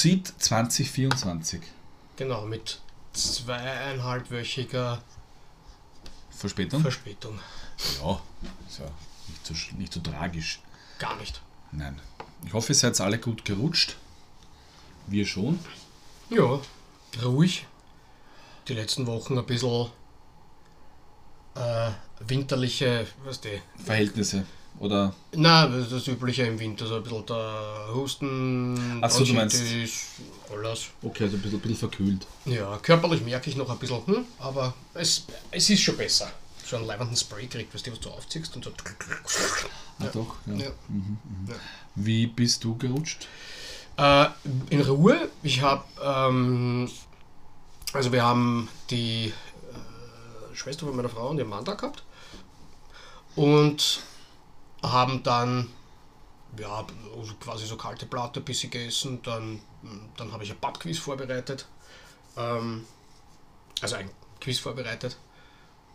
Prosit 0.00 0.32
2024. 0.38 1.60
Genau, 2.16 2.46
mit 2.46 2.80
zweieinhalbwöchiger 3.12 5.02
Verspätung? 6.30 6.80
Verspätung. 6.80 7.38
ja, 8.00 8.18
ist 8.66 8.78
ja 8.78 8.86
nicht 9.28 9.46
so, 9.46 9.76
nicht 9.76 9.92
so 9.92 10.00
tragisch. 10.00 10.60
Gar 10.98 11.16
nicht. 11.16 11.42
Nein. 11.70 12.00
Ich 12.46 12.54
hoffe, 12.54 12.72
ihr 12.72 12.76
seid 12.76 12.98
alle 13.02 13.18
gut 13.18 13.44
gerutscht. 13.44 13.96
Wir 15.06 15.26
schon. 15.26 15.58
Ja, 16.30 16.62
ruhig. 17.22 17.66
Die 18.68 18.74
letzten 18.74 19.06
Wochen 19.06 19.36
ein 19.36 19.44
bisschen 19.44 19.90
äh, 21.56 21.90
winterliche, 22.20 23.06
was 23.22 23.42
die. 23.42 23.60
Verhältnisse. 23.84 24.46
Oder 24.80 25.14
Na, 25.36 25.66
das 25.66 25.82
ist 25.84 25.92
das 25.92 26.06
Übliche 26.08 26.44
im 26.44 26.58
Winter, 26.58 26.86
so 26.86 26.96
ein 26.96 27.02
bisschen 27.02 27.26
der 27.26 27.88
Husten, 27.94 28.98
Ach 29.02 29.10
so, 29.10 29.24
du 29.24 29.34
meinst- 29.34 29.62
alles. 30.50 30.88
okay, 31.02 31.24
also 31.24 31.36
ein 31.36 31.42
bisschen, 31.42 31.60
bisschen 31.60 31.76
verkühlt. 31.76 32.26
Ja, 32.46 32.78
körperlich 32.78 33.22
merke 33.22 33.50
ich 33.50 33.56
noch 33.56 33.68
ein 33.68 33.78
bisschen, 33.78 34.04
hm, 34.06 34.24
aber 34.38 34.72
es, 34.94 35.26
es 35.50 35.68
ist 35.68 35.82
schon 35.82 35.96
besser. 35.98 36.32
So 36.64 36.76
einen 36.76 36.86
leibenden 36.86 37.14
Spray 37.16 37.46
kriegt, 37.46 37.74
weißt 37.74 37.86
du, 37.86 37.92
was 37.92 38.00
du 38.00 38.08
aufziehst 38.10 38.56
und 38.56 38.64
so. 38.64 38.70
Ah, 39.98 40.06
doch. 40.14 40.36
Ja. 40.46 40.54
Ja. 40.64 40.70
Wie 41.94 42.26
bist 42.26 42.64
du 42.64 42.76
gerutscht? 42.78 43.26
Äh, 43.98 44.26
in 44.70 44.80
Ruhe, 44.80 45.28
ich 45.42 45.60
habe, 45.60 45.84
ähm, 46.02 46.90
also 47.92 48.12
wir 48.12 48.22
haben 48.24 48.68
die 48.88 49.26
äh, 49.26 50.54
Schwester 50.54 50.86
von 50.86 50.96
meiner 50.96 51.10
Frau 51.10 51.28
und 51.28 51.36
ihren 51.38 51.48
Mann 51.50 51.64
da 51.66 51.74
gehabt 51.74 52.02
und 53.36 54.00
haben 54.82 55.22
dann, 55.22 55.68
ja, 56.58 56.84
quasi 57.40 57.66
so 57.66 57.76
kalte 57.76 58.06
Platte 58.06 58.40
ein 58.40 58.44
bisschen 58.44 58.70
gegessen, 58.70 59.20
dann, 59.22 59.60
dann 60.16 60.32
habe 60.32 60.44
ich 60.44 60.50
ein 60.50 60.58
Pubquiz 60.58 60.98
vorbereitet, 60.98 61.66
ähm, 62.36 62.84
also 63.80 63.96
ein 63.96 64.10
Quiz 64.40 64.58
vorbereitet. 64.58 65.16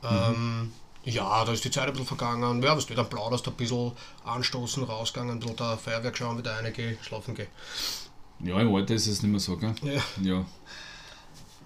Ähm, 0.03 0.71
ja, 1.03 1.45
da 1.45 1.51
ist 1.51 1.63
die 1.63 1.71
Zeit 1.71 1.85
ein 1.87 1.91
bisschen 1.91 2.07
vergangen. 2.07 2.61
Ja, 2.63 2.75
was 2.75 2.85
du 2.85 2.95
dann 2.95 3.09
plauderst, 3.09 3.47
ein 3.47 3.53
bisschen 3.53 3.91
anstoßen, 4.23 4.83
rausgegangen, 4.83 5.35
ein 5.35 5.39
bisschen 5.39 5.55
der 5.55 5.77
Feuerwerk 5.77 6.17
schauen, 6.17 6.37
wieder 6.37 6.57
reingehen, 6.57 6.97
schlafen 7.01 7.35
gehen. 7.35 7.47
Ja, 8.39 8.59
im 8.59 8.73
Alter 8.73 8.95
ist 8.95 9.07
es 9.07 9.21
nicht 9.21 9.31
mehr 9.31 9.39
so, 9.39 9.55
gell? 9.57 9.73
Ja. 9.81 10.01
Ja. 10.21 10.45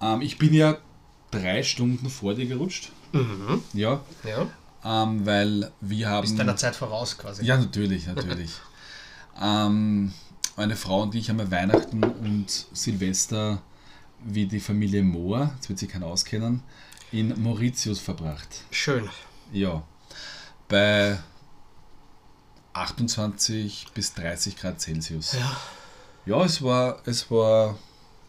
Ähm, 0.02 0.22
ich 0.22 0.38
bin 0.38 0.54
ja 0.54 0.78
drei 1.32 1.64
Stunden 1.64 2.10
vor 2.10 2.34
dir 2.34 2.46
gerutscht. 2.46 2.92
Mhm. 3.12 3.64
Ja. 3.74 4.02
Ja. 4.24 4.48
Ähm, 4.84 5.26
weil 5.26 5.72
wir 5.82 6.10
haben. 6.10 6.22
Bist 6.22 6.40
deiner 6.40 6.56
Zeit 6.56 6.76
voraus 6.76 7.18
quasi. 7.18 7.44
Ja, 7.44 7.58
natürlich, 7.58 8.08
natürlich. 8.08 8.52
ähm, 9.42 10.14
meine 10.56 10.76
Frau 10.76 11.04
und 11.04 11.16
ich 11.16 11.30
haben 11.30 11.40
ja 11.40 11.52
Weihnachten 11.52 12.04
und 12.04 12.68
Silvester 12.74 13.62
wie 14.24 14.46
die 14.46 14.60
Familie 14.60 15.04
Mohr, 15.04 15.52
jetzt 15.56 15.70
wird 15.70 15.80
sich 15.80 15.90
keiner 15.90 16.08
auskennen, 16.08 16.62
in 17.12 17.42
Mauritius 17.42 18.00
verbracht. 18.00 18.64
Schön. 18.72 19.10
Ja. 19.52 19.84
Bei 20.68 21.20
28 22.74 23.88
bis 23.94 24.14
30 24.14 24.58
Grad 24.58 24.80
Celsius. 24.82 25.34
Ja. 25.34 25.58
Ja, 26.26 26.44
es 26.44 26.62
war, 26.62 27.02
es 27.06 27.32
war 27.32 27.78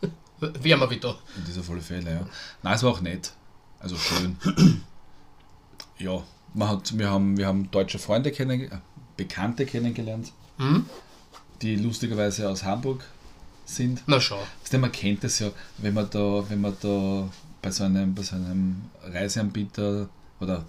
Wärmer 0.40 0.88
wieder. 0.90 1.18
in 1.36 1.44
dieser 1.44 1.62
Volle 1.62 1.82
Fälle, 1.82 2.10
ja. 2.12 2.26
Nein, 2.62 2.74
es 2.74 2.82
war 2.82 2.92
auch 2.92 3.00
nett. 3.00 3.32
Also 3.78 3.96
schön. 3.96 4.36
ja, 5.98 6.22
man 6.54 6.68
hat, 6.68 6.96
wir, 6.98 7.10
haben, 7.10 7.36
wir 7.36 7.46
haben 7.46 7.70
deutsche 7.70 7.98
Freunde 7.98 8.30
kennen, 8.32 8.60
äh, 8.62 8.70
Bekannte 9.16 9.66
kennengelernt, 9.66 10.32
Hm? 10.58 10.86
die 11.62 11.76
lustigerweise 11.76 12.48
aus 12.48 12.64
Hamburg 12.64 13.04
sind. 13.64 14.02
Na 14.06 14.20
schau. 14.20 14.38
Man 14.78 14.92
kennt 14.92 15.24
das 15.24 15.38
ja, 15.38 15.50
wenn 15.78 15.94
man 15.94 16.08
da, 16.10 16.44
wenn 16.48 16.60
man 16.60 16.74
da 16.80 17.28
bei 17.62 17.70
so 17.70 17.84
einem, 17.84 18.14
bei 18.14 18.22
so 18.22 18.36
einem 18.36 18.82
Reiseanbieter 19.02 20.08
oder 20.40 20.64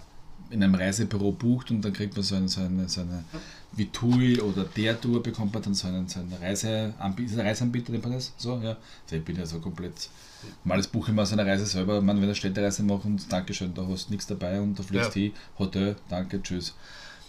in 0.50 0.62
einem 0.62 0.74
Reisebüro 0.74 1.32
bucht 1.32 1.70
und 1.70 1.82
dann 1.82 1.92
kriegt 1.94 2.14
man 2.14 2.22
so 2.22 2.34
eine, 2.36 2.48
so 2.48 2.60
eine, 2.60 2.88
so 2.88 3.00
eine 3.00 3.24
wie 3.74 3.86
TUI 3.86 4.40
oder 4.40 4.64
der 4.64 5.00
Tour 5.00 5.22
bekommt 5.22 5.54
man 5.54 5.62
dann 5.62 5.74
so 5.74 5.88
einen, 5.88 6.06
so 6.08 6.20
einen 6.20 6.32
Reiseanbieter, 6.34 7.40
ein 7.40 7.46
Reiseanbieter, 7.46 7.92
nennt 7.92 8.04
man 8.04 8.12
das? 8.12 8.32
So, 8.36 8.58
ja. 8.60 8.76
Also 9.04 9.16
ich 9.16 9.24
bin 9.24 9.36
ja 9.36 9.46
so 9.46 9.60
komplett, 9.60 10.10
normales 10.64 10.86
buche 10.88 11.10
ich 11.10 11.16
mal 11.16 11.24
so 11.26 11.34
eine 11.34 11.46
Reise 11.46 11.64
selber, 11.66 12.00
man, 12.02 12.16
wenn 12.16 12.24
eine 12.24 12.34
Städtereise 12.34 12.82
macht 12.82 13.04
und 13.04 13.30
Dankeschön, 13.32 13.72
da 13.74 13.86
hast 13.88 14.08
du 14.08 14.12
nichts 14.12 14.26
dabei 14.26 14.60
und 14.60 14.78
da 14.78 14.82
fliegst 14.82 15.16
Ja. 15.16 15.22
hin, 15.22 15.32
Hotel, 15.58 15.96
danke, 16.08 16.42
tschüss. 16.42 16.74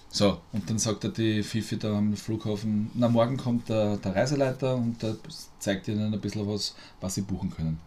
So, 0.09 0.41
und 0.51 0.69
dann 0.69 0.77
sagt 0.77 1.05
er 1.05 1.09
die 1.09 1.41
Fifi 1.41 1.79
da 1.79 1.97
am 1.97 2.15
Flughafen, 2.15 2.91
na 2.93 3.09
morgen 3.09 3.35
kommt 3.37 3.69
der, 3.69 3.97
der 3.97 4.15
Reiseleiter 4.15 4.75
und 4.75 5.01
der 5.01 5.15
zeigt 5.57 5.87
ihnen 5.87 6.13
ein 6.13 6.21
bisschen 6.21 6.47
was, 6.47 6.75
was 7.01 7.15
sie 7.15 7.21
buchen 7.21 7.49
können. 7.49 7.79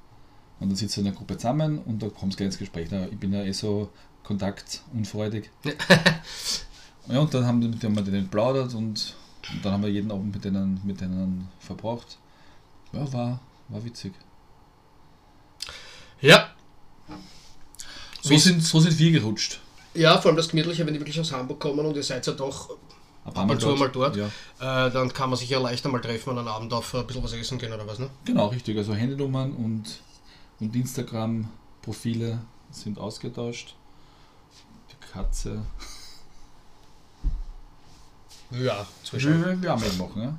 Und 0.58 0.70
dann 0.70 0.76
sitzt 0.76 0.96
du 0.96 1.02
in 1.02 1.06
einer 1.06 1.14
Gruppe 1.16 1.36
zusammen 1.36 1.78
und 1.78 2.02
da 2.02 2.08
kommst 2.08 2.34
du 2.34 2.38
gleich 2.38 2.46
ins 2.46 2.58
Gespräch. 2.58 2.88
Na, 2.90 3.06
ich 3.06 3.18
bin 3.18 3.32
ja 3.32 3.44
eh 3.44 3.52
so 3.52 3.90
kontaktunfreudig. 4.24 5.50
ja, 7.08 7.18
und 7.20 7.32
dann 7.34 7.46
haben, 7.46 7.60
die- 7.60 7.68
mit 7.68 7.82
denen 7.82 7.96
wir 7.96 8.02
geplaudert 8.02 8.74
und, 8.74 9.14
und 9.52 9.64
dann 9.64 9.72
haben 9.72 9.82
wir 9.82 9.90
jeden 9.90 10.10
Abend 10.10 10.34
mit 10.34 10.44
denen, 10.44 10.80
mit 10.84 11.00
denen 11.00 11.48
verbracht. 11.60 12.18
Ja, 12.92 13.10
war, 13.12 13.40
war 13.68 13.84
witzig. 13.84 14.12
Ja. 16.20 16.48
So 18.22 18.30
Wie- 18.30 18.38
sind, 18.38 18.62
so 18.62 18.80
sind 18.80 18.98
wir 18.98 19.12
gerutscht. 19.12 19.60
Ja, 19.94 20.18
vor 20.18 20.28
allem 20.30 20.36
das 20.36 20.48
Gemütliche, 20.48 20.84
wenn 20.86 20.92
die 20.94 21.00
wirklich 21.00 21.18
aus 21.20 21.32
Hamburg 21.32 21.60
kommen 21.60 21.84
und 21.86 21.96
ihr 21.96 22.02
seid 22.02 22.26
ja 22.26 22.32
doch 22.34 22.70
ab 23.24 23.50
und 23.50 23.60
zu 23.60 23.68
mal 23.76 23.88
dort, 23.88 24.16
Ja. 24.16 24.26
äh, 24.86 24.90
dann 24.90 25.12
kann 25.12 25.30
man 25.30 25.38
sich 25.38 25.48
ja 25.48 25.58
leichter 25.58 25.88
mal 25.88 26.00
treffen 26.00 26.30
und 26.30 26.38
einen 26.38 26.48
Abend 26.48 26.72
auf 26.72 26.94
ein 26.94 27.06
bisschen 27.06 27.22
was 27.24 27.32
essen 27.32 27.58
gehen 27.58 27.72
oder 27.72 27.86
was, 27.86 27.98
ne? 27.98 28.08
Genau, 28.24 28.48
richtig. 28.48 28.76
Also 28.76 28.94
Handynummern 28.94 29.52
und, 29.52 30.00
und 30.60 30.74
Instagram-Profile 30.76 32.40
sind 32.70 32.98
ausgetauscht. 32.98 33.74
Die 34.90 35.12
Katze. 35.12 35.62
Ja, 38.50 38.86
zwischen. 39.04 39.44
Wir, 39.44 39.62
wir 39.62 39.70
haben 39.70 39.82
mitmachen, 39.82 40.22
ja. 40.22 40.38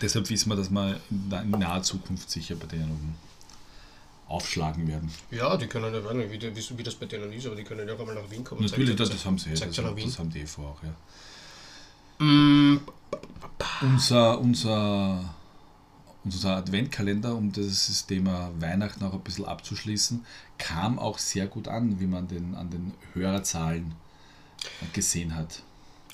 Deshalb 0.00 0.28
wissen 0.30 0.48
wir, 0.50 0.56
dass 0.56 0.70
wir 0.70 0.94
in 1.10 1.28
na- 1.28 1.42
in 1.42 1.50
naher 1.50 1.82
Zukunft 1.82 2.30
sicher 2.30 2.54
bei 2.54 2.66
denen 2.66 2.90
oben 2.90 3.14
aufschlagen 4.28 4.86
werden. 4.86 5.10
Ja, 5.30 5.56
die 5.56 5.66
können 5.66 5.92
ja, 5.92 6.12
nicht, 6.14 6.30
wie, 6.30 6.40
wie, 6.56 6.78
wie 6.78 6.82
das 6.82 6.94
bei 6.94 7.06
denen 7.06 7.32
ist, 7.32 7.46
aber 7.46 7.56
die 7.56 7.64
können 7.64 7.86
ja 7.86 7.94
auch 7.94 8.00
einmal 8.00 8.14
nach 8.14 8.30
Wien 8.30 8.44
kommen. 8.44 8.62
Natürlich, 8.64 8.96
das, 8.96 9.10
das 9.10 9.24
haben 9.26 9.38
sie. 9.38 9.50
Das, 9.50 9.76
ja 9.76 9.82
nach 9.82 9.96
Wien. 9.96 10.06
das 10.06 10.18
haben 10.18 10.30
die 10.30 10.40
eh 10.40 10.46
vor 10.46 10.68
auch, 10.70 10.82
ja. 10.84 12.24
Mm, 12.24 12.80
Unser, 13.82 14.38
unser, 14.40 15.34
unser 16.24 16.56
Adventkalender, 16.56 17.34
um 17.34 17.50
das 17.52 18.06
Thema 18.06 18.50
Weihnachten 18.60 19.02
auch 19.04 19.14
ein 19.14 19.20
bisschen 19.20 19.46
abzuschließen, 19.46 20.24
kam 20.58 20.98
auch 20.98 21.18
sehr 21.18 21.46
gut 21.46 21.66
an, 21.66 21.98
wie 21.98 22.06
man 22.06 22.28
den, 22.28 22.54
an 22.54 22.70
den 22.70 22.94
Hörerzahlen 23.14 23.94
gesehen 24.92 25.34
hat. 25.34 25.62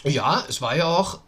Ja, 0.06 0.44
es 0.48 0.60
war 0.62 0.76
ja 0.76 0.84
auch, 0.84 1.18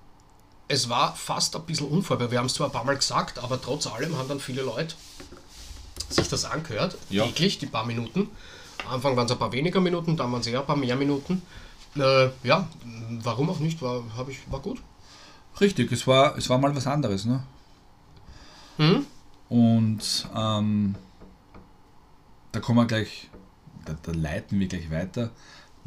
es 0.69 0.89
war 0.89 1.15
fast 1.15 1.56
ein 1.56 1.62
bisschen 1.62 1.89
unvorbereitet. 1.89 2.33
Wir 2.33 2.39
haben 2.39 2.47
es 2.47 2.55
zwar 2.55 2.69
ein 2.69 2.72
paar 2.72 2.84
Mal 2.84 2.97
gesagt, 2.97 3.39
aber 3.39 3.61
trotz 3.61 3.87
allem 3.87 4.16
haben 4.16 4.28
dann 4.28 4.41
viele 4.41 4.62
Leute 4.62 4.94
sich 6.09 6.28
das 6.28 6.44
angehört, 6.44 6.97
Ja. 7.11 7.25
täglich, 7.26 7.58
die 7.58 7.67
paar 7.67 7.85
Minuten. 7.85 8.31
Am 8.87 8.94
Anfang 8.94 9.17
waren 9.17 9.26
es 9.26 9.32
ein 9.32 9.38
paar 9.38 9.52
weniger 9.52 9.81
Minuten, 9.81 10.17
dann 10.17 10.31
waren 10.32 10.41
es 10.41 10.47
eher 10.47 10.61
ein 10.61 10.67
paar 10.67 10.76
mehr 10.76 10.97
Minuten. 10.97 11.43
Äh, 11.97 12.29
ja, 12.44 12.69
warum 13.23 13.50
auch 13.50 13.58
nicht, 13.58 13.82
war, 13.82 14.02
ich, 14.29 14.50
war 14.50 14.61
gut. 14.61 14.81
Richtig, 15.61 15.91
es 15.91 16.06
war, 16.06 16.38
es 16.38 16.49
war 16.49 16.58
mal 16.58 16.75
was 16.75 16.87
anderes, 16.87 17.25
ne? 17.25 17.43
Hm? 18.76 19.05
Und 19.49 20.29
ähm, 20.37 20.94
da 22.52 22.61
kommen 22.61 22.79
wir 22.79 22.87
gleich, 22.87 23.29
da, 23.85 23.97
da 24.00 24.12
leiten 24.12 24.61
wir 24.61 24.69
gleich 24.69 24.91
weiter, 24.91 25.31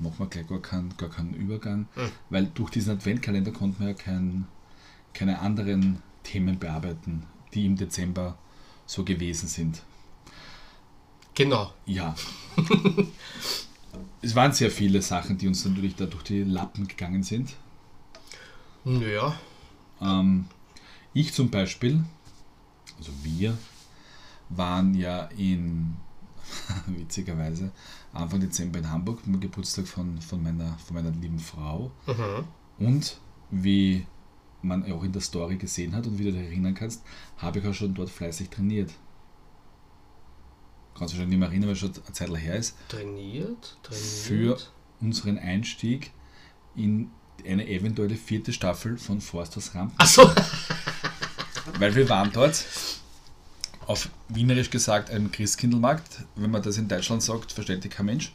machen 0.01 0.19
wir 0.19 0.27
gleich 0.27 0.47
gar 0.47 0.61
keinen, 0.61 0.95
gar 0.97 1.09
keinen 1.09 1.33
Übergang, 1.33 1.87
Hm. 1.95 2.11
weil 2.29 2.45
durch 2.53 2.71
diesen 2.71 2.93
Adventkalender 2.93 3.51
konnten 3.51 3.79
wir 3.81 3.89
ja 3.89 3.93
kein, 3.93 4.47
keine 5.13 5.39
anderen 5.39 6.01
Themen 6.23 6.59
bearbeiten, 6.59 7.23
die 7.53 7.65
im 7.65 7.75
Dezember 7.75 8.37
so 8.85 9.03
gewesen 9.03 9.47
sind. 9.47 9.83
Genau. 11.33 11.73
Ja. 11.85 12.15
es 14.21 14.35
waren 14.35 14.53
sehr 14.53 14.71
viele 14.71 15.01
Sachen, 15.01 15.37
die 15.37 15.47
uns 15.47 15.65
natürlich 15.65 15.95
da 15.95 16.05
durch 16.05 16.23
die 16.23 16.43
Lappen 16.43 16.87
gegangen 16.87 17.23
sind. 17.23 17.53
Ja, 18.85 19.39
Ähm, 20.01 20.45
ich 21.13 21.33
zum 21.33 21.49
Beispiel, 21.51 22.03
also 22.97 23.11
wir, 23.23 23.57
waren 24.49 24.93
ja 24.95 25.25
in, 25.37 25.95
witzigerweise, 26.87 27.71
Anfang 28.13 28.39
Dezember 28.39 28.79
in 28.79 28.89
Hamburg, 28.89 29.19
beim 29.25 29.39
Geburtstag 29.39 29.87
von, 29.87 30.19
von, 30.21 30.41
meiner, 30.43 30.77
von 30.85 30.95
meiner 30.95 31.11
lieben 31.11 31.39
Frau. 31.39 31.91
mhm. 32.07 32.45
Und 32.85 33.19
wie 33.51 34.05
man 34.61 34.89
auch 34.91 35.03
in 35.03 35.11
der 35.11 35.21
Story 35.21 35.57
gesehen 35.57 35.95
hat 35.95 36.07
und 36.07 36.17
wie 36.19 36.25
du 36.25 36.31
dich 36.31 36.41
erinnern 36.41 36.73
kannst, 36.73 37.03
habe 37.37 37.59
ich 37.59 37.65
auch 37.65 37.73
schon 37.73 37.93
dort 37.93 38.09
fleißig 38.09 38.49
trainiert. 38.49 38.91
Kannst 40.97 41.13
du 41.13 41.17
schon 41.17 41.29
nicht 41.29 41.37
mehr 41.39 41.47
erinnern, 41.47 41.67
weil 41.67 41.73
es 41.73 41.79
schon 41.79 41.93
eine 41.93 42.13
Zeit 42.13 42.29
her 42.29 42.55
ist. 42.55 42.75
trainiert, 42.87 43.77
Für 43.89 44.29
trainiert. 44.29 44.71
unseren 44.99 45.37
Einstieg 45.39 46.11
in 46.75 47.09
eine 47.45 47.67
eventuelle 47.67 48.15
vierte 48.15 48.53
Staffel 48.53 48.97
von 48.97 49.19
Forsters 49.19 49.73
Rampen. 49.73 49.95
Achso, 49.97 50.29
weil 51.79 51.95
wir 51.95 52.07
waren 52.09 52.31
dort 52.31 52.63
auf 53.87 54.09
Wienerisch 54.29 54.69
gesagt 54.69 55.09
einem 55.09 55.31
Christkindlmarkt. 55.31 56.23
Wenn 56.35 56.51
man 56.51 56.61
das 56.61 56.77
in 56.77 56.87
Deutschland 56.87 57.23
sagt, 57.23 57.51
versteht 57.51 57.89
kein 57.89 58.05
Mensch. 58.05 58.33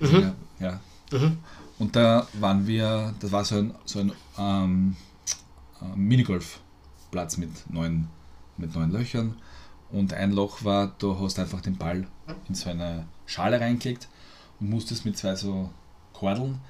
Mhm. 0.00 0.32
Ja. 0.58 0.80
Mhm. 1.10 1.38
Und 1.78 1.96
da 1.96 2.26
waren 2.34 2.66
wir, 2.66 3.14
das 3.20 3.32
war 3.32 3.44
so 3.44 3.56
ein, 3.56 3.74
so 3.84 4.00
ein 4.00 4.12
ähm, 4.38 4.96
äh, 5.80 5.96
Minigolfplatz 5.96 7.36
mit 7.38 7.50
neun, 7.70 8.08
mit 8.56 8.74
neun 8.74 8.90
Löchern. 8.90 9.36
Und 9.90 10.14
ein 10.14 10.32
Loch 10.32 10.64
war, 10.64 10.94
du 10.98 11.18
hast 11.18 11.38
einfach 11.38 11.60
den 11.60 11.76
Ball 11.76 12.06
in 12.48 12.54
so 12.54 12.70
eine 12.70 13.06
Schale 13.26 13.60
reingelegt 13.60 14.08
und 14.58 14.70
musstest 14.70 15.04
mit 15.04 15.18
zwei 15.18 15.34
so 15.34 15.70
Kordeln 16.12 16.60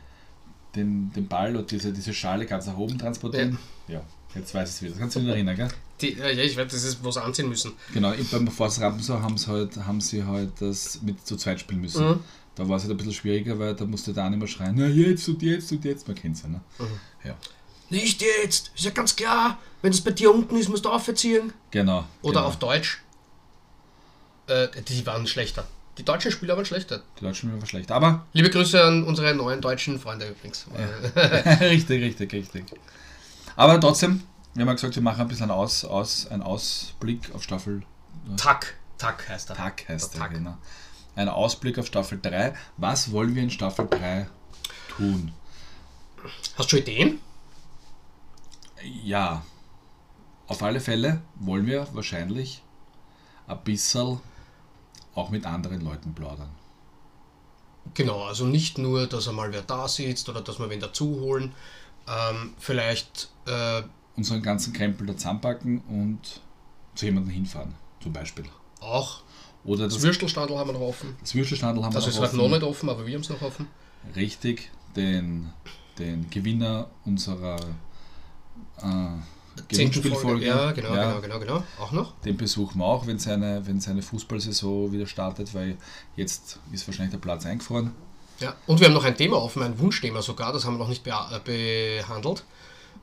den, 0.75 1.13
den 1.13 1.29
Ball 1.29 1.57
und 1.57 1.71
diese, 1.71 1.93
diese 1.93 2.15
Schale 2.15 2.47
ganz 2.47 2.67
nach 2.67 2.77
oben 2.77 2.99
transportieren. 2.99 3.59
Ja, 3.89 4.03
jetzt 4.35 4.55
weiß 4.55 4.69
ich 4.69 4.75
es 4.75 4.83
wieder. 4.83 4.91
Das 4.93 5.01
kannst 5.01 5.17
du 5.17 5.21
dich 5.21 5.29
erinnern, 5.29 5.57
gell? 5.57 5.69
Die, 6.01 6.15
ja, 6.15 6.29
ich 6.29 6.57
weiß, 6.57 6.71
das 6.73 6.85
ist 6.85 7.05
was 7.05 7.17
anziehen 7.17 7.49
müssen. 7.49 7.73
Genau, 7.93 8.13
beim 8.31 8.49
Forst 8.49 8.81
Rampensau 8.81 9.21
haben 9.21 9.39
sie 9.39 9.47
halt, 9.49 9.77
haben 9.77 10.01
sie 10.01 10.25
halt 10.25 10.51
das 10.61 11.01
mit 11.03 11.27
zu 11.27 11.37
zweit 11.37 11.61
spielen 11.61 11.81
müssen. 11.81 12.07
Mhm. 12.07 12.21
Da 12.55 12.69
war 12.69 12.77
es 12.77 12.83
halt 12.83 12.93
ein 12.93 12.97
bisschen 12.97 13.15
schwieriger, 13.15 13.59
weil 13.59 13.75
da 13.75 13.85
musste 13.85 14.13
der 14.13 14.27
immer 14.27 14.47
schreien, 14.47 14.75
na 14.77 14.87
jetzt 14.87 15.29
und 15.29 15.43
jetzt 15.43 15.73
und 15.73 15.85
jetzt, 15.85 16.07
man 16.07 16.17
kennt 16.17 16.37
es 16.37 16.43
ja, 16.43 16.49
ne? 16.49 16.61
Ja, 17.25 17.35
Nicht 17.89 18.21
jetzt, 18.21 18.73
ist 18.75 18.85
ja 18.85 18.91
ganz 18.91 19.17
klar. 19.17 19.59
Wenn 19.81 19.93
es 19.93 20.01
bei 20.01 20.11
dir 20.11 20.33
unten 20.33 20.57
ist, 20.57 20.69
musst 20.69 20.85
du 20.85 20.91
aufziehen. 20.91 21.53
genau. 21.71 22.07
Oder 22.21 22.41
genau. 22.41 22.47
auf 22.47 22.59
Deutsch. 22.59 23.03
Äh, 24.49 24.69
die 24.89 25.07
waren 25.07 25.27
schlechter. 25.27 25.67
Die 25.99 26.05
deutschen 26.05 26.31
Spieler 26.31 26.57
waren 26.57 26.65
schlechter. 26.65 27.03
Die 27.21 27.25
Deutschen 27.25 27.53
waren 27.53 27.67
schlecht, 27.67 27.91
aber 27.91 28.27
Liebe 28.33 28.51
Grüße 28.51 28.83
an 28.83 29.05
unsere 29.05 29.35
neuen 29.35 29.61
deutschen 29.61 29.99
Freunde 30.01 30.29
übrigens. 30.29 30.67
richtig, 31.61 32.03
richtig, 32.03 32.33
richtig. 32.33 32.65
Aber 33.57 33.81
trotzdem, 33.81 34.23
wir 34.55 34.63
haben 34.63 34.69
ja 34.69 34.75
gesagt, 34.75 34.95
wir 34.95 35.03
machen 35.03 35.21
ein 35.21 35.29
bisschen 35.29 35.51
einen, 35.51 35.59
Aus, 35.59 35.85
Aus, 35.85 36.27
einen 36.27 36.43
Ausblick 36.43 37.35
auf 37.35 37.43
Staffel 37.43 37.83
Tack. 38.37 38.77
Tack 38.99 39.29
heißt 39.29 39.51
er. 39.51 39.57
Tag 39.57 39.89
heißt 39.89 40.15
Tag. 40.15 40.31
genau. 40.31 40.57
Ein 41.15 41.29
Ausblick 41.29 41.79
auf 41.79 41.87
Staffel 41.87 42.21
3. 42.21 42.55
Was 42.77 43.13
wollen 43.13 43.35
wir 43.35 43.43
in 43.43 43.51
Staffel 43.51 43.87
3 43.89 44.27
tun? 44.89 45.33
Hast 46.57 46.73
du 46.73 46.77
schon 46.77 46.79
Ideen? 46.81 47.19
Ja, 49.05 49.43
auf 50.47 50.63
alle 50.63 50.81
Fälle 50.81 51.21
wollen 51.37 51.67
wir 51.67 51.87
wahrscheinlich 51.93 52.63
ein 53.47 53.63
bisschen 53.65 54.21
auch 55.15 55.31
mit 55.31 55.45
anderen 55.47 55.81
Leuten 55.83 56.15
plaudern. 56.15 56.51
Genau, 57.95 58.25
also 58.25 58.47
nicht 58.47 58.79
nur, 58.79 59.07
dass 59.07 59.29
einmal 59.29 59.53
wer 59.53 59.63
da 59.63 59.89
sitzt 59.89 60.29
oder 60.29 60.41
dass 60.41 60.59
wir 60.59 60.71
wen 60.71 60.81
dazu 60.81 61.21
holen. 61.21 61.55
Ähm, 62.09 62.55
vielleicht, 62.59 63.31
äh, 63.47 63.83
Unseren 64.17 64.43
ganzen 64.43 64.73
Krempel 64.73 65.07
da 65.07 65.17
zusammenpacken 65.17 65.81
und 65.83 66.41
zu 66.95 67.07
jemandem 67.07 67.33
hinfahren, 67.33 67.75
zum 68.03 68.13
Beispiel. 68.13 68.45
auch 68.81 69.23
Oder 69.65 69.85
das 69.85 69.95
das, 69.95 70.03
Würstelstadel 70.03 70.59
haben 70.59 70.69
wir 70.69 70.75
noch 70.75 70.81
offen. 70.81 71.17
das 71.21 71.35
Würstelstadel 71.35 71.83
haben 71.83 71.95
Das 71.95 72.05
wir 72.05 72.09
ist 72.11 72.17
noch 72.17 72.23
halt 72.23 72.33
offen. 72.33 72.39
noch 72.41 72.49
nicht 72.51 72.63
offen, 72.63 72.89
aber 72.91 73.07
wir 73.07 73.15
haben 73.15 73.23
es 73.23 73.31
noch 73.31 73.41
offen. 73.41 73.69
Richtig, 74.15 74.71
den, 74.97 75.51
den 75.99 76.29
Gewinner 76.29 76.91
unserer 77.05 77.57
äh. 78.83 79.63
Gewinnspielfolge. 79.69 80.47
Ja, 80.47 80.73
genau, 80.73 80.95
ja, 80.95 81.21
genau, 81.21 81.21
genau, 81.21 81.39
genau. 81.39 81.63
Auch 81.79 81.93
noch. 81.93 82.19
Den 82.21 82.37
besuchen 82.39 82.79
wir 82.79 82.85
auch, 82.87 83.07
wenn 83.07 83.19
seine, 83.19 83.67
wenn 83.67 83.81
seine 83.81 84.01
Fußballsaison 84.03 84.93
wieder 84.93 85.07
startet, 85.07 85.55
weil 85.55 85.77
jetzt 86.17 86.59
ist 86.73 86.87
wahrscheinlich 86.89 87.13
der 87.13 87.19
Platz 87.21 87.45
eingefroren. 87.47 87.93
Ja. 88.43 88.55
Und 88.67 88.81
wir 88.81 88.87
haben 88.89 88.95
noch 88.95 89.05
ein 89.05 89.17
Thema 89.17 89.37
offen, 89.43 89.63
ein 89.63 89.79
Wunschthema 89.79 90.21
sogar, 90.23 90.53
das 90.53 90.65
haben 90.65 90.75
wir 90.75 90.79
noch 90.79 90.89
nicht 90.89 91.05
bea- 91.05 91.31
äh, 91.37 91.41
behandelt. 92.01 92.43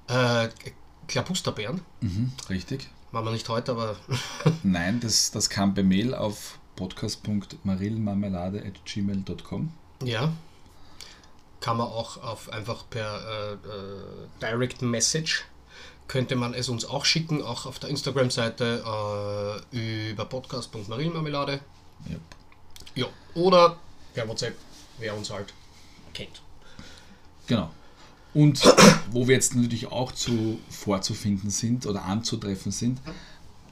Äh, 0.08 0.50
Klabusterbeeren. 1.08 1.82
Mhm, 2.02 2.32
richtig. 2.50 2.90
Machen 3.12 3.26
wir 3.26 3.32
nicht 3.32 3.50
heute, 3.50 3.72
aber 3.72 3.96
Nein, 4.64 5.00
das, 5.00 5.32
das 5.32 5.50
kam 5.50 5.74
per 5.74 5.84
Mail 5.84 6.14
auf 6.14 6.60
podcast.marillmarmelade.gmail.com. 6.76 9.72
ja. 10.04 10.32
Kann 11.62 11.76
man 11.76 11.88
auch 11.88 12.24
auf, 12.24 12.50
einfach 12.54 12.86
per 12.90 13.20
äh, 13.20 13.52
äh, 13.54 13.58
Direct 14.42 14.82
Message 14.82 15.44
könnte 16.08 16.38
man 16.38 16.54
es 16.54 16.70
uns 16.70 16.86
auch 16.86 17.04
schicken, 17.04 17.44
auch 17.44 17.66
auf 17.66 17.80
der 17.80 17.90
Instagram-Seite 17.90 18.82
äh, 19.74 20.12
über 20.12 20.24
podcast.marillenmarmelade. 20.24 21.60
Ja. 22.08 22.16
Ja. 22.96 23.08
Oder 23.36 23.76
per 24.14 24.26
WhatsApp, 24.30 24.56
wer 25.00 25.16
uns 25.16 25.30
halt 25.30 25.54
kennt. 26.14 26.42
Genau. 27.48 27.72
Und 28.34 28.62
wo 29.12 29.28
wir 29.28 29.36
jetzt 29.36 29.56
natürlich 29.56 29.88
auch 29.88 30.12
zu 30.12 30.60
vorzufinden 30.70 31.50
sind 31.50 31.86
oder 31.86 32.04
anzutreffen 32.04 32.72
sind, 32.72 33.00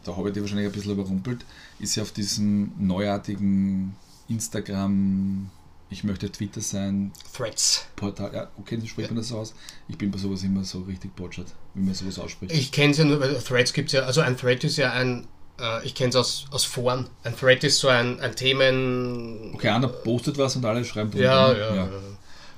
da 0.04 0.16
habe 0.16 0.30
ich 0.30 0.34
die 0.34 0.42
wahrscheinlich 0.42 0.68
ein 0.68 0.72
bisschen 0.72 0.92
überrumpelt, 0.92 1.46
ist 1.80 1.96
ja 1.96 2.04
auf 2.04 2.12
diesem 2.12 2.72
neuartigen 2.80 3.96
Instagram, 4.30 5.50
ich 5.90 6.04
möchte 6.04 6.32
Twitter 6.32 6.62
sein, 6.62 7.12
Threads. 7.36 7.86
Portal. 7.96 8.34
Ja, 8.34 8.52
okay, 8.58 8.82
wie 8.82 8.88
spricht 8.88 9.10
man 9.10 9.18
das 9.18 9.32
aus? 9.32 9.54
Ich 9.88 9.98
bin 9.98 10.12
bei 10.12 10.18
sowas 10.18 10.44
immer 10.44 10.64
so 10.64 10.82
richtig 10.82 11.16
botschert, 11.16 11.54
wie 11.74 11.82
man 11.82 11.94
sowas 11.94 12.20
ausspricht. 12.20 12.54
Ich 12.54 12.72
kenne 12.72 12.92
es 12.92 12.98
ja 12.98 13.06
nur, 13.06 13.20
weil 13.20 13.38
Threads 13.40 13.74
gibt 13.74 13.88
es 13.88 13.94
ja, 13.94 14.02
also 14.02 14.22
ein 14.22 14.38
Thread 14.38 14.64
ist 14.64 14.78
ja 14.78 14.92
ein, 14.92 15.28
äh, 15.60 15.86
ich 15.86 15.96
kenne 15.96 16.10
es 16.10 16.16
aus, 16.16 16.46
aus 16.52 16.64
Foren. 16.66 17.08
Ein 17.24 17.36
Thread 17.36 17.64
ist 17.64 17.80
so 17.80 17.88
ein, 17.88 18.20
ein 18.20 18.36
Themen. 18.36 19.52
okay, 19.54 19.70
einer 19.70 19.88
postet 19.88 20.38
was 20.38 20.56
und 20.56 20.66
alle 20.66 20.84
schreiben 20.86 21.12
drunter, 21.12 21.26
Ja, 21.26 21.54
ne? 21.54 21.60
ja, 21.60 21.76
ja. 21.76 21.90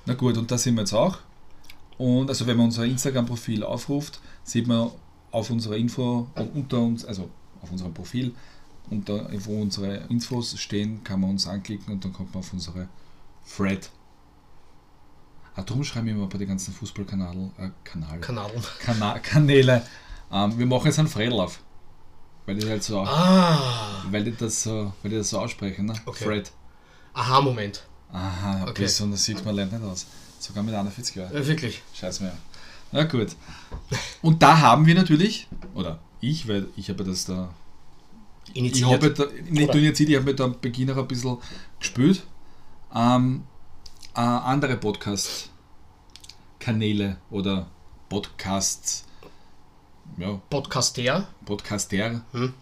Na 0.06 0.13
gut, 0.13 0.38
und 0.38 0.50
da 0.50 0.57
sind 0.57 0.75
wir 0.75 0.81
jetzt 0.81 0.94
auch. 0.94 1.18
Und 1.98 2.30
also 2.30 2.48
wenn 2.48 2.57
man 2.57 2.68
unser 2.68 2.86
Instagram-Profil 2.86 3.63
aufruft, 3.63 4.19
sieht 4.44 4.68
man 4.68 4.92
auf 5.31 5.50
unserer 5.50 5.75
Info 5.75 6.28
unter 6.56 6.80
uns, 6.80 7.06
also 7.06 7.30
auf 7.62 7.72
unserem 7.72 7.94
Profil, 7.94 8.34
unter 8.90 9.30
wo 9.46 9.62
unsere 9.62 9.98
Infos 10.10 10.57
stehen, 10.60 11.04
kann 11.04 11.19
man 11.19 11.31
uns 11.31 11.46
anklicken 11.46 11.94
und 11.94 12.03
dann 12.06 12.13
kommt 12.13 12.34
man 12.34 12.39
auf 12.41 12.53
unsere 12.53 12.88
Thread. 13.56 13.89
Ah, 15.56 15.62
darum 15.62 15.84
schreiben 15.84 16.08
wir 16.08 16.13
immer 16.13 16.27
bei 16.27 16.38
den 16.38 16.48
ganzen 16.48 16.74
Fußballkanal, 16.74 17.36
äh, 17.58 17.70
Kanal, 17.84 18.20
Kanal. 18.22 18.51
Kana 18.79 19.20
Kanäle. 19.20 19.86
Ähm, 20.32 20.58
wir 20.58 20.65
machen 20.65 20.86
jetzt 20.86 21.00
einen 21.00 21.08
Fredel 21.10 21.39
auf. 21.39 21.60
Weil 22.50 22.56
die 22.58 22.68
halt 22.68 22.84
so, 22.84 23.01
Ah, 23.01 24.03
weil 24.10 24.24
die 24.24 24.36
das 24.36 24.63
so, 24.63 24.91
weil 25.03 25.12
die 25.12 25.18
das 25.18 25.29
so 25.29 25.38
aussprechen, 25.39 25.86
ne? 25.86 25.94
Okay. 26.08 26.24
Fred. 26.25 26.51
Aha-Moment. 27.13 27.84
Aha, 28.12 28.63
Okay. 28.63 28.82
besonders 28.86 29.24
sieht 29.24 29.46
man 29.46 29.53
lernt 29.53 29.72
nicht 29.72 29.84
aus. 29.84 30.08
Sogar 30.39 30.63
mit 30.63 30.74
41 30.74 31.15
Jahren. 31.15 31.32
Äh, 31.36 31.46
wirklich. 31.46 31.84
Scheiß 31.94 32.22
mir. 32.22 32.32
Na 32.91 33.03
gut. 33.03 33.36
Und 34.24 34.41
da 34.41 34.58
haben 34.62 34.88
wir 34.88 34.96
natürlich, 34.96 35.48
oder 35.75 36.00
ich, 36.22 36.48
weil 36.48 36.65
ich 36.75 36.89
habe 36.89 37.03
das 37.03 37.25
da, 37.25 37.53
ich 38.48 38.56
Initiiert. 38.56 38.94
habe 38.94 39.12
da, 39.13 39.25
nicht 39.48 39.75
initiiert, 39.75 40.10
ich 40.10 40.15
habe 40.18 40.34
da 40.34 40.46
am 40.46 40.60
Beginn 40.60 40.89
auch 40.89 40.98
ein 40.98 41.08
bisschen 41.08 41.38
gespielt, 41.79 42.24
ähm, 42.96 43.44
äh, 44.15 44.22
andere 44.22 44.75
Podcast-Kanäle 44.77 47.18
oder 47.29 47.68
Podcasts, 48.10 49.06
ja, 50.18 50.39
Podcaster. 50.50 51.28
Podcaster 51.46 52.22
Hm? 52.32 52.54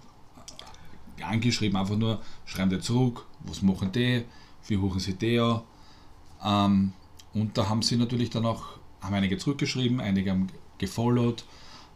angeschrieben, 1.23 1.77
einfach 1.77 1.95
nur, 1.95 2.21
schreiben 2.45 2.69
die 2.69 2.79
zurück, 2.79 3.25
was 3.39 3.61
machen 3.61 3.91
die, 3.91 4.25
wie 4.67 4.77
hoch 4.77 4.99
sie 4.99 5.13
die 5.13 5.39
an. 5.39 5.61
Ähm, 6.43 6.93
und 7.33 7.57
da 7.57 7.69
haben 7.69 7.81
sie 7.81 7.97
natürlich 7.97 8.29
dann 8.29 8.45
auch, 8.45 8.63
haben 9.01 9.13
einige 9.13 9.37
zurückgeschrieben, 9.37 9.99
einige 9.99 10.31
haben 10.31 10.47
gefollowt 10.77 11.45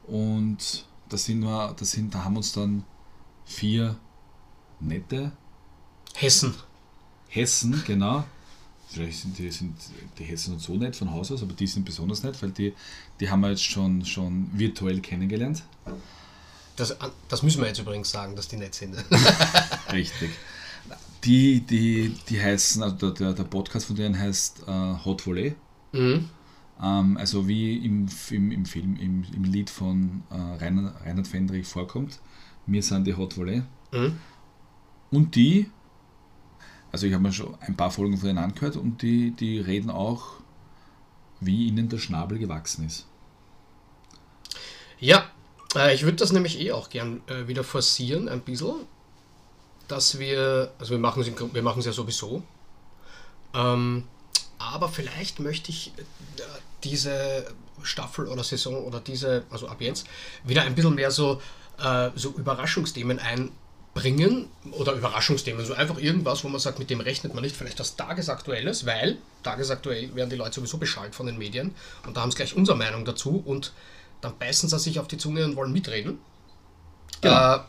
und 0.07 0.85
da 1.09 1.17
sind 1.17 1.41
wir, 1.41 1.73
da 1.77 1.85
sind, 1.85 2.13
da 2.15 2.23
haben 2.23 2.37
uns 2.37 2.53
dann 2.53 2.83
vier 3.45 3.97
nette 4.79 5.31
Hessen. 6.15 6.55
Hessen, 7.29 7.83
genau. 7.85 8.23
Vielleicht 8.93 9.19
sind 9.21 9.37
die, 9.37 9.49
sind 9.51 9.73
die 10.19 10.23
Hessen 10.25 10.53
nicht 10.55 10.65
so 10.65 10.73
nett 10.75 10.95
von 10.95 11.11
Haus 11.11 11.31
aus, 11.31 11.41
aber 11.43 11.53
die 11.53 11.67
sind 11.67 11.85
besonders 11.85 12.23
nett, 12.23 12.41
weil 12.41 12.51
die, 12.51 12.73
die 13.19 13.29
haben 13.29 13.39
wir 13.41 13.49
jetzt 13.49 13.63
schon, 13.63 14.03
schon 14.05 14.49
virtuell 14.53 14.99
kennengelernt. 14.99 15.63
Das, 16.75 16.95
das 17.29 17.43
müssen 17.43 17.61
wir 17.61 17.67
jetzt 17.67 17.79
übrigens 17.79 18.11
sagen, 18.11 18.35
dass 18.35 18.47
die 18.47 18.57
nett 18.57 18.73
sind. 18.75 18.95
Richtig. 19.91 20.31
Die, 21.23 21.61
die, 21.61 22.15
die 22.29 22.41
heißen, 22.41 22.81
also 22.83 22.95
der- 22.95 23.11
der, 23.11 23.33
der 23.33 23.43
Podcast 23.43 23.85
von 23.85 23.95
denen 23.95 24.17
heißt 24.17 24.63
äh, 24.67 24.95
Hot 25.05 25.25
Volley. 25.25 25.55
mhm. 25.91 26.29
Ähm, 26.83 27.15
also 27.17 27.47
wie 27.47 27.77
im, 27.85 28.07
im, 28.31 28.51
im 28.51 28.65
Film, 28.65 28.95
im, 28.97 29.23
im 29.35 29.43
Lied 29.43 29.69
von 29.69 30.23
äh, 30.31 30.35
Reinhard, 30.35 31.05
Reinhard 31.05 31.27
Fendrich 31.27 31.67
vorkommt. 31.67 32.19
Wir 32.65 32.81
sind 32.81 33.05
die 33.05 33.13
Hot 33.15 33.37
Volley. 33.37 33.61
Mhm. 33.91 34.17
Und 35.11 35.35
die, 35.35 35.69
also 36.91 37.07
ich 37.07 37.13
habe 37.13 37.23
mir 37.23 37.33
schon 37.33 37.55
ein 37.61 37.75
paar 37.75 37.91
Folgen 37.91 38.17
von 38.17 38.27
denen 38.27 38.39
angehört 38.39 38.75
und 38.75 39.01
die, 39.01 39.31
die 39.31 39.59
reden 39.59 39.89
auch, 39.89 40.33
wie 41.39 41.67
ihnen 41.67 41.89
der 41.89 41.97
Schnabel 41.97 42.37
gewachsen 42.37 42.85
ist. 42.85 43.07
Ja, 44.99 45.25
äh, 45.75 45.93
ich 45.95 46.03
würde 46.03 46.17
das 46.17 46.31
nämlich 46.31 46.59
eh 46.59 46.71
auch 46.71 46.89
gern 46.89 47.21
äh, 47.27 47.47
wieder 47.47 47.63
forcieren, 47.63 48.29
ein 48.29 48.41
bisschen. 48.41 48.75
Dass 49.87 50.19
wir, 50.19 50.71
also 50.79 50.91
wir 50.91 50.99
machen 50.99 51.79
es 51.79 51.85
ja 51.85 51.91
sowieso. 51.91 52.43
Ähm, 53.53 54.03
aber 54.57 54.89
vielleicht 54.89 55.39
möchte 55.39 55.71
ich 55.71 55.93
äh, 55.97 56.41
diese 56.83 57.53
Staffel 57.81 58.27
oder 58.27 58.43
Saison 58.43 58.85
oder 58.85 58.99
diese, 58.99 59.43
also 59.49 59.67
ab 59.67 59.81
jetzt, 59.81 60.05
wieder 60.43 60.61
ein 60.61 60.75
bisschen 60.75 60.95
mehr 60.95 61.11
so 61.11 61.41
äh, 61.81 62.11
so 62.15 62.29
Überraschungsthemen 62.29 63.19
einbringen 63.93 64.47
oder 64.71 64.93
Überraschungsthemen, 64.93 65.65
so 65.65 65.73
einfach 65.73 65.97
irgendwas, 65.97 66.43
wo 66.43 66.49
man 66.49 66.59
sagt, 66.59 66.79
mit 66.79 66.89
dem 66.89 67.01
rechnet 67.01 67.33
man 67.33 67.43
nicht, 67.43 67.55
vielleicht 67.55 67.79
was 67.79 67.95
Tagesaktuelles, 67.95 68.85
weil 68.85 69.17
tagesaktuell 69.43 70.15
werden 70.15 70.29
die 70.29 70.35
Leute 70.37 70.55
sowieso 70.55 70.77
beschallt 70.77 71.13
von 71.13 71.25
den 71.25 71.37
Medien 71.37 71.75
und 72.05 72.15
da 72.15 72.21
haben 72.21 72.31
sie 72.31 72.37
gleich 72.37 72.55
unsere 72.55 72.77
Meinung 72.77 73.03
dazu 73.05 73.41
und 73.45 73.73
dann 74.21 74.37
beißen 74.37 74.69
sie 74.69 74.79
sich 74.79 74.99
auf 74.99 75.07
die 75.07 75.17
Zunge 75.17 75.43
und 75.43 75.55
wollen 75.55 75.73
mitreden. 75.73 76.19
Genau. 77.21 77.55
Äh, 77.55 77.59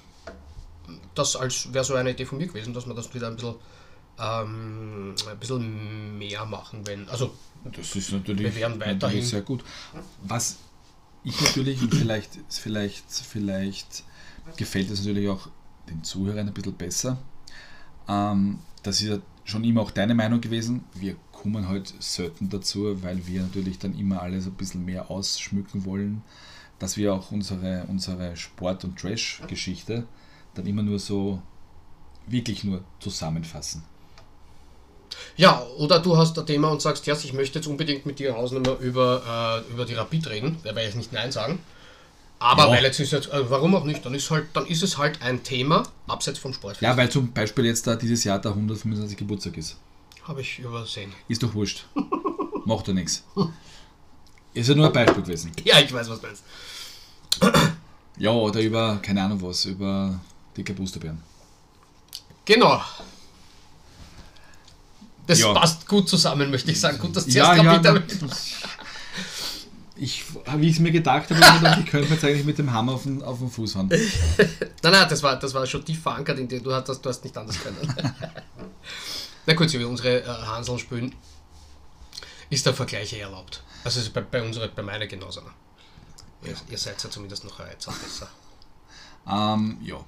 das 1.14 1.36
als 1.36 1.72
wäre 1.72 1.84
so 1.84 1.94
eine 1.94 2.10
Idee 2.10 2.24
von 2.24 2.38
mir 2.38 2.46
gewesen, 2.46 2.72
dass 2.72 2.86
man 2.86 2.96
das 2.96 3.12
wieder 3.14 3.26
ein 3.28 3.34
bisschen, 3.36 3.54
ähm, 4.18 5.14
ein 5.28 5.38
bisschen 5.38 6.18
mehr 6.18 6.44
machen, 6.46 6.86
wenn. 6.86 7.08
Also 7.08 7.32
Das 7.64 7.94
ist 7.96 8.12
natürlich, 8.12 8.44
Wir 8.44 8.54
werden 8.56 8.78
weiterhin- 8.80 8.98
natürlich 8.98 9.28
sehr 9.28 9.42
gut. 9.42 9.64
Was 10.22 10.56
ich 11.24 11.40
natürlich, 11.40 11.78
vielleicht, 11.90 12.30
vielleicht, 12.48 13.04
vielleicht 13.10 14.04
gefällt 14.56 14.90
es 14.90 15.00
natürlich 15.00 15.28
auch 15.28 15.48
den 15.92 16.04
Zuhörern 16.04 16.48
ein 16.48 16.54
bisschen 16.54 16.74
besser, 16.74 17.18
ähm, 18.08 18.58
das 18.82 19.00
ist 19.00 19.08
ja 19.08 19.18
schon 19.44 19.64
immer 19.64 19.82
auch 19.82 19.90
deine 19.90 20.14
Meinung 20.14 20.40
gewesen. 20.40 20.84
Wir 20.94 21.16
kommen 21.30 21.68
halt 21.68 21.92
selten 21.98 22.48
dazu, 22.48 23.02
weil 23.02 23.26
wir 23.26 23.42
natürlich 23.42 23.78
dann 23.78 23.98
immer 23.98 24.22
alles 24.22 24.46
ein 24.46 24.54
bisschen 24.54 24.84
mehr 24.84 25.10
ausschmücken 25.10 25.84
wollen, 25.84 26.22
dass 26.78 26.96
wir 26.96 27.14
auch 27.14 27.30
unsere, 27.30 27.84
unsere 27.88 28.36
Sport- 28.36 28.84
und 28.84 28.98
Trash-Geschichte 28.98 30.06
dann 30.54 30.66
immer 30.66 30.82
nur 30.82 30.98
so 30.98 31.40
wirklich 32.26 32.64
nur 32.64 32.82
zusammenfassen. 33.00 33.82
Ja, 35.36 35.62
oder 35.78 35.98
du 35.98 36.16
hast 36.16 36.38
ein 36.38 36.46
Thema 36.46 36.68
und 36.68 36.82
sagst, 36.82 37.06
ja, 37.06 37.14
ich 37.14 37.32
möchte 37.32 37.58
jetzt 37.58 37.68
unbedingt 37.68 38.06
mit 38.06 38.18
dir 38.18 38.34
Hausnummer 38.34 38.78
über, 38.78 39.64
äh, 39.68 39.72
über 39.72 39.84
die 39.84 39.94
Rapid 39.94 40.28
reden, 40.28 40.58
da 40.62 40.74
werde 40.74 40.88
ich 40.88 40.94
nicht 40.94 41.12
Nein 41.12 41.32
sagen. 41.32 41.58
Aber 42.42 42.64
Ja. 42.64 42.70
weil 42.70 42.82
jetzt 42.82 42.98
ist 42.98 43.12
jetzt, 43.12 43.28
äh, 43.28 43.48
warum 43.50 43.74
auch 43.76 43.84
nicht, 43.84 44.04
dann 44.04 44.14
ist 44.14 44.28
halt, 44.30 44.46
dann 44.54 44.66
ist 44.66 44.82
es 44.82 44.98
halt 44.98 45.22
ein 45.22 45.44
Thema, 45.44 45.84
abseits 46.08 46.40
vom 46.40 46.52
Sport. 46.52 46.80
Ja, 46.80 46.96
weil 46.96 47.08
zum 47.08 47.32
Beispiel 47.32 47.66
jetzt 47.66 47.86
da 47.86 47.94
dieses 47.94 48.24
Jahr 48.24 48.40
der 48.40 48.50
125. 48.52 49.16
Geburtstag 49.16 49.56
ist. 49.56 49.76
Habe 50.24 50.40
ich 50.40 50.58
übersehen. 50.58 51.12
Ist 51.28 51.42
doch 51.42 51.54
wurscht. 51.54 51.84
Macht 52.64 52.88
ja 52.88 52.94
nichts. 52.94 53.22
Ist 54.54 54.68
ja 54.68 54.74
nur 54.74 54.86
ein 54.86 54.92
Beispiel 54.92 55.22
gewesen. 55.22 55.52
Ja, 55.64 55.78
ich 55.80 55.92
weiß, 55.92 56.08
was 56.10 56.20
du 56.20 56.26
meinst. 56.26 56.42
Ja, 58.18 58.30
oder 58.32 58.60
über, 58.60 58.98
keine 59.02 59.22
Ahnung 59.22 59.40
was, 59.42 59.64
über 59.64 60.20
dicke 60.56 60.72
Boosterbeeren. 60.74 61.20
Genau. 62.44 62.82
Das 65.26 65.38
Ja. 65.38 65.52
passt 65.54 65.86
gut 65.86 66.08
zusammen, 66.08 66.50
möchte 66.50 66.70
ich 66.72 66.80
sagen. 66.80 66.98
Gut, 66.98 67.14
dass 67.16 67.24
du 67.26 67.30
Ja, 67.30 67.54
zuerst 67.54 67.84
ja, 67.84 67.92
ich, 69.96 70.24
wie 70.56 70.68
ich 70.68 70.74
es 70.74 70.80
mir 70.80 70.90
gedacht 70.90 71.30
habe, 71.30 71.40
ich 71.40 71.60
gedacht, 71.60 71.78
ich 71.80 71.86
könnte 71.86 72.08
mir 72.08 72.14
jetzt 72.14 72.24
eigentlich 72.24 72.44
mit 72.44 72.58
dem 72.58 72.72
Hammer 72.72 72.92
auf 72.92 73.02
den, 73.02 73.22
auf 73.22 73.38
den 73.38 73.50
Fuß 73.50 73.76
hauen. 73.76 73.88
Nein, 74.82 74.92
nein, 74.92 75.06
das 75.08 75.22
war, 75.22 75.36
das 75.38 75.54
war 75.54 75.66
schon 75.66 75.84
tief 75.84 76.00
verankert 76.00 76.38
in 76.38 76.48
dir. 76.48 76.60
Du 76.60 76.72
hast, 76.72 76.88
du 76.88 77.08
hast 77.08 77.22
nicht 77.22 77.36
anders 77.36 77.58
können. 77.60 77.76
Na 79.46 79.54
kurz, 79.54 79.74
über 79.74 79.86
unsere 79.86 80.22
äh, 80.22 80.26
Hanseln 80.26 80.78
spülen. 80.78 81.14
Ist 82.50 82.66
der 82.66 82.74
Vergleich 82.74 83.12
eh 83.12 83.20
erlaubt? 83.20 83.62
Also 83.84 84.00
ist 84.00 84.12
bei, 84.12 84.20
bei 84.20 84.42
unserer, 84.42 84.68
bei 84.68 84.82
meiner 84.82 85.06
genauso. 85.06 85.40
Ne? 85.40 85.50
Ihr, 86.44 86.54
ihr 86.70 86.78
seid 86.78 87.02
ja 87.02 87.10
zumindest 87.10 87.44
noch 87.44 87.58
ein 87.60 87.66
Reizer 87.66 87.92
besser. 87.92 88.28
Ähm, 89.28 89.78
ja. 89.82 90.04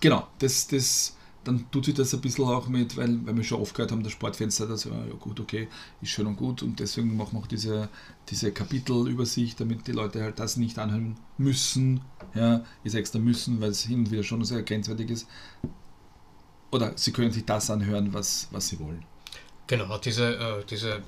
Genau, 0.00 0.28
das, 0.38 0.66
das, 0.68 1.16
dann 1.44 1.70
tut 1.70 1.84
sich 1.84 1.94
das 1.94 2.12
ein 2.14 2.20
bisschen 2.20 2.44
auch 2.44 2.68
mit, 2.68 2.96
weil, 2.96 3.24
weil 3.26 3.36
wir 3.36 3.44
schon 3.44 3.60
oft 3.60 3.74
gehört 3.74 3.92
haben, 3.92 4.02
das 4.02 4.12
Sportfenster, 4.12 4.66
das 4.66 4.84
ja, 4.84 4.92
ja 4.92 5.14
gut, 5.18 5.40
okay, 5.40 5.68
ist 6.00 6.10
schön 6.10 6.26
und 6.26 6.36
gut 6.36 6.62
und 6.62 6.78
deswegen 6.80 7.16
machen 7.16 7.34
wir 7.34 7.40
auch 7.40 7.46
diese, 7.46 7.88
diese 8.28 8.52
Kapitelübersicht, 8.52 9.60
damit 9.60 9.86
die 9.86 9.92
Leute 9.92 10.22
halt 10.22 10.38
das 10.38 10.56
nicht 10.56 10.78
anhören 10.78 11.18
müssen. 11.38 12.00
Ja, 12.34 12.64
ist 12.84 12.94
extra 12.94 13.18
müssen, 13.18 13.60
weil 13.60 13.70
es 13.70 13.82
hin 13.82 14.00
und 14.00 14.10
wieder 14.10 14.22
schon 14.22 14.44
sehr 14.44 14.62
grenzwertig 14.62 15.10
ist. 15.10 15.26
Oder 16.70 16.92
sie 16.96 17.12
können 17.12 17.32
sich 17.32 17.44
das 17.44 17.70
anhören, 17.70 18.14
was, 18.14 18.48
was 18.50 18.68
sie 18.68 18.78
wollen. 18.80 19.04
Genau, 19.66 19.98
diese, 19.98 20.36
äh, 20.36 20.64
diese 20.64 20.94
äh, 20.94 21.00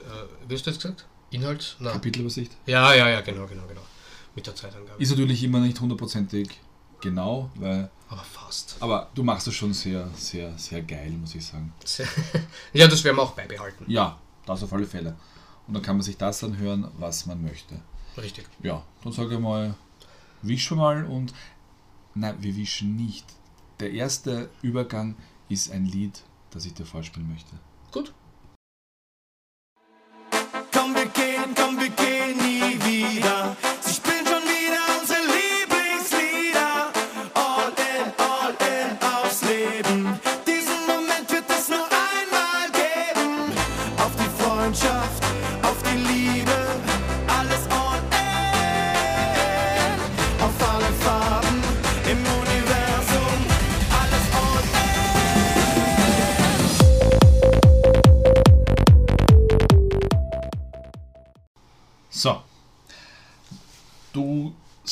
wie 0.46 0.54
hast 0.54 0.66
du 0.66 0.70
jetzt 0.70 0.82
gesagt? 0.82 1.06
Inhalt? 1.30 1.76
Nein. 1.80 1.94
Kapitelübersicht. 1.94 2.52
Ja, 2.66 2.94
ja, 2.94 3.08
ja, 3.08 3.20
genau, 3.20 3.46
genau, 3.46 3.66
genau. 3.66 3.82
Mit 4.34 4.46
der 4.46 4.54
Zeitangabe. 4.54 5.00
Ist 5.02 5.10
natürlich 5.10 5.42
immer 5.42 5.60
nicht 5.60 5.80
hundertprozentig 5.80 6.60
genau, 7.00 7.50
weil, 7.54 7.90
Aber 8.08 8.22
fast. 8.22 8.76
aber 8.80 9.10
du 9.14 9.22
machst 9.22 9.46
das 9.46 9.54
schon 9.54 9.72
sehr, 9.72 10.08
sehr, 10.16 10.56
sehr 10.58 10.82
geil, 10.82 11.10
muss 11.10 11.34
ich 11.34 11.44
sagen. 11.44 11.72
ja, 12.72 12.86
das 12.88 13.02
werden 13.04 13.16
wir 13.16 13.22
auch 13.22 13.32
beibehalten. 13.32 13.84
Ja, 13.86 14.18
das 14.46 14.62
auf 14.62 14.72
alle 14.72 14.86
Fälle. 14.86 15.16
Und 15.66 15.74
dann 15.74 15.82
kann 15.82 15.96
man 15.96 16.02
sich 16.02 16.16
das 16.16 16.44
anhören, 16.44 16.88
was 16.98 17.26
man 17.26 17.42
möchte. 17.42 17.80
Richtig. 18.16 18.48
Ja, 18.62 18.84
dann 19.02 19.12
sage 19.12 19.34
ich 19.34 19.40
mal, 19.40 19.74
wischen 20.42 20.76
mal 20.76 21.04
und 21.04 21.32
nein, 22.14 22.36
wir 22.40 22.56
wischen 22.56 22.96
nicht. 22.96 23.24
Der 23.80 23.92
erste 23.92 24.50
Übergang 24.62 25.16
ist 25.48 25.70
ein 25.70 25.84
Lied, 25.84 26.22
das 26.50 26.64
ich 26.66 26.74
dir 26.74 26.86
vorspielen 26.86 27.28
möchte. 27.28 27.56
Gut. 27.90 28.12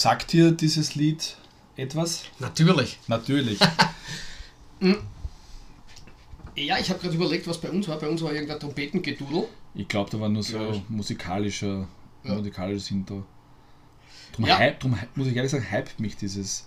Sagt 0.02 0.32
dir 0.32 0.50
dieses 0.52 0.94
Lied 0.94 1.36
etwas? 1.76 2.24
Natürlich. 2.38 2.98
Natürlich. 3.08 3.58
Ja, 6.54 6.78
ich 6.78 6.90
habe 6.90 6.98
gerade 7.00 7.14
überlegt, 7.14 7.46
was 7.46 7.58
bei 7.60 7.70
uns 7.70 7.88
war. 7.88 7.98
Bei 7.98 8.08
uns 8.08 8.20
war 8.20 8.32
irgendein 8.32 8.60
Trompetengedudel. 8.60 9.48
Ich 9.74 9.88
glaube, 9.88 10.10
da 10.10 10.20
war 10.20 10.28
nur 10.28 10.42
so 10.42 10.58
Ja. 10.58 10.82
musikalischer, 10.88 11.88
Ja. 12.24 12.34
musikalisches 12.34 12.90
Intro. 12.90 13.24
Drum, 14.32 14.46
Ja. 14.46 14.58
hype, 14.58 14.80
drum 14.80 14.98
muss 15.14 15.28
ich 15.28 15.36
ehrlich 15.36 15.50
sagen, 15.50 15.70
hype 15.70 15.98
mich 15.98 16.16
dieses, 16.16 16.66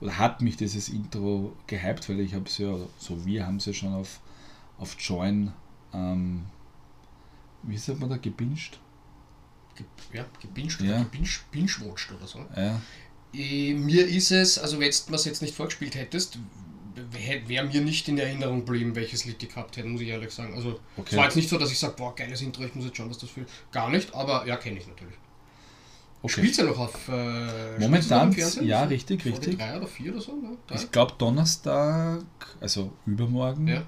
oder 0.00 0.16
hat 0.18 0.42
mich 0.42 0.56
dieses 0.56 0.88
Intro 0.88 1.56
gehypt, 1.66 2.08
weil 2.08 2.20
ich 2.20 2.34
habe 2.34 2.44
es 2.44 2.58
ja, 2.58 2.76
so 2.98 3.24
wir 3.26 3.46
haben 3.46 3.56
es 3.56 3.66
ja 3.66 3.72
schon 3.72 3.94
auf, 3.94 4.20
auf 4.78 4.96
Join, 5.00 5.52
ähm, 5.92 6.44
wie 7.62 7.76
sagt 7.78 7.98
man 7.98 8.10
da, 8.10 8.16
gebinged? 8.16 8.78
Ja, 10.12 10.24
gebinged 10.40 10.80
Ja. 10.80 10.96
oder 10.96 11.04
gebinged, 11.04 11.40
oder 12.16 12.26
so. 12.26 12.44
Ja. 12.56 12.80
Äh, 13.34 13.74
mir 13.74 14.06
ist 14.06 14.30
es, 14.30 14.58
also 14.58 14.78
wenn 14.80 14.90
du 14.90 15.10
mir 15.10 15.16
es 15.16 15.24
jetzt 15.24 15.42
nicht 15.42 15.54
vorgespielt 15.54 15.94
hättest, 15.94 16.38
wäre 17.46 17.66
mir 17.66 17.80
nicht 17.82 18.08
in 18.08 18.16
Erinnerung 18.18 18.64
geblieben, 18.64 18.94
welches 18.94 19.24
Lied 19.26 19.42
die 19.42 19.48
gehabt 19.48 19.76
hätten, 19.76 19.90
muss 19.90 20.00
ich 20.00 20.08
ehrlich 20.08 20.30
sagen. 20.32 20.54
Also 20.54 20.80
Okay. 20.96 21.08
es 21.10 21.16
war 21.16 21.24
jetzt 21.24 21.36
nicht 21.36 21.48
so, 21.48 21.58
dass 21.58 21.70
ich 21.70 21.78
sage, 21.78 21.94
boah, 21.96 22.14
geiles 22.14 22.40
Intro, 22.40 22.64
ich 22.64 22.74
muss 22.74 22.86
jetzt 22.86 22.96
schauen, 22.96 23.10
was 23.10 23.18
das 23.18 23.28
für. 23.30 23.44
Gar 23.72 23.90
nicht, 23.90 24.14
aber 24.14 24.46
ja, 24.46 24.56
kenne 24.56 24.78
ich 24.78 24.86
natürlich. 24.86 25.14
Okay. 26.22 26.32
Spielst 26.32 26.58
du 26.60 26.64
noch 26.64 26.78
auf 26.78 27.08
äh, 27.08 27.78
Momentan, 27.78 28.32
ja, 28.62 28.84
richtig, 28.84 29.24
richtig. 29.24 29.58
Drei 29.58 29.76
oder 29.76 29.86
vier 29.86 30.12
oder 30.12 30.20
so, 30.22 30.34
ne? 30.34 30.56
Ich 30.74 30.90
glaube 30.90 31.12
Donnerstag, 31.18 32.24
also 32.60 32.92
übermorgen, 33.04 33.68
Ja. 33.68 33.82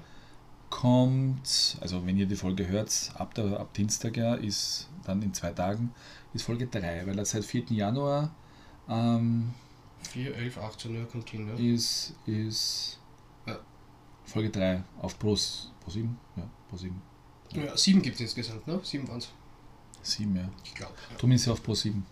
Kommt, 0.79 1.77
also 1.81 2.05
wenn 2.05 2.17
ihr 2.17 2.25
die 2.25 2.37
Folge 2.37 2.67
hört, 2.67 3.11
ab, 3.15 3.33
der, 3.33 3.59
ab 3.59 3.73
Dienstag 3.73 4.15
ja, 4.15 4.35
ist 4.35 4.87
dann 5.05 5.21
in 5.21 5.33
zwei 5.33 5.51
Tagen, 5.51 5.93
ist 6.33 6.43
Folge 6.43 6.67
3, 6.67 7.05
weil 7.05 7.19
er 7.19 7.25
seit 7.25 7.43
4. 7.43 7.65
Januar 7.71 8.33
ähm, 8.87 9.53
4, 10.11 10.35
11, 10.35 10.57
18 10.57 10.95
Uhr 10.97 11.05
Continue. 11.09 11.73
ist, 11.73 12.13
ist 12.25 12.97
Ja. 13.45 13.59
Folge 14.23 14.49
3 14.49 14.81
auf 15.01 15.19
Pro, 15.19 15.37
Pro 15.81 15.91
7. 15.91 16.17
Ja, 16.37 16.43
Pro 16.69 16.77
7. 16.77 17.01
Ja, 17.51 17.75
sieben 17.75 18.01
gibt 18.01 18.15
es 18.15 18.21
insgesamt, 18.21 18.65
ne? 18.65 18.79
Sieben 18.83 19.05
waren 19.09 19.17
es. 19.17 19.29
7, 20.03 20.33
ja. 20.33 20.47
Ich 20.63 20.73
glaube. 20.73 20.93
Drum 21.17 21.31
ist 21.33 21.43
sie 21.43 21.51
auf 21.51 21.61
Pro 21.61 21.75
7. 21.75 22.05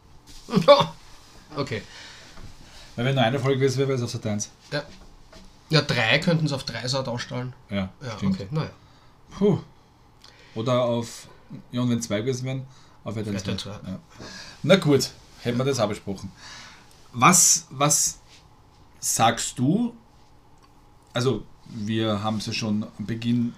Ja. 0.68 0.94
okay. 1.56 1.82
Weil 2.98 3.06
wenn 3.06 3.16
nur 3.16 3.24
eine 3.24 3.40
Folge 3.40 3.60
gewesen 3.60 3.78
wäre, 3.78 3.90
wäre 3.90 3.98
es 3.98 4.04
auf 4.04 4.10
Sat 4.10 4.26
1. 4.26 4.52
Ja. 4.74 4.84
Ja, 5.70 5.82
drei 5.82 6.20
könnten 6.20 6.46
es 6.46 6.54
auf 6.54 6.64
drei 6.64 6.88
Saat 6.88 7.08
ausstrahlen. 7.08 7.54
Ja, 7.70 7.90
Ja, 8.02 8.18
stimmt. 8.18 8.36
okay. 8.36 8.48
Naja. 8.52 8.70
Puh. 9.38 9.60
Oder 10.56 10.82
auf, 10.84 11.28
ja 11.72 11.82
und 11.82 11.90
wenn 11.90 12.02
zwei 12.02 12.22
gewesen 12.22 12.46
wären, 12.46 12.66
auf 13.04 13.16
RTL 13.16 13.36
RTL 13.36 13.58
2. 13.58 13.64
zwei. 13.64 13.90
Ja. 13.90 14.00
Na 14.64 14.76
gut, 14.78 15.12
hätten 15.42 15.58
wir 15.58 15.66
das 15.66 15.80
auch 15.80 15.88
besprochen. 15.90 16.32
Was, 17.14 17.68
was 17.70 18.20
sagst 19.00 19.58
du? 19.60 19.94
Also, 21.14 21.44
wir 21.66 22.22
haben 22.24 22.38
es 22.38 22.46
ja 22.46 22.54
schon 22.54 22.84
am 22.98 23.06
Beginn, 23.06 23.54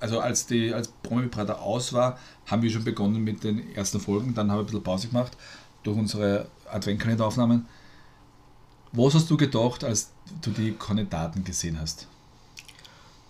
also 0.00 0.20
als 0.20 0.46
die 0.46 0.72
als 0.72 0.88
Promi 0.88 1.28
Prater 1.28 1.60
aus 1.60 1.92
war, 1.92 2.18
haben 2.46 2.62
wir 2.62 2.70
schon 2.70 2.84
begonnen 2.84 3.22
mit 3.24 3.42
den 3.42 3.74
ersten 3.74 4.00
Folgen, 4.00 4.34
dann 4.34 4.50
haben 4.50 4.58
wir 4.58 4.62
ein 4.62 4.66
bisschen 4.66 4.82
Pause 4.82 5.08
gemacht 5.08 5.36
durch 5.82 5.96
unsere 5.96 6.48
Adventkalenderaufnahmen. 6.70 7.66
Was 8.96 9.14
hast 9.14 9.28
du 9.28 9.36
gedacht, 9.36 9.82
als 9.82 10.12
du 10.40 10.50
die 10.52 10.72
Kandidaten 10.72 11.42
gesehen 11.42 11.80
hast? 11.80 12.06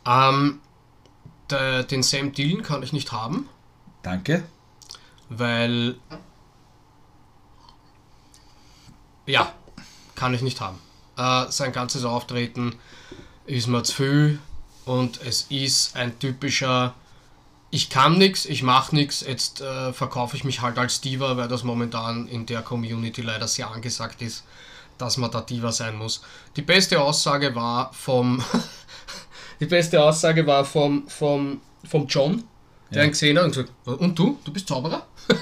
Ähm, 0.05 0.61
der, 1.49 1.85
den 1.85 2.03
Sam 2.03 2.33
Dillon 2.33 2.63
kann 2.63 2.83
ich 2.83 2.93
nicht 2.93 3.13
haben, 3.13 3.49
Danke. 4.03 4.45
weil. 5.31 5.97
Ja, 9.25 9.55
kann 10.15 10.35
ich 10.35 10.43
nicht 10.43 10.61
haben. 10.61 10.79
Äh, 11.17 11.51
sein 11.51 11.73
ganzes 11.73 12.05
Auftreten 12.05 12.75
ist 13.47 13.67
mir 13.67 13.83
zu 13.85 13.95
viel 13.95 14.39
und 14.85 15.23
es 15.23 15.47
ist 15.49 15.97
ein 15.97 16.19
typischer. 16.19 16.95
Ich 17.71 17.89
kann 17.89 18.19
nichts, 18.19 18.45
ich 18.45 18.63
mache 18.63 18.95
nichts, 18.95 19.23
jetzt 19.23 19.63
äh, 19.63 19.95
verkaufe 19.95 20.37
ich 20.37 20.45
mich 20.45 20.61
halt 20.61 20.79
als 20.79 21.01
Diva, 21.01 21.39
weil 21.39 21.49
das 21.49 21.65
momentan 21.65 22.29
in 22.29 22.45
der 22.45 22.61
Community 22.61 23.23
leider 23.23 23.49
sehr 23.49 23.71
angesagt 23.71 24.21
ist, 24.21 24.45
dass 24.99 25.17
man 25.17 25.31
da 25.31 25.41
Diva 25.41 25.73
sein 25.73 25.97
muss. 25.97 26.21
Die 26.57 26.63
beste 26.63 27.01
Aussage 27.01 27.55
war 27.55 27.93
vom. 27.93 28.43
die 29.61 29.67
beste 29.67 30.03
Aussage 30.03 30.47
war 30.47 30.65
vom, 30.65 31.07
vom, 31.09 31.61
vom 31.89 32.07
John, 32.07 32.45
der 32.91 32.99
Ja. 32.99 33.05
ihn 33.05 33.11
gesehen 33.11 33.37
hat 33.39 33.45
und 33.45 33.51
gesagt: 33.55 33.73
Und 33.87 34.19
du? 34.19 34.39
Du 34.45 34.53
bist 34.53 34.69
Zauberer? 34.69 35.07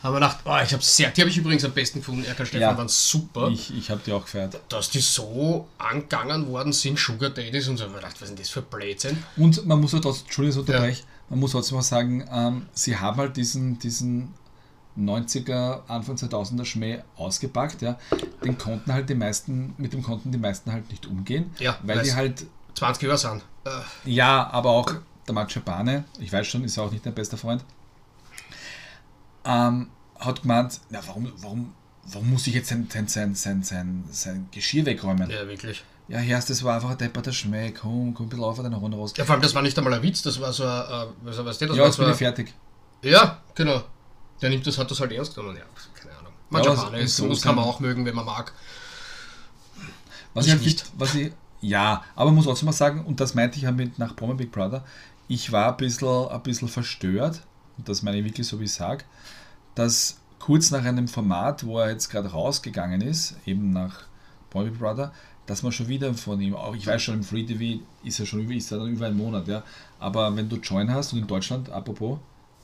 Haben 0.00 0.14
wir 0.14 0.20
gedacht, 0.20 0.38
oh, 0.44 0.56
ich 0.62 0.72
habe 0.72 0.82
sehr, 0.82 1.10
die 1.10 1.20
habe 1.22 1.28
ich 1.30 1.36
übrigens 1.38 1.64
am 1.64 1.72
besten 1.72 1.98
gefunden. 1.98 2.24
Erkan 2.24 2.46
Stefan 2.46 2.60
Ja. 2.62 2.78
waren 2.78 2.86
super. 2.88 3.48
Ich, 3.48 3.76
ich 3.76 3.90
habe 3.90 4.00
die 4.06 4.12
auch 4.12 4.22
gefeiert. 4.24 4.60
dass 4.68 4.90
die 4.90 5.00
so 5.00 5.66
angegangen 5.76 6.46
worden 6.46 6.72
sind, 6.72 7.00
Sugar 7.00 7.30
Daddies 7.30 7.66
und 7.66 7.78
so. 7.78 7.82
Ich 7.84 7.88
hab 7.88 7.96
mir 7.96 8.00
gedacht, 8.02 8.14
was 8.20 8.22
ist 8.22 8.28
denn 8.30 8.36
das 8.36 8.48
für 8.48 8.62
Blödsinn? 8.62 9.24
Und 9.36 9.66
man 9.66 9.80
muss 9.80 9.92
halt 9.92 10.04
trotzdem, 10.04 10.26
Entschuldigung, 10.26 10.60
unterbreche, 10.60 11.02
man 11.28 11.40
muss 11.40 11.50
trotzdem 11.50 11.78
auch 11.78 11.82
sagen, 11.82 12.28
ähm, 12.32 12.66
sie 12.74 12.96
haben 12.96 13.16
halt 13.16 13.36
diesen, 13.36 13.80
diesen 13.80 14.34
90er, 14.98 15.82
Anfang 15.88 16.16
2000er 16.16 16.64
Schmäh 16.64 17.00
ausgepackt, 17.16 17.82
ja. 17.82 17.98
Den 18.44 18.58
konnten 18.58 18.92
halt 18.92 19.08
die 19.08 19.14
meisten, 19.14 19.74
mit 19.78 19.92
dem 19.92 20.02
konnten 20.02 20.32
die 20.32 20.38
meisten 20.38 20.72
halt 20.72 20.90
nicht 20.90 21.06
umgehen, 21.06 21.50
Ja, 21.58 21.78
weil 21.82 22.02
die 22.02 22.14
halt, 22.14 22.46
20 22.74 23.02
Jahre 23.04 23.18
sind. 23.18 23.42
Äh, 23.64 23.70
ja, 24.10 24.48
aber 24.50 24.70
auch 24.70 24.92
der 25.26 25.34
Macho 25.34 25.60
Bane, 25.60 26.04
ich 26.18 26.32
weiß 26.32 26.46
schon, 26.46 26.64
ist 26.64 26.76
ja 26.76 26.82
auch 26.84 26.90
nicht 26.90 27.04
dein 27.04 27.14
bester 27.14 27.36
Freund, 27.36 27.64
ähm, 29.44 29.88
hat 30.18 30.42
gemeint, 30.42 30.80
na, 30.90 31.00
warum, 31.06 31.32
warum, 31.38 31.74
warum 32.06 32.30
muss 32.30 32.46
ich 32.46 32.54
jetzt 32.54 32.68
sein, 32.68 32.86
sein, 32.90 33.08
sein, 33.08 33.34
sein, 33.34 33.62
sein, 33.62 34.04
sein 34.10 34.48
Geschirr 34.52 34.86
wegräumen? 34.86 35.30
ja, 35.30 35.46
wirklich. 35.46 35.84
Ja, 36.08 36.18
Herst, 36.18 36.48
das 36.48 36.62
war 36.64 36.76
einfach 36.76 36.90
ein 36.90 36.96
depperter 36.98 37.32
Schmäh, 37.32 37.70
komm, 37.70 38.14
komm 38.14 38.26
ein 38.26 38.28
bisschen 38.30 38.44
auf, 38.44 38.56
deine 38.56 38.76
Runde 38.76 38.96
raus. 38.96 39.12
Ja, 39.16 39.26
vor 39.26 39.34
allem, 39.34 39.42
das 39.42 39.54
war 39.54 39.60
nicht 39.60 39.76
einmal 39.76 39.92
ein 39.92 40.02
Witz, 40.02 40.22
das 40.22 40.40
war 40.40 40.52
so 40.54 40.64
ein, 40.64 40.70
äh, 40.70 41.06
was, 41.22 41.44
was 41.44 41.58
das 41.58 41.68
Ja, 41.68 41.76
war 41.76 41.86
jetzt 41.86 41.96
so 41.96 42.02
bin 42.02 42.12
ich 42.12 42.16
fertig. 42.18 42.54
Ja, 43.02 43.42
genau. 43.54 43.82
Der 44.42 44.50
nimmt 44.50 44.66
das, 44.66 44.78
hat 44.78 44.90
das 44.90 45.00
halt 45.00 45.12
ernst 45.12 45.34
genommen, 45.34 45.56
ja, 45.56 45.64
keine 46.00 46.16
Ahnung. 46.18 46.32
Ja, 46.50 46.72
es- 46.72 46.82
ja, 46.92 46.98
es 46.98 47.16
so 47.16 47.22
soll 47.24 47.30
das 47.30 47.42
kann 47.42 47.56
man 47.56 47.64
auch 47.64 47.80
mögen, 47.80 48.04
wenn 48.04 48.14
man 48.14 48.24
mag. 48.26 48.52
Was 50.34 50.46
Ich 50.46 50.52
ich, 50.52 50.58
halt 50.58 50.64
nicht. 50.66 50.84
Was 50.96 51.14
ich, 51.14 51.32
ja, 51.60 52.04
aber 52.14 52.30
muss 52.30 52.44
trotzdem 52.44 52.66
mal 52.66 52.72
sagen, 52.72 53.04
und 53.04 53.20
das 53.20 53.34
meinte 53.34 53.56
ich 53.56 53.62
ja 53.64 53.72
mit 53.72 53.98
nach 53.98 54.14
Promi 54.14 54.34
Big 54.34 54.52
Brother, 54.52 54.84
ich 55.26 55.52
war 55.52 55.70
ein 55.72 55.76
bisschen, 55.76 56.28
ein 56.28 56.42
bisschen 56.42 56.68
verstört, 56.68 57.42
und 57.76 57.88
das 57.88 58.02
meine 58.02 58.18
ich 58.18 58.24
wirklich 58.24 58.46
so, 58.46 58.60
wie 58.60 58.64
ich 58.64 58.72
sage, 58.72 59.04
dass 59.74 60.18
kurz 60.38 60.70
nach 60.70 60.84
einem 60.84 61.08
Format, 61.08 61.64
wo 61.66 61.78
er 61.78 61.90
jetzt 61.90 62.10
gerade 62.10 62.30
rausgegangen 62.30 63.00
ist, 63.00 63.36
eben 63.46 63.70
nach 63.72 64.02
Promi 64.50 64.70
Big 64.70 64.78
Brother, 64.78 65.12
dass 65.46 65.62
man 65.62 65.72
schon 65.72 65.88
wieder 65.88 66.12
von 66.14 66.40
ihm, 66.40 66.54
auch 66.54 66.74
ich 66.76 66.86
weiß 66.86 67.02
schon, 67.02 67.14
im 67.14 67.24
Free 67.24 67.44
TV 67.44 67.82
ist 68.04 68.20
er 68.20 68.26
schon 68.26 68.40
über, 68.40 68.52
ist 68.54 68.70
er 68.70 68.78
dann 68.78 68.88
über 68.88 69.06
einen 69.06 69.16
Monat, 69.16 69.48
ja, 69.48 69.62
aber 69.98 70.34
wenn 70.36 70.48
du 70.48 70.56
Join 70.56 70.92
hast 70.92 71.12
und 71.12 71.20
in 71.20 71.26
Deutschland, 71.26 71.70
apropos, 71.70 72.18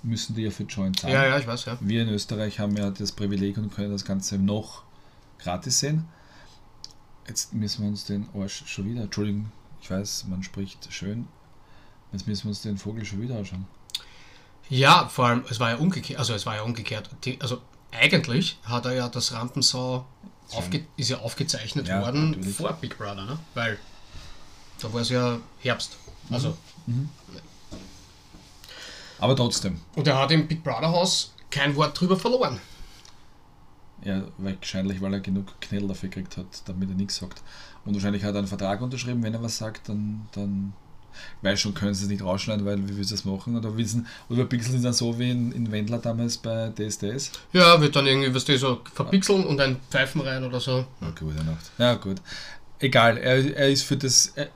müssen 0.05 0.35
die 0.35 0.43
ja 0.43 0.51
für 0.51 0.65
Join 0.65 0.95
zahlen. 0.95 1.15
Ja, 1.15 1.27
ja, 1.27 1.39
ich 1.39 1.47
weiß, 1.47 1.65
ja. 1.65 1.79
Wir 1.81 2.03
in 2.03 2.09
Österreich 2.09 2.61
haben 2.61 2.77
ja 2.77 2.91
das 2.91 3.13
Privileg 3.13 3.57
und 3.57 3.75
können 3.75 3.91
das 3.91 4.05
Ganze 4.05 4.39
noch 4.39 4.83
gratis 5.39 5.81
sehen. 5.81 6.07
Jetzt 7.27 7.55
müssen 7.55 7.83
wir 7.83 7.89
uns 7.89 8.05
den 8.05 8.29
Arsch 8.35 8.65
schon 8.67 8.85
wieder, 8.85 9.03
Entschuldigung, 9.03 9.51
ich 9.81 9.91
weiß, 9.91 10.27
man 10.29 10.43
spricht 10.43 10.93
schön. 10.93 11.27
Jetzt 12.13 12.27
müssen 12.27 12.45
wir 12.45 12.51
uns 12.51 12.63
den 12.63 12.77
Vogel 12.77 13.05
schon 13.05 13.21
wieder 13.23 13.39
anschauen. 13.39 13.67
Ja, 14.69 15.09
vor 15.09 15.27
allem, 15.27 15.45
es 15.51 15.59
war 15.61 15.71
ja 15.71 15.77
umgekehrt, 15.77 16.19
also 16.19 16.35
es 16.35 16.47
war 16.47 16.57
ja 16.57 16.63
umgekehrt. 16.63 17.11
Also 17.41 17.61
eigentlich 17.93 18.59
hat 18.65 18.87
er 18.87 18.95
ja 18.95 19.09
das 19.09 19.33
Rampensau, 19.33 20.07
ist 20.97 21.11
ja 21.11 21.19
aufgezeichnet 21.19 21.89
Ja, 21.89 22.03
worden 22.03 22.31
natürlich. 22.31 22.57
vor 22.57 22.73
Big 22.75 22.97
Brother, 22.99 23.25
ne? 23.25 23.39
Weil 23.55 23.79
da 24.81 24.93
war 24.93 25.01
es 25.01 25.09
ja 25.09 25.39
Herbst. 25.61 25.97
Also, 26.31 26.57
Aber 29.19 29.37
trotzdem, 29.37 29.81
und 29.97 30.07
er 30.07 30.19
hat 30.19 30.31
im 30.33 30.47
Big 30.49 30.63
Brother 30.63 30.89
Haus 30.89 31.35
kein 31.51 31.75
Wort 31.77 31.99
drüber 31.99 32.17
verloren. 32.17 32.61
ja, 34.05 34.23
wahrscheinlich, 34.39 35.01
weil 35.01 35.15
er 35.15 35.21
genug 35.21 35.61
Knädel 35.61 35.89
dafür 35.89 36.09
gekriegt 36.09 36.37
hat, 36.37 36.47
damit 36.67 36.91
er 36.91 36.97
nichts 36.97 37.17
sagt. 37.17 37.43
Und 37.85 37.95
wahrscheinlich 37.95 38.25
hat 38.25 38.35
er 38.35 38.39
einen 38.39 38.47
Vertrag 38.49 38.81
unterschrieben, 38.81 39.23
wenn 39.23 39.35
er 39.35 39.43
was 39.43 39.59
sagt, 39.59 39.89
dann, 39.89 40.29
dann 40.33 40.73
ich 41.39 41.45
weiß 41.45 41.61
schon, 41.61 41.75
können 41.75 41.95
sie 41.95 42.05
es 42.05 42.11
nicht 42.11 42.25
rausschneiden, 42.25 42.67
weil 42.67 42.77
wie 42.89 42.97
willst 42.97 43.13
du 43.13 43.15
das 43.15 43.25
machen? 43.25 43.57
Oder 43.57 43.77
wissen, 43.77 44.07
oder 44.29 44.45
pixeln 44.47 44.79
sie 44.79 44.83
dann 44.83 44.93
so 44.93 45.17
wie 45.19 45.31
in, 45.31 45.53
in 45.53 45.71
Wendler 45.71 45.99
damals 45.99 46.37
bei 46.39 46.71
DSDS? 46.71 47.31
Ja, 47.53 47.81
wird 47.81 47.95
dann 47.95 48.07
irgendwie, 48.07 48.35
was 48.35 48.45
die 48.45 48.57
so 48.57 48.81
verpixeln 48.93 49.45
und 49.47 49.61
ein 49.61 49.77
Pfeifen 49.91 50.23
rein 50.23 50.43
oder 50.43 50.59
so. 50.59 50.85
Ja, 51.01 51.11
gute 51.19 51.45
Nacht. 51.45 51.71
Ja, 51.79 51.95
gut. 51.95 52.21
Egal, 52.81 53.17
er, 53.19 53.57
er 53.57 53.69
ist 53.71 53.85
für 53.85 53.97
das, 53.97 54.33
er, 54.35 54.49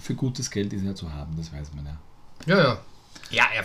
für 0.00 0.14
gutes 0.14 0.50
Geld 0.50 0.72
ist 0.72 0.84
er 0.84 0.94
zu 0.94 1.12
haben, 1.12 1.36
das 1.36 1.52
weiß 1.52 1.68
man 1.74 1.84
ja. 1.84 1.98
Ja, 2.46 2.62
ja. 2.62 2.78
Ja, 3.30 3.44
er, 3.54 3.64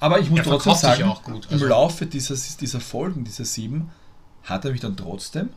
Aber 0.00 0.18
ich 0.18 0.30
muss 0.30 0.40
Er 0.40 0.44
trotzdem 0.46 0.74
sagen, 0.74 1.12
gut, 1.22 1.46
im 1.46 1.52
also- 1.52 1.66
Laufe 1.66 2.06
dieser, 2.06 2.34
dieser 2.34 2.80
Folgen, 2.80 3.22
dieser 3.24 3.44
sieben, 3.44 3.90
hat 4.44 4.64
er 4.64 4.72
mich 4.72 4.80
dann 4.80 4.96
trotzdem 4.96 5.50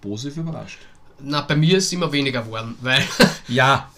positiv 0.00 0.38
überrascht. 0.38 0.78
na, 1.20 1.42
bei 1.42 1.54
mir 1.56 1.76
ist 1.78 1.86
es 1.86 1.92
immer 1.92 2.10
weniger 2.10 2.42
geworden, 2.42 2.76
weil 2.80 3.02
Ja, 3.48 3.90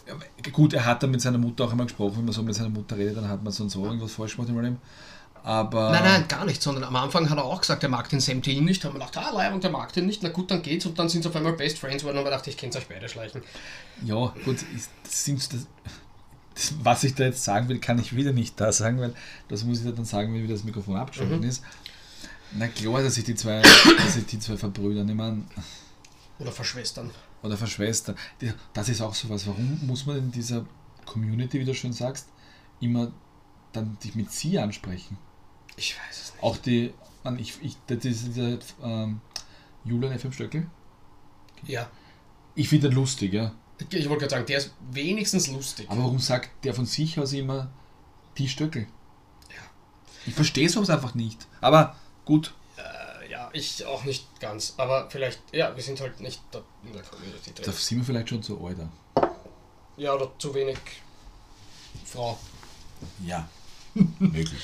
gut, 0.52 0.72
er 0.74 0.84
hat 0.84 1.02
dann 1.02 1.10
mit 1.10 1.20
seiner 1.20 1.38
Mutter 1.38 1.64
auch 1.64 1.70
einmal 1.70 1.86
gesprochen, 1.86 2.16
wenn 2.18 2.24
man 2.24 2.32
so 2.34 2.42
mit 2.42 2.54
seiner 2.54 2.70
Mutter 2.70 2.96
redet, 2.96 3.16
dann 3.18 3.28
hat 3.28 3.42
man 3.44 3.52
so 3.52 3.62
und 3.62 3.70
so 3.70 3.84
irgendwas 3.84 4.12
falsch 4.12 4.34
gemacht 4.36 4.48
im 4.50 4.60
Leben. 4.60 4.78
Aber 5.42 5.90
Nein, 5.90 6.02
nein, 6.04 6.28
gar 6.28 6.44
nicht, 6.44 6.62
sondern 6.62 6.84
am 6.84 6.96
Anfang 6.96 7.30
hat 7.30 7.38
er 7.38 7.44
auch 7.44 7.60
gesagt, 7.60 7.82
er 7.82 7.88
mag 7.88 8.08
den 8.10 8.20
Sam 8.20 8.42
Thiel 8.42 8.60
nicht. 8.60 8.84
Haben 8.84 8.94
wir 8.98 9.06
gedacht, 9.06 9.16
ah, 9.16 9.30
Leib 9.34 9.54
und 9.54 9.64
der 9.64 9.70
mag 9.70 9.90
den 9.92 10.04
nicht, 10.06 10.22
na 10.22 10.28
gut, 10.28 10.50
dann 10.50 10.60
geht's. 10.60 10.84
Und 10.84 10.98
dann 10.98 11.08
sind 11.08 11.22
sie 11.22 11.28
auf 11.30 11.36
einmal 11.36 11.54
Best 11.54 11.78
Friends 11.78 12.02
geworden 12.02 12.18
und 12.18 12.24
wir 12.24 12.30
dachte, 12.30 12.50
ich 12.50 12.58
kenn's 12.58 12.76
euch 12.76 12.86
beide 12.88 13.08
schleichen. 13.08 13.40
ja, 14.04 14.34
gut, 14.44 14.56
ist, 14.74 14.90
das 15.02 15.24
sind 15.24 15.38
das, 15.52 15.66
was 16.82 17.04
ich 17.04 17.14
da 17.14 17.24
jetzt 17.24 17.44
sagen 17.44 17.68
will, 17.68 17.78
kann 17.78 17.98
ich 17.98 18.14
wieder 18.14 18.32
nicht 18.32 18.60
da 18.60 18.72
sagen, 18.72 18.98
weil 19.00 19.14
das 19.48 19.64
muss 19.64 19.84
ich 19.84 19.94
dann 19.94 20.04
sagen, 20.04 20.34
wenn 20.34 20.42
wieder 20.42 20.54
das 20.54 20.64
Mikrofon 20.64 20.96
abgeschaltet 20.96 21.44
ist. 21.44 21.62
Na 22.52 22.66
klar, 22.68 23.02
dass 23.02 23.14
sich 23.14 23.24
die 23.24 23.34
zwei, 23.34 23.62
dass 23.98 24.14
sich 24.14 24.26
die 24.26 24.38
zwei 24.38 24.56
verbrüdern, 24.56 25.08
ich 25.08 25.14
meine, 25.14 25.44
Oder 26.38 26.52
verschwestern. 26.52 27.10
oder 27.42 27.56
verschwestern. 27.56 28.16
Das 28.72 28.88
ist 28.88 29.00
auch 29.00 29.14
sowas. 29.14 29.46
Warum 29.46 29.86
muss 29.86 30.06
man 30.06 30.18
in 30.18 30.32
dieser 30.32 30.66
Community, 31.06 31.60
wie 31.60 31.64
du 31.64 31.74
schön 31.74 31.92
sagst, 31.92 32.26
immer 32.80 33.12
dann 33.72 33.96
dich 34.02 34.14
mit 34.14 34.32
sie 34.32 34.58
ansprechen? 34.58 35.16
Ich 35.76 35.96
weiß 35.96 36.20
es 36.22 36.32
nicht. 36.32 36.42
Auch 36.42 36.56
die, 36.56 36.92
man, 37.22 37.38
ich, 37.38 37.54
ich, 37.62 37.76
das 37.86 38.04
ist 38.04 38.26
dieser 38.26 38.58
ähm, 38.82 39.20
Julian 39.84 40.18
FM 40.18 40.32
Stöckel. 40.32 40.66
Ja. 41.64 41.88
Ich 42.54 42.68
finde 42.68 42.88
den 42.88 42.96
lustig, 42.96 43.32
ja. 43.32 43.52
Ich 43.90 44.08
wollte 44.08 44.20
gerade 44.22 44.30
sagen, 44.30 44.46
der 44.46 44.58
ist 44.58 44.70
wenigstens 44.90 45.46
lustig. 45.48 45.88
Aber 45.90 46.02
warum 46.02 46.18
sagt 46.18 46.50
der 46.64 46.74
von 46.74 46.86
sich 46.86 47.18
aus 47.18 47.32
immer 47.32 47.70
die 48.38 48.48
Stöckel? 48.48 48.86
Ja. 49.48 49.62
Ich 50.26 50.34
verstehe 50.34 50.66
es 50.66 50.90
einfach 50.90 51.14
nicht. 51.14 51.46
Aber 51.60 51.96
gut, 52.24 52.52
Äh, 52.76 53.30
ja, 53.30 53.50
ich 53.52 53.84
auch 53.86 54.04
nicht 54.04 54.26
ganz. 54.40 54.74
Aber 54.76 55.08
vielleicht, 55.10 55.40
ja, 55.52 55.74
wir 55.74 55.82
sind 55.82 56.00
halt 56.00 56.20
nicht 56.20 56.40
da 56.50 56.62
in 56.84 56.92
der 56.92 57.02
Community 57.02 57.52
da 57.54 57.62
drin. 57.62 57.74
sind 57.74 57.98
wir 57.98 58.04
vielleicht 58.04 58.28
schon 58.28 58.42
zu 58.42 58.64
alt. 58.64 58.78
Ja, 59.96 60.14
oder 60.14 60.30
zu 60.38 60.54
wenig 60.54 60.78
Frau. 62.04 62.38
Ja, 63.24 63.48
möglich. 64.18 64.60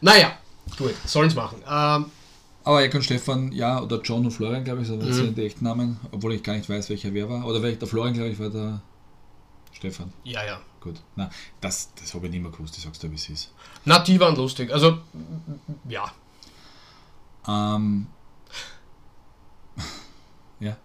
Naja, 0.00 0.38
gut, 0.76 0.94
sollen's 1.06 1.34
machen. 1.34 1.62
Ähm, 1.68 2.10
Aber 2.64 2.82
Eck 2.82 2.94
und 2.94 3.02
Stefan, 3.04 3.52
ja, 3.52 3.80
oder 3.82 4.00
John 4.00 4.24
und 4.24 4.30
Florian, 4.30 4.64
glaube 4.64 4.82
ich, 4.82 4.88
so 4.88 4.96
Mhm. 4.96 5.12
sind 5.12 5.38
die 5.38 5.44
echten 5.44 5.64
Namen, 5.64 6.00
obwohl 6.12 6.32
ich 6.32 6.42
gar 6.42 6.54
nicht 6.54 6.68
weiß, 6.68 6.88
welcher 6.88 7.12
wer 7.12 7.28
war. 7.28 7.44
Oder 7.46 7.62
welcher 7.62 7.78
der 7.80 7.88
Florian, 7.88 8.14
glaube 8.14 8.30
ich, 8.30 8.38
war 8.38 8.48
der 8.50 8.80
Stefan. 9.72 10.12
ja, 10.24 10.44
ja. 10.44 10.60
Gut. 10.80 11.00
Na, 11.16 11.30
das, 11.62 11.90
das 11.98 12.12
habe 12.14 12.26
ich 12.26 12.32
nicht 12.32 12.42
mehr 12.42 12.50
gewusst, 12.50 12.76
ich 12.76 12.82
sag's 12.84 12.98
dir, 12.98 13.10
wie 13.10 13.14
es 13.14 13.28
ist. 13.30 13.52
Na, 13.86 13.98
die 14.00 14.20
waren 14.20 14.36
lustig. 14.36 14.70
Also, 14.72 14.98
ja. 15.88 16.12
Ähm, 17.48 18.06
ja. 20.60 20.76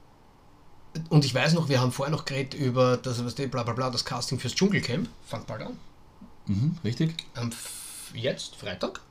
Und 1.10 1.26
ich 1.26 1.34
weiß 1.36 1.54
noch, 1.54 1.70
wir 1.70 1.80
haben 1.82 1.92
vorher 1.92 2.12
noch 2.16 2.26
geredet 2.26 2.54
über 2.60 2.98
das, 2.98 3.24
was 3.24 3.36
die, 3.36 3.48
bla 3.48 3.64
bla 3.64 3.74
bla, 3.74 3.90
das 3.90 4.04
Casting 4.06 4.40
fürs 4.40 4.56
Dschungelcamp. 4.56 5.08
Fangt 5.26 5.48
bald 5.48 5.62
an. 5.64 5.78
Mhm, 6.48 6.78
richtig? 6.84 7.14
Am 7.36 7.50
F 7.50 8.12
jetzt, 8.14 8.56
Freitag, 8.56 9.02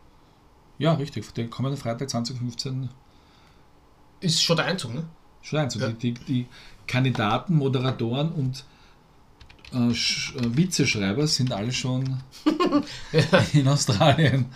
Ja, 0.78 0.94
richtig. 0.94 1.32
Den 1.34 1.50
kommenden 1.50 1.80
Freitag 1.80 2.10
2015 2.10 2.88
ist 4.20 4.42
schon 4.42 4.56
der 4.56 4.66
Einzug, 4.66 4.94
ne? 4.94 5.04
schon 5.42 5.58
eins. 5.60 5.74
Ja. 5.74 5.88
Die, 5.88 6.14
die, 6.14 6.46
Kandidaten, 6.86 7.54
Moderatoren 7.56 8.32
und 8.32 8.64
äh, 9.72 9.92
Sch 9.92 10.34
äh, 10.36 10.56
Witzeschreiber 10.56 11.26
sind 11.26 11.52
alle 11.52 11.70
schon 11.70 12.22
in 13.52 13.68
Australien. 13.68 14.46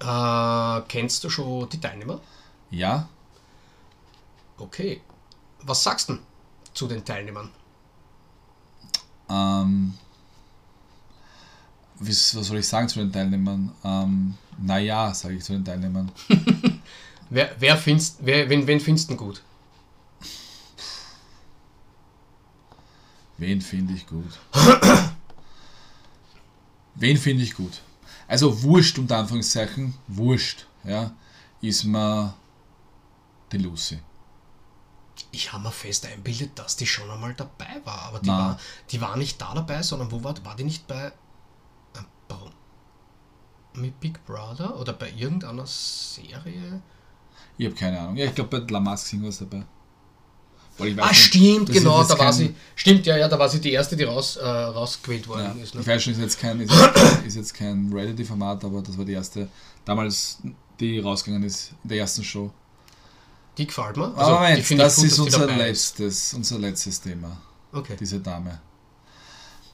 Äh, 0.00 0.80
kennst 0.88 1.22
du 1.22 1.30
schon 1.30 1.68
die 1.68 1.78
Teilnehmer? 1.78 2.20
Ja, 2.70 3.08
Okay. 4.58 5.02
Was 5.62 5.82
sagst 5.82 6.08
du 6.08 6.18
zu 6.72 6.86
den 6.86 7.04
Teilnehmern? 7.04 7.50
Ähm, 9.28 9.94
was, 11.98 12.34
was 12.36 12.46
soll 12.46 12.58
ich 12.58 12.68
sagen 12.68 12.88
zu 12.88 12.98
den 12.98 13.12
Teilnehmern? 13.12 13.72
Ähm, 13.84 14.34
naja, 14.58 15.12
sage 15.14 15.36
ich 15.36 15.44
zu 15.44 15.52
den 15.52 15.64
Teilnehmern. 15.64 16.10
Wer, 17.28 17.56
wer 17.58 17.76
findest, 17.76 18.18
wer, 18.20 18.48
wen, 18.48 18.68
wen 18.68 18.78
findest 18.78 19.10
du 19.10 19.16
gut? 19.16 19.42
Wen 23.36 23.60
finde 23.60 23.94
ich 23.94 24.06
gut? 24.06 24.38
Wen 26.94 27.16
finde 27.16 27.42
ich 27.42 27.54
gut? 27.54 27.82
Also 28.28 28.62
wurscht 28.62 28.98
unter 28.98 29.18
Anführungszeichen, 29.18 29.94
wurscht, 30.08 30.66
ja, 30.84 31.12
ist 31.60 31.84
mir 31.84 32.34
die 33.52 33.58
Lucy. 33.58 33.98
Ich 35.30 35.52
habe 35.52 35.64
mir 35.64 35.72
fest 35.72 36.06
einbildet, 36.06 36.58
dass 36.58 36.76
die 36.76 36.86
schon 36.86 37.10
einmal 37.10 37.34
dabei 37.34 37.80
war, 37.84 38.02
aber 38.02 38.20
die, 38.20 38.28
Na. 38.28 38.38
war, 38.38 38.60
die 38.90 39.00
war 39.00 39.16
nicht 39.16 39.40
da 39.40 39.54
dabei, 39.54 39.82
sondern 39.82 40.10
wo 40.10 40.22
war, 40.24 40.34
war 40.44 40.56
die 40.56 40.64
nicht 40.64 40.86
bei? 40.86 41.12
Mit 43.76 44.00
Big 44.00 44.24
Brother 44.24 44.78
oder 44.78 44.92
bei 44.92 45.10
irgendeiner 45.16 45.66
Serie? 45.66 46.80
Ich 47.58 47.66
habe 47.66 47.74
keine 47.76 48.00
Ahnung. 48.00 48.16
Ja, 48.16 48.26
ich 48.26 48.34
glaube 48.34 48.60
bei 48.60 48.72
La 48.72 48.80
Mask 48.80 49.06
Singer 49.06 49.28
was 49.28 49.38
dabei. 49.38 49.64
Weil 50.78 50.88
ich 50.88 50.96
weiß 50.96 51.04
Ah, 51.04 51.08
nicht, 51.08 51.18
stimmt, 51.24 51.72
genau, 51.72 52.04
da 52.04 52.18
war 52.18 52.32
sie. 52.32 52.54
Stimmt, 52.74 53.06
ja, 53.06 53.16
ja, 53.16 53.28
da 53.28 53.38
war 53.38 53.48
sie 53.48 53.60
die 53.60 53.72
erste, 53.72 53.96
die 53.96 54.04
raus, 54.04 54.36
äh, 54.36 54.46
rausgewählt 54.46 55.22
Ja, 55.24 55.28
worden 55.28 55.62
ist. 55.62 55.74
Ne? 55.74 55.80
ich 55.80 55.86
weiß 55.86 56.02
schon, 56.02 56.12
ist 56.12 56.20
jetzt 56.20 56.38
kein, 56.38 56.60
ist 56.60 56.70
jetzt, 56.70 57.24
ist 57.26 57.36
jetzt 57.36 57.54
kein 57.54 57.90
Reality-Format, 57.92 58.62
aber 58.64 58.82
das 58.82 58.98
war 58.98 59.04
die 59.06 59.14
erste, 59.14 59.48
damals, 59.86 60.38
die 60.78 60.98
rausgegangen 60.98 61.46
ist 61.46 61.72
in 61.82 61.88
der 61.88 61.98
ersten 61.98 62.22
Show. 62.22 62.50
Die 63.56 63.66
gefällt 63.66 63.96
mir. 63.96 64.14
Also, 64.18 64.32
Moment, 64.34 64.58
ich 64.70 64.76
das 64.76 64.96
gut, 64.96 65.04
ist 65.06 65.18
unser 65.18 65.46
letztes, 65.46 66.34
unser 66.34 66.58
letztes 66.58 67.00
Thema, 67.00 67.38
Okay. 67.72 67.96
diese 67.98 68.20
Dame. 68.20 68.60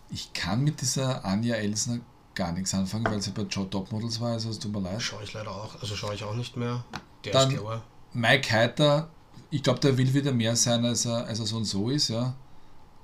Ich 0.08 0.32
kann 0.32 0.62
mit 0.62 0.80
dieser 0.80 1.24
Anja 1.24 1.56
Elsner 1.56 1.98
gar 2.34 2.52
nichts 2.52 2.72
anfangen, 2.74 3.04
weil 3.04 3.20
sie 3.20 3.30
bei 3.30 3.42
Joe 3.42 3.68
Topmodels 3.68 4.20
war, 4.20 4.32
also 4.32 4.50
es 4.50 4.58
tut 4.58 4.72
mir 4.72 4.80
leid. 4.80 5.00
Schaue 5.02 5.22
ich 5.22 5.32
leider 5.32 5.50
auch, 5.50 5.80
also 5.80 5.94
schaue 5.96 6.14
ich 6.14 6.24
auch 6.24 6.34
nicht 6.34 6.56
mehr. 6.56 6.84
Der 7.24 7.32
Dann- 7.32 7.50
ist 7.50 7.60
klar. 7.60 7.82
Mike 8.14 8.50
Heiter, 8.52 9.08
ich 9.50 9.62
glaube, 9.62 9.80
der 9.80 9.96
will 9.96 10.12
wieder 10.12 10.32
mehr 10.32 10.54
sein, 10.56 10.84
als 10.84 11.06
er, 11.06 11.26
als 11.26 11.38
er 11.40 11.46
so 11.46 11.56
und 11.56 11.64
so 11.64 11.88
ist, 11.90 12.08
ja. 12.08 12.34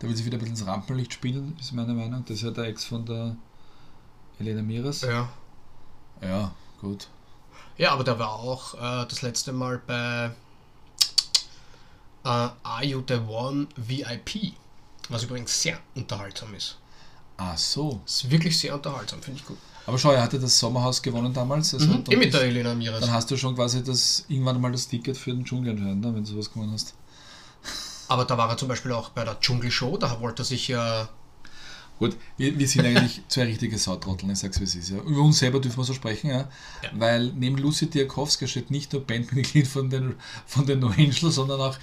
Der 0.00 0.08
will 0.08 0.16
sich 0.16 0.24
wieder 0.24 0.36
ein 0.36 0.40
bisschen 0.40 0.54
ins 0.56 0.66
Rampenlicht 0.66 1.12
spielen, 1.12 1.56
ist 1.58 1.72
meine 1.72 1.92
Meinung. 1.92 2.24
Das 2.24 2.36
ist 2.36 2.42
ja 2.42 2.50
der 2.50 2.64
Ex 2.64 2.84
von 2.84 3.04
der 3.04 3.36
Elena 4.38 4.62
Miras. 4.62 5.00
Ja. 5.00 5.28
Ja, 6.22 6.52
gut. 6.80 7.08
Ja, 7.76 7.92
aber 7.92 8.04
der 8.04 8.18
war 8.18 8.32
auch 8.34 8.74
äh, 8.74 9.06
das 9.08 9.22
letzte 9.22 9.52
Mal 9.52 9.80
bei 9.86 10.30
äh, 12.24 12.28
Are 12.62 12.84
You 12.84 13.02
the 13.06 13.14
One 13.28 13.66
VIP, 13.76 14.54
was 15.08 15.22
übrigens 15.24 15.60
sehr 15.62 15.78
unterhaltsam 15.94 16.54
ist. 16.54 16.78
Ach 17.38 17.56
so. 17.56 18.00
Ist 18.04 18.30
wirklich 18.30 18.58
sehr 18.58 18.74
unterhaltsam, 18.74 19.22
finde 19.22 19.40
ich 19.40 19.46
gut. 19.46 19.56
Aber 19.86 19.96
schau, 19.96 20.10
er 20.12 20.22
hatte 20.22 20.38
das 20.38 20.58
Sommerhaus 20.58 21.00
gewonnen 21.00 21.32
damals. 21.32 21.72
Also 21.72 21.86
Mhm. 21.86 22.04
dann, 22.04 22.18
mit 22.18 22.34
der 22.34 22.42
Elena 22.42 22.74
Miras. 22.74 23.00
dann 23.00 23.10
hast 23.12 23.30
du 23.30 23.36
schon 23.38 23.54
quasi 23.54 23.82
das 23.82 24.24
irgendwann 24.28 24.60
mal 24.60 24.70
das 24.72 24.86
Ticket 24.88 25.16
für 25.16 25.30
den 25.32 25.44
Dschungel 25.44 25.70
anscheinend, 25.72 26.02
ne, 26.02 26.14
wenn 26.14 26.24
du 26.24 26.30
sowas 26.30 26.52
gewonnen 26.52 26.72
hast. 26.72 26.92
Aber 28.08 28.24
da 28.24 28.36
war 28.36 28.48
er 28.50 28.56
zum 28.56 28.68
Beispiel 28.68 28.92
auch 28.92 29.10
bei 29.10 29.24
der 29.24 29.38
Dschungelshow, 29.40 29.96
da 29.96 30.20
wollte 30.20 30.42
er 30.42 30.44
sich 30.44 30.68
ja. 30.68 31.08
Gut, 31.98 32.16
wir, 32.36 32.56
wir 32.58 32.68
sind 32.68 32.84
eigentlich 32.86 33.22
zwei 33.28 33.44
richtige 33.44 33.76
Sautrotteln, 33.78 34.30
ich 34.30 34.38
sag's 34.38 34.60
wie 34.60 34.64
es 34.64 34.74
ist. 34.74 34.90
Ja. 34.90 34.98
Über 34.98 35.20
uns 35.22 35.38
selber 35.38 35.58
dürfen 35.60 35.78
wir 35.78 35.84
so 35.84 35.94
sprechen, 35.94 36.30
ja. 36.30 36.40
Ja. 36.82 36.90
Weil 36.94 37.32
neben 37.34 37.56
Lucy 37.58 37.88
Diakowska 37.88 38.46
steht 38.46 38.70
nicht 38.70 38.92
nur 38.92 39.02
Bandmitglied 39.06 39.66
von 39.66 39.88
den, 39.90 40.14
von 40.46 40.64
den 40.66 40.80
No 40.80 40.88
Angels, 40.88 41.20
sondern 41.34 41.60
auch 41.60 41.76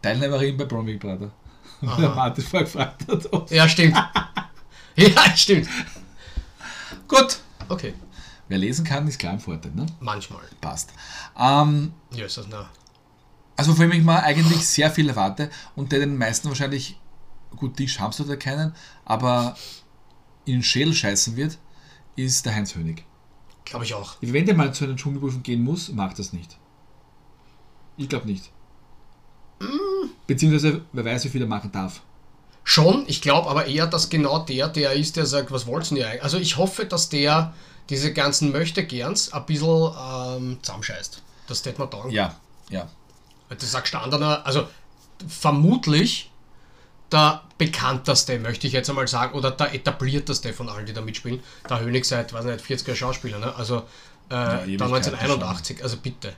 Teilnehmerin 0.00 0.56
bei 0.56 0.64
Bromwig 0.64 1.00
Brother. 1.00 1.30
Der 1.82 2.08
Martin 2.14 2.44
vorher 2.44 2.64
gefragt 2.64 3.06
hat. 3.08 3.50
Ja, 3.50 3.68
stimmt. 3.68 3.96
ja, 4.96 5.36
stimmt. 5.36 5.68
Gut, 7.08 7.40
Okay. 7.68 7.94
wer 8.48 8.58
lesen 8.58 8.84
kann, 8.84 9.06
ist 9.08 9.18
klar 9.18 9.34
im 9.34 9.40
Vorteil, 9.40 9.72
ne? 9.72 9.86
Manchmal. 10.00 10.42
Passt. 10.60 10.90
Ähm, 11.38 11.92
Ja, 12.14 12.26
ist 12.26 12.36
das 12.36 12.46
na. 12.50 12.68
Also 13.56 13.74
von 13.74 13.82
dem 13.88 13.92
ich 13.98 14.04
mal 14.04 14.20
eigentlich 14.20 14.66
sehr 14.66 14.90
viel 14.90 15.08
erwarte 15.08 15.50
und 15.76 15.92
der 15.92 16.00
den 16.00 16.16
meisten 16.16 16.48
wahrscheinlich, 16.48 16.98
gut, 17.56 17.78
die 17.78 17.88
Schams 17.88 18.20
oder 18.20 18.36
keinen, 18.36 18.74
aber 19.04 19.56
in 20.44 20.54
den 20.54 20.62
Schädel 20.62 20.94
scheißen 20.94 21.36
wird, 21.36 21.58
ist 22.16 22.44
der 22.46 22.54
Heinz 22.54 22.74
Hönig. 22.74 23.04
Glaube 23.64 23.84
ich 23.84 23.94
auch. 23.94 24.16
Wenn 24.20 24.46
der 24.46 24.54
mal 24.56 24.74
zu 24.74 24.84
einer 24.84 24.96
Dschungelprüfung 24.96 25.42
gehen 25.42 25.62
muss, 25.62 25.90
macht 25.90 26.18
das 26.18 26.32
nicht. 26.32 26.58
Ich 27.96 28.08
glaube 28.08 28.26
nicht. 28.26 28.50
Beziehungsweise, 30.26 30.84
wer 30.92 31.04
weiß, 31.04 31.24
wie 31.24 31.28
viel 31.28 31.42
er 31.42 31.46
machen 31.46 31.70
darf. 31.70 32.02
Schon, 32.72 33.04
ich 33.06 33.20
glaube 33.20 33.50
aber 33.50 33.66
eher, 33.66 33.86
dass 33.86 34.08
genau 34.08 34.38
der, 34.38 34.66
der 34.66 34.94
ist, 34.94 35.18
der 35.18 35.26
sagt, 35.26 35.52
was 35.52 35.66
wollt's 35.66 35.90
denn 35.90 35.98
ihr 35.98 36.06
eigentlich? 36.06 36.22
Also 36.22 36.38
ich 36.38 36.56
hoffe, 36.56 36.86
dass 36.86 37.10
der 37.10 37.52
diese 37.90 38.14
ganzen 38.14 38.50
Möchtegerns 38.50 39.30
ein 39.30 39.44
bisschen 39.44 39.92
ähm, 40.00 40.58
zusammenscheißt. 40.62 41.20
Das 41.48 41.60
tät 41.60 41.78
mir 41.78 41.90
taugen. 41.90 42.10
Ja, 42.10 42.34
ja. 42.70 42.88
Das 43.50 43.62
ist 43.62 43.74
ein 43.74 43.82
gestandener, 43.82 44.46
also 44.46 44.66
vermutlich 45.28 46.30
der 47.10 47.42
bekannteste, 47.58 48.38
möchte 48.38 48.66
ich 48.66 48.72
jetzt 48.72 48.88
einmal 48.88 49.06
sagen, 49.06 49.36
oder 49.36 49.50
der 49.50 49.74
etablierteste 49.74 50.54
von 50.54 50.70
allen, 50.70 50.86
die 50.86 50.94
da 50.94 51.02
mitspielen. 51.02 51.42
Der 51.68 51.80
Hönig 51.80 52.06
seit, 52.06 52.32
weiß 52.32 52.46
nicht, 52.46 52.64
40er 52.64 52.94
Schauspieler, 52.94 53.38
ne? 53.38 53.54
Also 53.54 53.80
äh, 54.30 54.78
dann 54.78 54.94
1981, 54.94 55.82
also 55.82 55.98
bitte. 55.98 56.32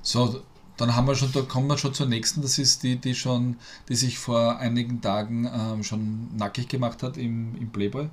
So, 0.00 0.42
dann 0.80 0.94
haben 0.96 1.06
wir 1.06 1.14
schon, 1.14 1.30
da 1.32 1.42
kommen 1.42 1.66
wir 1.68 1.78
schon 1.78 1.94
zur 1.94 2.06
nächsten, 2.06 2.42
das 2.42 2.58
ist 2.58 2.82
die, 2.82 2.96
die 2.96 3.14
schon, 3.14 3.56
die 3.88 3.94
sich 3.96 4.18
vor 4.18 4.56
einigen 4.58 5.00
Tagen 5.00 5.48
ähm, 5.52 5.82
schon 5.84 6.34
nackig 6.36 6.68
gemacht 6.68 7.02
hat 7.02 7.16
im, 7.16 7.54
im 7.56 7.70
Playboy. 7.70 8.08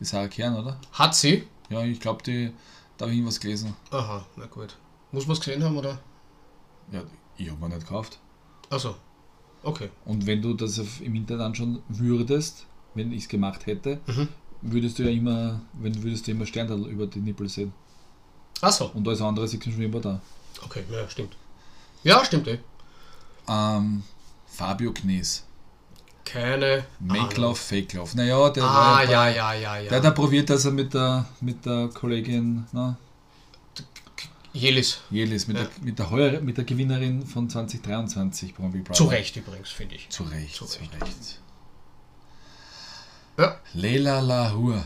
Die 0.00 0.04
Sarah 0.04 0.28
Kern, 0.28 0.56
oder? 0.56 0.78
Hat 0.92 1.14
sie? 1.14 1.44
Ja, 1.70 1.82
ich 1.84 2.00
glaube, 2.00 2.22
die, 2.22 2.52
da 2.96 3.04
habe 3.04 3.12
ich 3.12 3.18
irgendwas 3.18 3.40
gelesen. 3.40 3.74
Aha, 3.90 4.24
na 4.36 4.46
gut. 4.46 4.76
Muss 5.12 5.26
man 5.26 5.34
es 5.34 5.40
gesehen 5.40 5.62
haben, 5.62 5.76
oder? 5.76 5.98
Ja, 6.90 7.02
ich 7.36 7.50
habe 7.50 7.60
mir 7.60 7.68
nicht 7.68 7.80
gekauft. 7.86 8.18
Also, 8.70 8.96
okay. 9.62 9.88
Und 10.04 10.26
wenn 10.26 10.42
du 10.42 10.54
das 10.54 10.78
auf, 10.78 11.00
im 11.00 11.14
Internet 11.14 11.42
anschauen 11.46 11.82
würdest, 11.88 12.66
wenn 12.94 13.12
ich 13.12 13.22
es 13.24 13.28
gemacht 13.28 13.66
hätte, 13.66 14.00
Mhm. 14.06 14.28
würdest 14.62 14.98
du 14.98 15.04
ja 15.04 15.10
immer, 15.10 15.60
wenn 15.74 16.02
würdest 16.02 16.26
du 16.26 16.32
immer 16.32 16.46
Sterntal 16.46 16.86
über 16.86 17.06
die 17.06 17.20
Nippel 17.20 17.48
sehen. 17.48 17.72
Achso, 18.60 18.90
Und 18.94 19.06
alles 19.08 19.20
andere 19.22 19.48
sieht 19.48 19.64
schon 19.64 19.80
immer 19.80 20.00
da. 20.00 20.20
okay, 20.64 20.84
ja, 20.90 21.08
stimmt. 21.08 21.36
Ja, 22.04 22.24
stimmt 22.24 22.48
eh. 22.48 22.58
Ähm, 23.48 24.02
Fabio 24.46 24.92
Knies. 24.92 25.44
Keine 26.24 26.84
Make. 27.00 27.40
Love, 27.40 27.56
Fake 27.56 27.92
Love. 27.94 28.16
Naja, 28.16 28.48
der, 28.50 28.62
Ah, 28.64 28.94
war 28.96 29.04
ja, 29.04 29.28
ja, 29.28 29.52
ja, 29.54 29.78
ja. 29.78 29.88
der 29.90 30.02
hat 30.02 30.14
probiert, 30.14 30.48
dass 30.50 30.64
er 30.64 30.70
mit 30.70 30.94
der, 30.94 31.26
mit 31.40 31.64
der 31.66 31.88
Kollegin 31.88 32.66
na, 32.72 32.96
Jelis. 34.54 35.00
Jelis, 35.10 35.48
mit, 35.48 35.56
Ja. 35.56 35.64
der, 35.64 35.70
mit, 35.84 35.98
der 35.98 36.10
Heuer, 36.10 36.40
mit 36.40 36.56
der 36.58 36.64
Gewinnerin 36.64 37.26
von 37.26 37.48
2023 37.48 38.54
Promi 38.54 38.70
Big 38.70 38.84
Brother. 38.84 38.96
Zu 38.98 39.04
Recht 39.04 39.36
übrigens, 39.36 39.70
finde 39.70 39.94
ich. 39.94 40.08
Zu 40.10 40.24
Recht, 40.24 40.54
Zu 40.54 40.66
zu 40.66 40.78
Recht. 40.80 40.92
Recht. 41.02 41.38
Ja, 43.38 43.56
Leila 43.72 44.20
Lahur. 44.20 44.84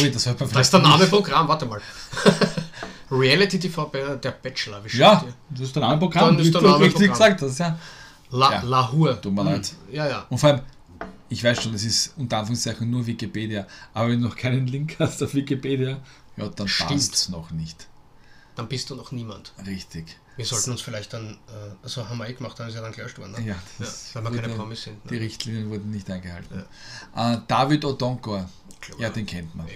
Ui, 0.00 0.10
das 0.10 0.26
hört 0.26 0.40
man 0.40 0.50
da 0.50 0.60
ist 0.60 0.72
der 0.72 0.80
Name 0.80 1.06
Programm, 1.06 1.48
warte 1.48 1.66
mal. 1.66 1.80
Reality 3.12 3.58
TV 3.58 3.86
bei 3.86 4.16
der 4.16 4.30
Bachelor, 4.32 4.82
wie 4.84 4.96
Ja, 4.96 5.24
das 5.50 5.60
ist 5.60 5.76
Name 5.76 5.98
Programm, 5.98 6.36
Dann 6.36 6.38
ist 6.38 6.46
wie 6.48 6.50
du 6.52 6.58
richtig 6.76 7.10
gesagt 7.10 7.42
hast, 7.42 7.58
ja. 7.58 7.78
La, 8.30 8.52
Ja. 8.52 8.62
Lahur. 8.62 9.20
Tut 9.20 9.32
mir 9.34 9.42
Hm, 9.42 9.46
leid. 9.48 9.72
Ja, 9.90 10.08
ja. 10.08 10.26
Und 10.30 10.38
vor 10.38 10.50
allem, 10.50 10.60
ich 11.28 11.44
weiß 11.44 11.62
schon, 11.62 11.74
es 11.74 11.84
ist 11.84 12.14
unter 12.16 12.38
Anführungszeichen 12.38 12.88
nur 12.90 13.06
Wikipedia, 13.06 13.66
aber 13.92 14.08
wenn 14.08 14.20
du 14.22 14.28
noch 14.28 14.36
keinen 14.36 14.66
Link 14.66 14.96
hast 14.98 15.22
auf 15.22 15.34
Wikipedia, 15.34 16.00
ja, 16.36 16.48
dann 16.48 16.66
passt 16.66 17.14
es 17.14 17.28
noch 17.28 17.50
nicht. 17.50 17.86
Dann 18.56 18.68
bist 18.68 18.88
du 18.90 18.94
noch 18.94 19.12
niemand. 19.12 19.52
Richtig. 19.66 20.16
Wir 20.36 20.46
sollten 20.46 20.70
uns 20.70 20.80
vielleicht 20.80 21.12
dann, 21.12 21.32
äh, 21.48 21.74
also 21.82 22.08
haben 22.08 22.16
wir 22.16 22.26
eh 22.28 22.32
gemacht, 22.32 22.58
dann 22.58 22.68
ist 22.68 22.74
ja 22.74 22.80
dann 22.80 22.92
gelöscht 22.92 23.18
worden. 23.18 23.32
Ne? 23.32 23.40
Ja, 23.48 23.56
ja, 23.78 23.86
weil 24.24 24.32
wir 24.32 24.40
keine 24.40 24.54
Promis 24.54 24.82
sind. 24.84 24.96
Die 25.10 25.14
Ne? 25.14 25.20
Richtlinien 25.20 25.68
wurden 25.68 25.90
nicht 25.90 26.10
eingehalten. 26.10 26.64
Äh, 27.14 27.38
David 27.46 27.84
Odonkor, 27.84 28.48
ja, 28.98 29.10
den 29.10 29.26
kennt 29.26 29.54
man. 29.54 29.66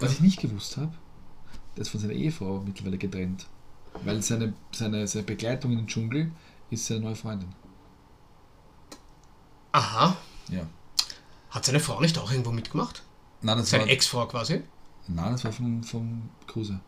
Was 0.00 0.12
ich 0.12 0.20
nicht 0.20 0.40
gewusst 0.40 0.78
habe, 0.78 0.92
der 1.76 1.82
ist 1.82 1.90
von 1.90 2.00
seiner 2.00 2.14
Ehefrau 2.14 2.62
mittlerweile 2.64 2.98
getrennt. 2.98 3.46
Weil 4.04 4.20
seine, 4.22 4.52
seine, 4.72 5.06
seine 5.06 5.24
Begleitung 5.24 5.72
in 5.72 5.78
den 5.78 5.86
Dschungel 5.86 6.30
ist 6.70 6.86
seine 6.86 7.00
neue 7.00 7.16
Freundin. 7.16 7.48
Aha. 9.72 10.16
Ja. 10.50 10.62
Hat 11.50 11.64
seine 11.64 11.80
Frau 11.80 12.00
nicht 12.00 12.18
auch 12.18 12.30
irgendwo 12.30 12.50
mitgemacht? 12.50 13.02
Nein, 13.42 13.58
das 13.58 13.70
Seine 13.70 13.84
war, 13.84 13.90
Ex-Frau 13.90 14.26
quasi? 14.26 14.62
nein, 15.08 15.32
das 15.32 15.44
war 15.44 15.52
vom, 15.52 15.82
vom 15.82 16.28
Kruse. 16.46 16.80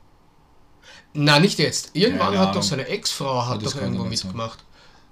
Na, 1.12 1.38
nicht 1.38 1.58
jetzt. 1.58 1.90
Irgendwann 1.94 2.32
Keine 2.32 2.38
hat 2.38 2.56
doch 2.56 2.62
seine 2.62 2.86
Ex-Frau 2.86 3.46
hat 3.46 3.62
das 3.62 3.74
doch 3.74 3.80
irgendwo 3.82 4.02
sein. 4.02 4.10
mitgemacht. 4.10 4.64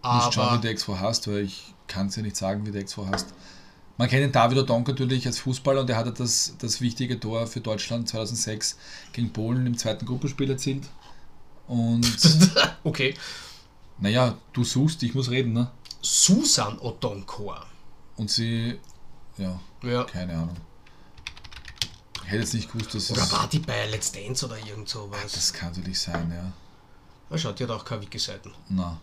Du 0.03 0.09
musst 0.11 0.35
schauen, 0.35 0.45
wie 0.47 0.51
Aber 0.53 0.59
der 0.63 0.71
Ex-Frau 0.71 0.99
heißt, 0.99 1.29
weil 1.29 1.41
ich 1.41 1.75
kann 1.87 2.07
es 2.07 2.17
ja 2.17 2.23
nicht 2.23 2.37
sagen, 2.37 2.67
wie 2.67 2.71
der 2.71 2.81
Ex-Frau 2.83 3.07
heißt. 3.07 3.33
Man 3.99 4.09
kennt 4.09 4.23
den 4.25 4.33
David 4.33 4.59
Odonk 4.59 4.89
natürlich 4.89 5.27
als 5.27 5.39
Fußballer 5.39 5.81
und 5.81 5.91
er 5.91 5.97
hatte 5.97 6.13
das, 6.13 6.55
das 6.59 6.81
wichtige 6.81 7.19
Tor 7.19 7.47
für 7.47 7.61
Deutschland 7.61 8.09
2006 8.09 8.77
gegen 9.13 9.33
Polen 9.33 9.67
im 9.67 9.79
zweiten 9.79 10.05
Gruppenspiel 10.05 10.51
erzielt. 10.51 10.87
Und 11.67 12.07
okay. 12.85 13.15
Naja, 13.99 14.37
du 14.53 14.65
suchst, 14.65 15.03
ich 15.03 15.15
muss 15.15 15.31
reden, 15.31 15.55
ne? 15.55 15.71
Susan 16.03 16.79
Odonkor. 16.79 17.65
Und 18.17 18.31
sie, 18.31 18.79
ja, 19.39 19.59
Ja. 19.83 20.05
keine 20.05 20.35
Ahnung. 20.35 20.57
Ich 22.25 22.31
hätte 22.33 22.43
jetzt 22.43 22.55
nicht 22.55 22.71
gewusst, 22.71 22.95
dass 22.95 23.11
Oder 23.11 23.23
es. 23.23 23.33
war 23.33 23.49
die 23.49 23.61
bei 23.61 23.87
Let's 23.87 24.13
Dance 24.13 24.45
oder 24.45 24.59
irgend 24.59 24.89
sowas? 24.89 25.33
Das 25.33 25.53
kann 25.53 25.71
natürlich 25.71 26.01
sein, 26.01 26.31
ja. 26.35 26.53
Na 27.31 27.39
schau, 27.39 27.53
die 27.53 27.63
hat 27.65 27.71
auch 27.71 27.85
keine 27.85 28.03
Wiki-Seiten. 28.03 28.53
Na. 28.69 29.01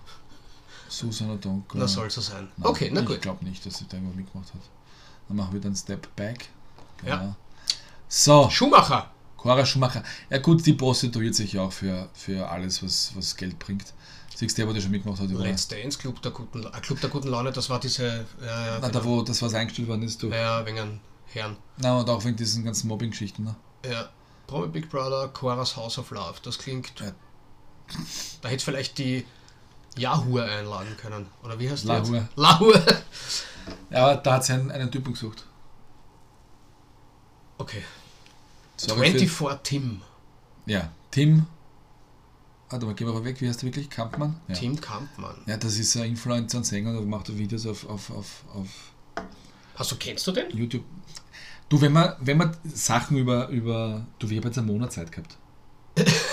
Susan 0.97 1.29
O'Donker. 1.37 1.79
Das 1.79 1.93
soll 1.93 2.09
so 2.09 2.21
sein. 2.21 2.47
Na, 2.57 2.69
Okay, 2.69 2.89
na 2.93 3.01
Ich 3.01 3.07
gut. 3.07 3.21
glaube 3.21 3.43
nicht, 3.45 3.65
dass 3.65 3.77
sie 3.77 3.85
da 3.87 3.97
irgendwo 3.97 4.15
mitgemacht 4.15 4.53
hat. 4.53 4.61
Dann 5.27 5.37
machen 5.37 5.53
wir 5.53 5.61
dann 5.61 5.75
Step 5.75 6.13
Back. 6.15 6.49
Ja. 7.05 7.17
Genau. 7.17 7.35
So, 8.07 8.49
Schumacher. 8.49 9.09
Cora 9.37 9.65
Schumacher. 9.65 10.03
Ja 10.29 10.37
gut, 10.37 10.65
die 10.65 10.73
prostituiert 10.73 11.35
sich 11.35 11.53
ja 11.53 11.63
auch 11.63 11.71
für, 11.73 12.09
für 12.13 12.47
alles, 12.49 12.81
was, 12.83 13.11
was 13.15 13.35
Geld 13.35 13.59
bringt. 13.59 13.93
Siehst 14.35 14.57
du, 14.57 14.61
der, 14.61 14.69
wo 14.69 14.73
die 14.73 14.81
schon 14.81 14.91
mitgemacht 14.91 15.19
hat? 15.21 15.29
Überall. 15.29 15.47
Let's 15.49 15.67
Dance, 15.67 15.97
Club 15.97 16.21
der 16.21 16.31
guten, 16.31 16.63
äh, 16.65 16.69
Club 16.81 17.01
der 17.01 17.09
guten 17.09 17.27
Laune, 17.27 17.51
das 17.51 17.69
war 17.69 17.79
diese, 17.79 18.25
ja, 18.41 18.65
ja, 18.65 18.79
Na, 18.81 18.89
da, 18.89 19.03
wo 19.03 19.21
das, 19.21 19.41
was 19.41 19.53
eingestellt 19.53 19.87
worden 19.87 20.03
ist, 20.03 20.21
du. 20.23 20.29
ja, 20.29 20.65
wegen 20.65 20.79
einem 20.79 20.99
Herrn. 21.27 21.57
Na, 21.77 21.97
und 21.99 22.09
auch 22.09 22.23
wegen 22.25 22.35
diesen 22.37 22.63
ganzen 22.63 22.87
Mobbing-Geschichten. 22.87 23.43
Ne? 23.43 23.55
Ja. 23.85 24.09
Promi 24.47 24.67
Big 24.67 24.89
Brother, 24.89 25.27
Cora's 25.29 25.75
House 25.75 25.97
of 25.97 26.09
Love. 26.11 26.35
Das 26.43 26.57
klingt. 26.57 26.91
Ja. 26.99 27.11
Da 28.41 28.49
hätte 28.49 28.63
vielleicht 28.63 28.97
die 28.97 29.25
Yahoo 29.97 30.37
einladen 30.39 30.95
können. 30.97 31.27
Oder 31.43 31.59
wie 31.59 31.69
heißt 31.69 31.85
Lahur. 31.85 32.15
jetzt? 32.15 32.29
Lahur. 32.35 32.81
Ja, 33.89 34.15
da 34.15 34.33
hat 34.33 34.45
sie 34.45 34.53
einen, 34.53 34.71
einen 34.71 34.91
Typen 34.91 35.13
gesucht. 35.13 35.45
Okay. 37.57 37.83
Sorry 38.77 39.11
für- 39.11 39.19
24 39.19 39.59
Tim. 39.63 40.01
Ja, 40.65 40.89
Tim. 41.11 41.45
Warte 42.69 42.85
mal, 42.87 42.95
gehen 42.95 43.07
wir 43.07 43.13
mal 43.13 43.23
weg. 43.23 43.39
Wie 43.39 43.47
heißt 43.47 43.61
der 43.61 43.67
wirklich? 43.67 43.89
Kampmann? 43.89 44.39
Ja. 44.47 44.55
Tim 44.55 44.79
Kampmann. 44.81 45.35
Ja, 45.45 45.57
das 45.57 45.77
ist 45.77 45.95
ein 45.95 46.05
Influencer 46.05 46.57
und 46.57 46.65
Sänger, 46.65 46.93
der 46.93 47.01
macht 47.01 47.35
Videos 47.37 47.67
auf, 47.67 47.87
auf, 47.87 48.09
auf, 48.09 48.43
auf 48.53 48.67
Hast 49.75 49.91
du, 49.91 49.95
kennst 49.97 50.25
du 50.25 50.31
den? 50.31 50.49
YouTube. 50.57 50.83
Du, 51.69 51.79
wenn 51.81 51.93
man, 51.93 52.15
wenn 52.19 52.37
man 52.37 52.55
Sachen 52.63 53.17
über, 53.17 53.47
über 53.49 54.05
du, 54.19 54.29
wir 54.29 54.37
haben 54.37 54.47
jetzt 54.47 54.57
einen 54.57 54.67
Monat 54.67 54.91
Zeit 54.91 55.11
gehabt. 55.11 55.37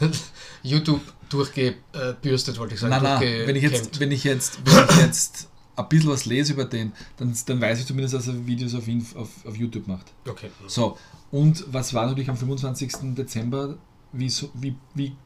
YouTube 0.62 1.00
durchgebürstet, 1.28 2.58
wollte 2.58 2.74
ich 2.74 2.80
sagen. 2.80 3.02
Nein, 3.02 3.02
nein, 3.02 3.46
wenn 3.46 3.56
ich 3.56 3.62
jetzt, 3.62 4.00
wenn 4.00 4.12
ich 4.12 4.24
jetzt, 4.24 4.58
wenn 4.64 4.84
ich 4.88 4.96
jetzt 4.96 5.48
ein 5.76 5.88
bisschen 5.88 6.10
was 6.10 6.24
lese 6.24 6.52
über 6.54 6.64
den, 6.64 6.92
dann, 7.16 7.36
dann 7.46 7.60
weiß 7.60 7.80
ich 7.80 7.86
zumindest, 7.86 8.14
dass 8.14 8.28
er 8.28 8.46
Videos 8.46 8.74
auf, 8.74 8.88
ihn, 8.88 9.06
auf, 9.14 9.28
auf 9.46 9.56
YouTube 9.56 9.86
macht. 9.86 10.12
Okay. 10.26 10.50
So, 10.66 10.96
und 11.30 11.64
was 11.72 11.92
war 11.94 12.06
natürlich 12.06 12.30
am 12.30 12.36
25. 12.36 13.14
Dezember, 13.14 13.76
wie, 14.12 14.30
so, 14.30 14.50
wie, 14.54 14.76
wie 14.94 15.16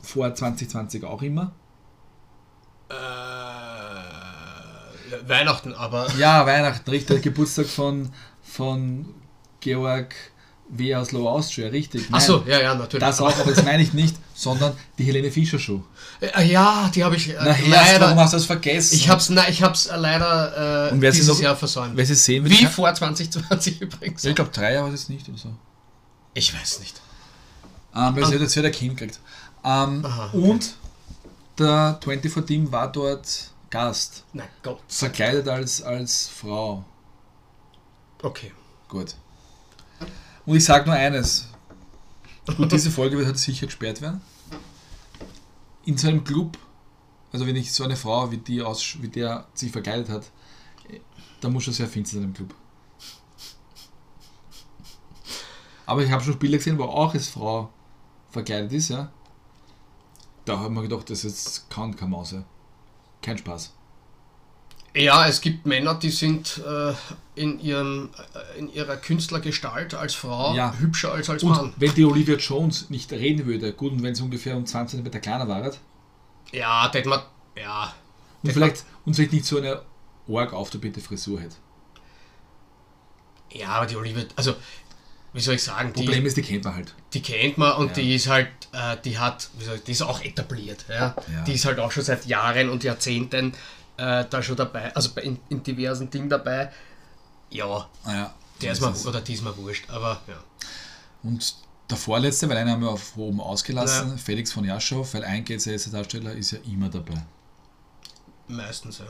vor 0.00 0.34
2020 0.34 1.04
auch 1.04 1.22
immer? 1.22 1.54
Äh, 2.88 2.94
Weihnachten, 5.26 5.74
aber. 5.74 6.10
Ja, 6.16 6.46
Weihnachten, 6.46 6.88
richtig, 6.90 7.22
Geburtstag 7.22 7.66
von, 7.66 8.10
von 8.42 9.14
Georg 9.60 10.14
W. 10.68 10.94
aus 10.96 11.12
Low 11.12 11.28
Austria, 11.28 11.68
richtig. 11.68 12.10
Nein, 12.10 12.14
Achso, 12.20 12.42
ja, 12.46 12.60
ja, 12.60 12.74
natürlich. 12.74 13.00
Das 13.06 13.20
auch, 13.20 13.38
aber 13.38 13.52
das 13.52 13.64
meine 13.64 13.82
ich 13.82 13.92
nicht, 13.92 14.16
sondern 14.34 14.76
die 14.98 15.04
Helene 15.04 15.30
Fischer 15.30 15.58
Show. 15.60 15.84
Äh, 16.20 16.44
ja, 16.50 16.90
die 16.94 17.04
habe 17.04 17.14
ich 17.16 17.28
äh, 17.30 17.36
Na, 17.38 17.52
Herz, 17.52 18.00
warum 18.00 18.10
leider. 18.16 18.16
hast 18.22 18.32
du 18.32 18.36
das 18.38 18.46
vergessen? 18.46 18.94
Ich 18.96 19.08
hab's, 19.08 19.28
nein, 19.28 19.46
ich 19.48 19.62
hab's 19.62 19.86
äh, 19.86 19.96
leider 19.96 20.88
äh, 20.88 20.92
Und 20.92 21.00
wer 21.00 21.12
sie 21.12 21.20
dieses 21.20 21.34
noch- 21.36 21.42
Jahr 21.42 21.56
versäumt. 21.56 21.96
Wer 21.96 22.04
sie 22.06 22.14
sehen 22.16 22.44
will, 22.44 22.50
Wie 22.50 22.66
vor 22.66 22.92
2020 22.92 23.80
übrigens. 23.80 24.22
Ja, 24.24 24.30
ich 24.30 24.36
glaube, 24.36 24.50
drei 24.52 24.72
Jahre 24.72 24.86
war 24.86 24.90
das 24.92 25.08
nicht 25.08 25.28
oder 25.28 25.38
so. 25.38 25.54
Ich 26.34 26.52
weiß 26.52 26.80
nicht. 26.80 27.00
Ähm, 27.94 28.16
weil 28.16 28.26
sie 28.26 28.34
hat 28.34 28.40
jetzt 28.40 28.56
wieder 28.56 28.70
Kind 28.70 28.96
gekriegt. 28.96 29.20
Ähm, 29.64 30.04
Aha, 30.04 30.30
okay. 30.32 30.36
Und 30.50 30.74
der 31.58 31.98
24 32.02 32.44
Team 32.44 32.72
war 32.72 32.90
dort 32.90 33.50
Gast, 33.70 34.24
Nein, 34.32 34.46
Gott. 34.62 34.80
verkleidet 34.88 35.48
als, 35.48 35.80
als 35.82 36.28
Frau. 36.28 36.84
Okay. 38.22 38.52
Gut. 38.88 39.14
Und 40.46 40.56
ich 40.56 40.64
sage 40.64 40.86
nur 40.86 40.94
eines. 40.94 41.48
Gut, 42.56 42.70
diese 42.70 42.90
Folge 42.90 43.16
wird 43.16 43.26
halt 43.26 43.38
sicher 43.38 43.66
gesperrt 43.66 44.00
werden. 44.00 44.20
In 45.84 45.98
so 45.98 46.08
einem 46.08 46.22
Club, 46.22 46.56
also 47.32 47.46
wenn 47.46 47.56
ich 47.56 47.72
so 47.72 47.82
eine 47.82 47.96
Frau 47.96 48.30
wie 48.30 48.38
die 48.38 48.62
aus, 48.62 48.96
wie 49.00 49.08
der 49.08 49.46
sich 49.54 49.72
verkleidet 49.72 50.08
hat, 50.08 50.30
da 51.40 51.48
muss 51.48 51.64
schon 51.64 51.74
sehr 51.74 51.88
finster 51.88 52.16
sein 52.16 52.24
im 52.24 52.34
Club. 52.34 52.54
Aber 55.84 56.02
ich 56.02 56.10
habe 56.10 56.22
schon 56.22 56.38
Bilder 56.38 56.58
gesehen, 56.58 56.78
wo 56.78 56.84
auch 56.84 57.14
als 57.14 57.28
Frau 57.28 57.72
verkleidet 58.30 58.72
ist, 58.72 58.88
ja. 58.88 59.10
Da 60.44 60.58
haben 60.58 60.74
wir 60.74 60.82
gedacht, 60.82 61.10
das 61.10 61.24
ist 61.24 61.68
kann 61.68 61.94
keine 61.94 62.10
Maus. 62.10 62.34
Kein 63.20 63.38
Spaß. 63.38 63.75
Ja, 64.96 65.26
es 65.28 65.40
gibt 65.42 65.66
Männer, 65.66 65.94
die 65.94 66.08
sind 66.10 66.62
äh, 66.66 66.92
in, 67.34 67.60
ihrem, 67.60 68.08
äh, 68.54 68.58
in 68.58 68.72
ihrer 68.72 68.96
Künstlergestalt 68.96 69.94
als 69.94 70.14
Frau 70.14 70.54
Ja. 70.54 70.74
hübscher 70.78 71.12
als 71.12 71.28
als 71.28 71.42
Und 71.42 71.50
Mann. 71.50 71.72
wenn 71.76 71.92
die 71.94 72.04
Olivia 72.04 72.36
Jones 72.36 72.88
nicht 72.88 73.12
reden 73.12 73.44
würde, 73.46 73.72
gut, 73.74 73.92
und 73.92 74.02
wenn 74.02 74.14
sie 74.14 74.22
ungefähr 74.22 74.56
um 74.56 74.64
20 74.64 75.04
cm 75.04 75.20
kleiner 75.20 75.46
war, 75.48 75.70
Ja, 76.52 76.88
das 76.88 77.04
man. 77.04 77.20
Ja. 77.56 77.92
Und 78.42 78.52
vielleicht, 78.52 78.84
und 79.04 79.14
vielleicht 79.14 79.32
nicht 79.34 79.44
so 79.44 79.58
eine 79.58 79.82
arg 80.28 80.52
auftopierte 80.54 81.00
Frisur 81.00 81.40
hätte. 81.40 81.56
Ja, 83.52 83.68
aber 83.68 83.86
die 83.86 83.96
Olivia, 83.96 84.24
also, 84.34 84.54
wie 85.34 85.40
soll 85.40 85.54
ich 85.56 85.62
sagen, 85.62 85.92
die, 85.92 86.04
Problem 86.04 86.24
ist, 86.26 86.36
die 86.38 86.42
kennt 86.42 86.64
man 86.64 86.74
halt. 86.74 86.94
die 87.12 87.20
kennt 87.22 87.58
man 87.58 87.72
und 87.76 87.88
Ja. 87.88 87.92
die 87.94 88.14
ist 88.14 88.28
halt, 88.28 88.48
äh, 88.72 88.96
die 89.04 89.18
hat, 89.18 89.50
wie 89.58 89.64
soll 89.64 89.76
ich, 89.76 89.82
die 89.84 89.92
ist 89.92 90.02
auch 90.02 90.22
etabliert. 90.24 90.84
Ja? 90.88 91.14
Ja. 91.30 91.42
Die 91.46 91.52
ist 91.52 91.64
halt 91.66 91.78
auch 91.80 91.92
schon 91.92 92.02
seit 92.02 92.24
Jahren 92.26 92.70
und 92.70 92.82
Jahrzehnten 92.84 93.52
äh, 93.96 94.24
da 94.28 94.42
schon 94.42 94.56
dabei, 94.56 94.94
also 94.94 95.10
bei, 95.14 95.22
in, 95.22 95.38
in 95.48 95.62
diversen 95.62 96.10
Dingen 96.10 96.28
dabei. 96.28 96.70
Ja, 97.50 97.88
Naja, 98.04 98.34
der 98.60 98.72
ist 98.72 98.80
mal, 98.80 98.92
oder 99.06 99.20
die 99.20 99.34
ist 99.34 99.42
mal 99.42 99.56
wurscht, 99.56 99.88
aber 99.90 100.20
ja. 100.26 100.36
Und 101.22 101.54
der 101.88 101.96
vorletzte, 101.96 102.48
weil 102.48 102.56
einen 102.56 102.70
haben 102.70 102.82
wir 102.82 102.90
auf 102.90 103.16
oben 103.16 103.40
ausgelassen, 103.40 104.10
Ja. 104.10 104.16
Felix 104.16 104.52
von 104.52 104.64
Jaschow, 104.64 105.12
weil 105.14 105.24
ein 105.24 105.44
GCS-Darsteller 105.44 106.32
ist 106.32 106.50
ja 106.50 106.58
immer 106.70 106.88
dabei. 106.88 107.22
Meistens, 108.48 108.98
ja. 108.98 109.04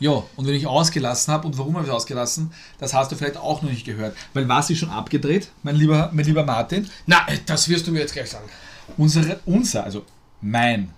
Ja, 0.00 0.22
und 0.36 0.46
wenn 0.46 0.54
ich 0.54 0.66
ausgelassen 0.66 1.32
habe, 1.32 1.46
und 1.46 1.58
warum 1.58 1.76
habe 1.76 1.86
ich 1.86 1.92
ausgelassen, 1.92 2.52
das 2.78 2.94
hast 2.94 3.10
du 3.10 3.16
vielleicht 3.16 3.36
auch 3.36 3.62
noch 3.62 3.70
nicht 3.70 3.84
gehört. 3.84 4.16
Weil 4.32 4.48
was 4.48 4.70
ist 4.70 4.78
schon 4.78 4.90
abgedreht, 4.90 5.48
mein 5.64 5.74
lieber, 5.74 6.10
mein 6.12 6.24
lieber 6.24 6.44
Martin? 6.44 6.88
Na, 7.06 7.26
äh, 7.28 7.38
das 7.44 7.68
wirst 7.68 7.86
du 7.86 7.90
mir 7.92 8.00
jetzt 8.00 8.12
gleich 8.12 8.30
sagen. 8.30 8.48
Unsere, 8.96 9.40
unser, 9.44 9.82
also 9.84 10.04
mein, 10.40 10.92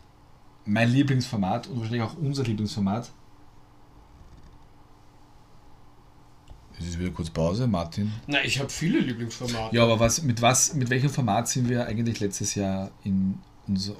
mein 0.70 0.88
Lieblingsformat 0.88 1.66
und 1.66 1.80
wahrscheinlich 1.80 2.02
auch 2.02 2.16
unser 2.16 2.44
Lieblingsformat. 2.44 3.11
Es 6.78 6.87
ist 6.87 6.98
wieder 6.98 7.11
kurz 7.11 7.28
Pause, 7.28 7.66
Martin. 7.66 8.12
Na, 8.26 8.42
ich 8.42 8.59
habe 8.59 8.70
viele 8.70 9.00
Lieblingsformate. 9.00 9.74
Ja, 9.74 9.83
aber 9.83 10.00
was, 10.00 10.22
mit 10.22 10.40
was, 10.40 10.72
mit 10.74 10.88
welchem 10.88 11.11
Format 11.11 11.48
sind 11.48 11.68
wir 11.68 11.87
eigentlich 11.87 12.20
letztes 12.20 12.54
Jahr 12.54 12.90
in 13.04 13.38
unser, 13.66 13.94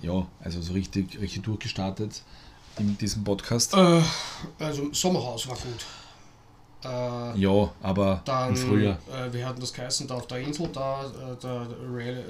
ja, 0.00 0.26
also 0.40 0.62
so 0.62 0.72
richtig, 0.72 1.20
richtig 1.20 1.42
durchgestartet 1.42 2.22
in 2.78 2.96
diesem 2.96 3.24
Podcast? 3.24 3.74
Äh, 3.74 4.00
also 4.58 4.92
Sommerhaus 4.92 5.48
war 5.48 5.56
gut. 5.56 5.84
Äh, 6.84 7.40
Ja, 7.40 7.70
aber 7.82 8.22
dann, 8.24 8.50
im 8.50 8.56
Frühjahr. 8.56 8.98
Äh, 9.12 9.32
wir 9.32 9.46
hatten 9.46 9.60
das 9.60 9.72
geheißen, 9.72 10.06
da 10.06 10.14
auf 10.14 10.28
der 10.28 10.38
Insel, 10.38 10.68
da, 10.72 11.04
äh, 11.04 11.36
der 11.42 11.66
Real, 11.92 12.24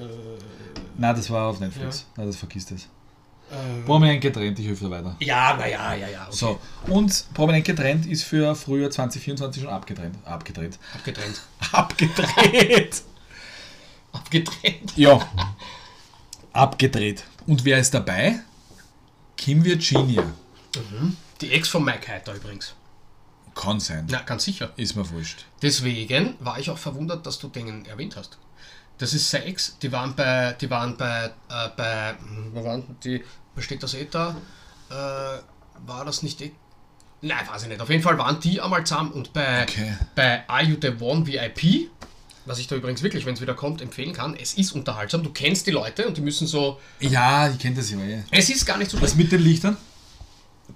Nein, 0.96 1.14
das 1.14 1.31
war 1.31 1.50
auf 1.50 1.61
Netflix. 1.61 2.07
Nein, 2.16 2.26
das 2.26 2.37
vergisst 2.37 2.72
es. 2.72 2.88
Äh, 3.51 3.83
Prominent 3.85 4.21
getrennt, 4.21 4.59
ich 4.59 4.67
helfe 4.67 4.91
weiter. 4.91 5.17
Ja, 5.21 5.57
naja, 5.57 5.95
ja, 5.95 6.09
ja. 6.09 6.23
Okay. 6.27 6.37
So, 6.37 6.61
und 6.89 7.25
Prominent 7.35 7.65
getrennt 7.65 8.07
ist 8.07 8.25
für 8.25 8.55
Frühjahr 8.55 8.91
2024 8.91 9.63
schon 9.63 9.73
abgetrennt. 9.73 10.17
Abgedreht. 10.25 10.79
Abgetrennt. 10.95 11.41
Abgedreht! 11.73 13.03
Abgetrennt. 14.13 14.97
ja. 14.97 15.21
Abgedreht. 16.53 17.25
Und 17.47 17.65
wer 17.65 17.79
ist 17.79 17.95
dabei? 17.95 18.41
Kim 19.37 19.65
Virginia. 19.65 20.25
Die 21.41 21.53
Ex 21.53 21.69
von 21.69 21.85
Mike 21.85 22.09
Heiter 22.09 22.35
übrigens. 22.35 22.75
Kann 23.55 23.81
sein. 23.81 24.07
Na, 24.11 24.21
ganz 24.23 24.45
sicher. 24.45 24.73
Ist 24.77 24.97
mir 24.97 25.09
wurscht. 25.11 25.45
Deswegen 25.63 26.35
war 26.41 26.59
ich 26.59 26.71
auch 26.71 26.79
verwundert, 26.79 27.27
dass 27.27 27.39
du 27.39 27.49
den 27.49 27.87
erwähnt 27.87 28.17
hast. 28.17 28.39
Das 28.99 29.15
ist 29.15 29.33
Ex. 29.33 29.77
Die 29.81 29.93
waren 29.93 30.15
bei, 30.17 30.55
die 30.61 30.69
waren 30.71 30.97
bei, 30.97 31.27
äh, 31.49 31.69
bei, 31.77 32.15
hm, 32.19 32.51
wo 32.53 32.65
waren 32.65 32.97
die, 33.05 33.23
was 33.55 33.65
steht 33.65 33.83
das 33.83 33.95
eh 33.95 34.07
da? 34.11 34.35
Äh, 34.91 34.95
war 35.87 36.05
das 36.05 36.23
nicht 36.23 36.41
eh? 36.41 36.51
Nein, 37.21 37.39
weiß 37.51 37.63
ich 37.65 37.69
nicht. 37.69 37.81
Auf 37.81 37.91
jeden 37.91 38.03
Fall 38.03 38.19
waren 38.19 38.39
die 38.41 38.61
einmal 38.61 38.85
zusammen 38.85 39.13
und 39.13 39.33
bei, 39.33 39.63
Okay. 39.63 39.97
bei 40.15 40.49
Are 40.49 40.63
You 40.63 40.77
the 40.81 40.93
One 41.01 41.27
VIP, 41.27 41.91
was 42.47 42.59
ich 42.59 42.67
da 42.69 42.77
übrigens 42.77 43.03
wirklich, 43.03 43.27
wenn 43.27 43.35
es 43.35 43.41
wieder 43.41 43.55
kommt, 43.55 43.81
empfehlen 43.83 44.13
kann, 44.13 44.35
es 44.37 44.55
ist 44.55 44.73
unterhaltsam. 44.73 45.23
Du 45.23 45.31
kennst 45.31 45.67
die 45.67 45.71
Leute 45.73 46.07
und 46.07 46.17
die 46.17 46.21
müssen 46.21 46.47
so, 46.47 46.81
Ja, 47.01 47.49
ich 47.49 47.59
kenne 47.59 47.77
das 47.77 47.91
ja. 47.91 47.99
eh. 47.99 48.23
es 48.31 48.49
ist 48.51 48.65
gar 48.67 48.79
nicht 48.79 48.91
so 48.91 49.01
Was 49.03 49.15
mit 49.15 49.31
den 49.31 49.41
Lichtern? 49.43 49.77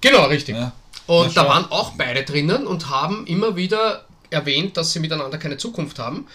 Genau, 0.01 0.25
richtig. 0.27 0.55
Ja. 0.57 0.73
Und 1.07 1.37
da 1.37 1.47
waren 1.49 1.65
auch 1.71 1.93
beide 1.93 2.23
drinnen 2.25 2.67
und 2.67 2.89
haben 2.89 3.27
immer 3.27 3.57
wieder 3.57 4.05
erwähnt, 4.31 4.77
dass 4.77 4.93
sie 4.93 5.01
miteinander 5.01 5.39
keine 5.39 5.57
Zukunft 5.57 5.99
haben. 5.99 6.27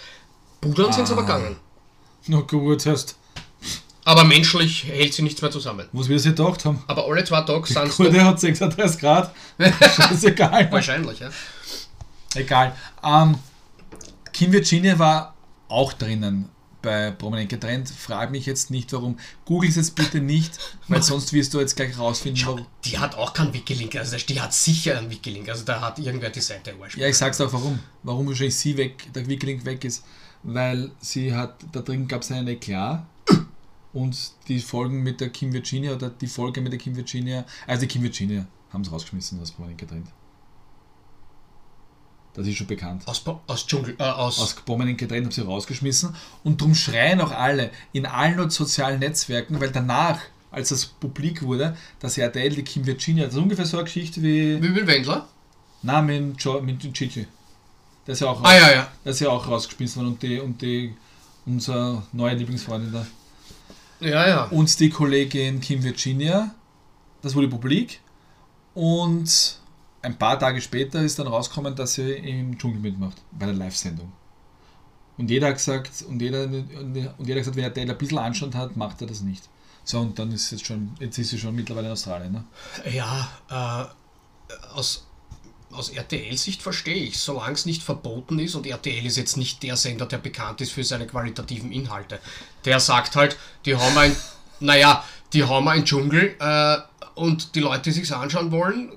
Pudern 0.62 0.91
sind 0.91 1.08
sie 1.08 1.13
aber 1.13 1.23
Ah. 1.23 1.26
gegangen. 1.26 1.56
Na 2.27 2.41
gut, 2.41 2.85
hast. 2.85 3.15
Aber 4.03 4.23
menschlich 4.23 4.85
hält 4.85 5.13
sie 5.13 5.21
nichts 5.21 5.41
mehr 5.41 5.51
zusammen. 5.51 5.87
Was 5.91 6.07
wir 6.07 6.17
sich 6.17 6.33
gedacht 6.33 6.63
haben. 6.63 6.81
Aber 6.87 7.05
alle 7.05 7.23
zwei 7.25 7.41
Tage 7.41 7.67
sind 7.67 7.87
es 7.87 7.97
der 7.97 8.25
hat 8.25 8.39
36 8.39 8.99
Grad. 9.01 9.35
Scheißegal. 9.59 10.71
wahrscheinlich, 10.71 11.19
ja. 11.19 11.29
Egal. 12.35 12.73
Ähm, 13.03 13.37
Kim 14.31 14.53
Virginia 14.53 14.97
war 14.97 15.35
auch 15.67 15.91
drinnen 15.93 16.47
bei 16.81 17.11
Prominent 17.11 17.49
getrennt. 17.49 17.89
Frag 17.89 18.31
mich 18.31 18.45
jetzt 18.45 18.71
nicht, 18.71 18.93
warum. 18.93 19.19
Google 19.43 19.69
es 19.69 19.75
jetzt 19.75 19.95
bitte 19.95 20.21
nicht, 20.21 20.57
weil 20.87 21.03
sonst 21.03 21.33
wirst 21.33 21.53
du 21.53 21.59
jetzt 21.59 21.75
gleich 21.75 21.97
rausfinden, 21.97 22.45
warum. 22.45 22.65
Die 22.85 22.97
hat 22.97 23.15
auch 23.15 23.33
keinen 23.33 23.53
Wiki-Link, 23.53 23.95
also 23.95 24.15
die 24.15 24.39
hat 24.39 24.53
sicher 24.53 24.97
einen 24.97 25.09
Wiki-Link, 25.09 25.49
also 25.49 25.65
da 25.65 25.81
hat 25.81 25.99
irgendwer 25.99 26.29
die 26.29 26.39
Seite 26.39 26.71
überspielt. 26.71 27.01
Ja, 27.01 27.09
ich 27.09 27.17
sag's 27.17 27.41
auch 27.41 27.51
warum. 27.51 27.79
Warum 28.03 28.27
wahrscheinlich 28.27 28.55
sie 28.55 28.77
weg, 28.77 29.11
der 29.13 29.27
Wiki-Link 29.27 29.65
weg 29.65 29.83
ist. 29.83 30.03
Weil 30.49 30.91
sie 30.99 31.36
hat, 31.36 31.55
da 31.73 31.81
drin 31.81 32.07
gab 32.07 32.21
es 32.21 32.31
einen 32.31 32.47
Eklat 32.47 33.05
und 33.93 34.17
die 34.47 34.60
Folgen 34.60 35.03
mit 35.03 35.19
der 35.19 35.29
Kim 35.29 35.51
Virginia 35.51 35.93
oder 35.93 36.10
die 36.10 36.27
Folge 36.27 36.62
mit 36.62 36.71
der 36.71 36.79
Kim 36.79 36.95
Virginia, 36.95 37.43
also 37.67 37.81
die 37.81 37.88
Kim 37.88 38.01
Virginia 38.03 38.47
haben 38.71 38.83
sie 38.86 38.89
rausgeschmissen, 38.91 39.39
das 39.39 39.51
Prominent 39.51 39.77
getrennt. 39.79 40.07
Das 42.33 42.45
ist 42.47 42.55
schon 42.55 42.67
bekannt. 42.67 43.03
Aus, 43.07 43.19
Bo- 43.19 43.41
aus 43.47 43.65
Dschungel, 43.65 43.95
äh, 43.97 44.03
aus, 44.03 44.39
aus 44.39 44.53
Prominent 44.53 44.97
getrennt, 44.99 45.25
haben 45.25 45.31
sie 45.31 45.41
rausgeschmissen. 45.41 46.15
Und 46.43 46.62
darum 46.62 46.75
schreien 46.75 47.19
auch 47.19 47.31
alle 47.31 47.71
in 47.93 48.05
allen 48.05 48.49
sozialen 48.49 48.99
Netzwerken, 48.99 49.60
weil 49.60 49.71
danach, 49.71 50.21
als 50.51 50.69
das 50.69 50.86
publik 50.86 51.41
wurde, 51.41 51.75
dass 51.99 52.17
RTL 52.17 52.51
die 52.55 52.63
Kim 52.63 52.86
Virginia, 52.86 53.25
das 53.25 53.33
ist 53.33 53.39
ungefähr 53.41 53.65
so 53.65 53.77
eine 53.77 53.86
Geschichte 53.86 54.21
wie 54.21 54.62
wie 54.62 54.75
Will 54.75 54.88
Wendler? 54.88 55.27
na, 55.81 56.01
mit, 56.01 56.39
jo, 56.41 56.62
mit 56.62 56.79
Gigi. 56.93 57.27
Der 58.07 58.13
ist 58.13 58.21
ja 58.21 58.29
auch, 58.29 58.41
Ah 58.43 58.55
ja, 58.55 58.71
ja. 58.71 58.87
der 59.03 59.11
ist 59.11 59.19
ja 59.19 59.29
auch 59.29 59.47
rausgeschmissen 59.47 60.01
worden 60.01 60.13
und 60.13 60.23
die, 60.23 60.39
und 60.39 60.61
die 60.61 60.95
unser 61.45 62.03
neue 62.13 62.35
Lieblingsfreundin 62.35 62.93
da. 62.93 63.05
Ja, 63.99 64.27
ja. 64.27 64.43
Und 64.45 64.79
die 64.79 64.89
Kollegin 64.89 65.59
Kim 65.59 65.83
Virginia, 65.83 66.51
das 67.21 67.35
wurde 67.35 67.47
publik. 67.47 67.99
Und 68.73 69.59
ein 70.01 70.17
paar 70.17 70.37
Tage 70.39 70.61
später 70.61 71.01
ist 71.01 71.17
dann 71.19 71.27
rausgekommen, 71.27 71.75
dass 71.75 71.93
sie 71.93 72.11
im 72.13 72.57
Dschungel 72.57 72.79
mitmacht, 72.79 73.17
bei 73.31 73.45
der 73.47 73.55
Live-Sendung. 73.55 74.11
Und 75.17 75.31
jeder 75.31 75.47
hat 75.47 75.55
gesagt, 75.55 76.05
und 76.07 76.21
jeder, 76.21 76.43
und 76.43 76.95
jeder 76.95 77.09
hat 77.09 77.25
gesagt, 77.25 77.55
wenn 77.55 77.63
er 77.63 77.71
Dale 77.71 77.91
ein 77.91 77.97
bisschen 77.97 78.19
Anstand 78.19 78.53
hat, 78.53 78.77
macht 78.77 79.01
er 79.01 79.07
das 79.07 79.21
nicht. 79.21 79.49
So, 79.83 79.99
und 79.99 80.19
dann 80.19 80.31
ist 80.31 80.51
jetzt 80.51 80.65
schon, 80.65 80.91
jetzt 80.99 81.17
ist 81.17 81.29
sie 81.29 81.39
schon 81.39 81.55
mittlerweile 81.55 81.87
in 81.87 81.93
Australien. 81.93 82.33
Ne? 82.33 82.43
Ja, 82.91 83.27
äh, 83.49 84.55
aus, 84.75 85.06
aus 85.71 85.89
RTL-Sicht 85.89 86.62
verstehe 86.62 86.95
ich, 86.95 87.19
solange 87.19 87.53
es 87.53 87.65
nicht 87.65 87.84
verboten 87.84 88.39
ist 88.39 88.56
und 88.56 88.65
RTL 88.65 89.06
ist 89.06 89.17
jetzt 89.17 89.38
nicht 89.38 89.63
der 89.63 89.75
Sender, 89.77 90.06
der 90.06 90.17
bekannt 90.17 90.62
ist 90.62 90.71
für 90.71 90.84
seine 90.84 91.08
qualitativen 91.08 91.71
Inhalte. 91.71 92.19
Der 92.65 92.80
sagt 92.80 93.15
halt, 93.15 93.38
die 93.65 93.75
haben 93.75 93.97
ein, 93.97 94.15
naja, 94.60 95.03
die 95.34 95.43
haben 95.43 95.67
einen 95.67 95.86
Dschungel 95.86 96.36
äh, 96.39 96.77
und 97.15 97.56
die 97.56 97.60
Leute, 97.60 97.84
die 97.84 97.91
sich 97.91 98.13
anschauen 98.13 98.51
wollen, 98.51 98.91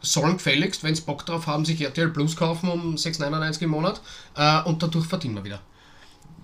sollen 0.00 0.36
gefälligst, 0.36 0.84
wenn 0.84 0.94
sie 0.94 1.02
Bock 1.02 1.26
drauf 1.26 1.46
haben, 1.46 1.64
sich 1.64 1.80
RTL 1.80 2.10
Plus 2.10 2.36
kaufen 2.36 2.70
um 2.70 2.94
6,99 2.94 3.62
im 3.62 3.70
Monat 3.70 4.00
äh, 4.36 4.62
und 4.62 4.82
dadurch 4.82 5.06
verdienen 5.06 5.36
wir 5.36 5.44
wieder. 5.44 5.60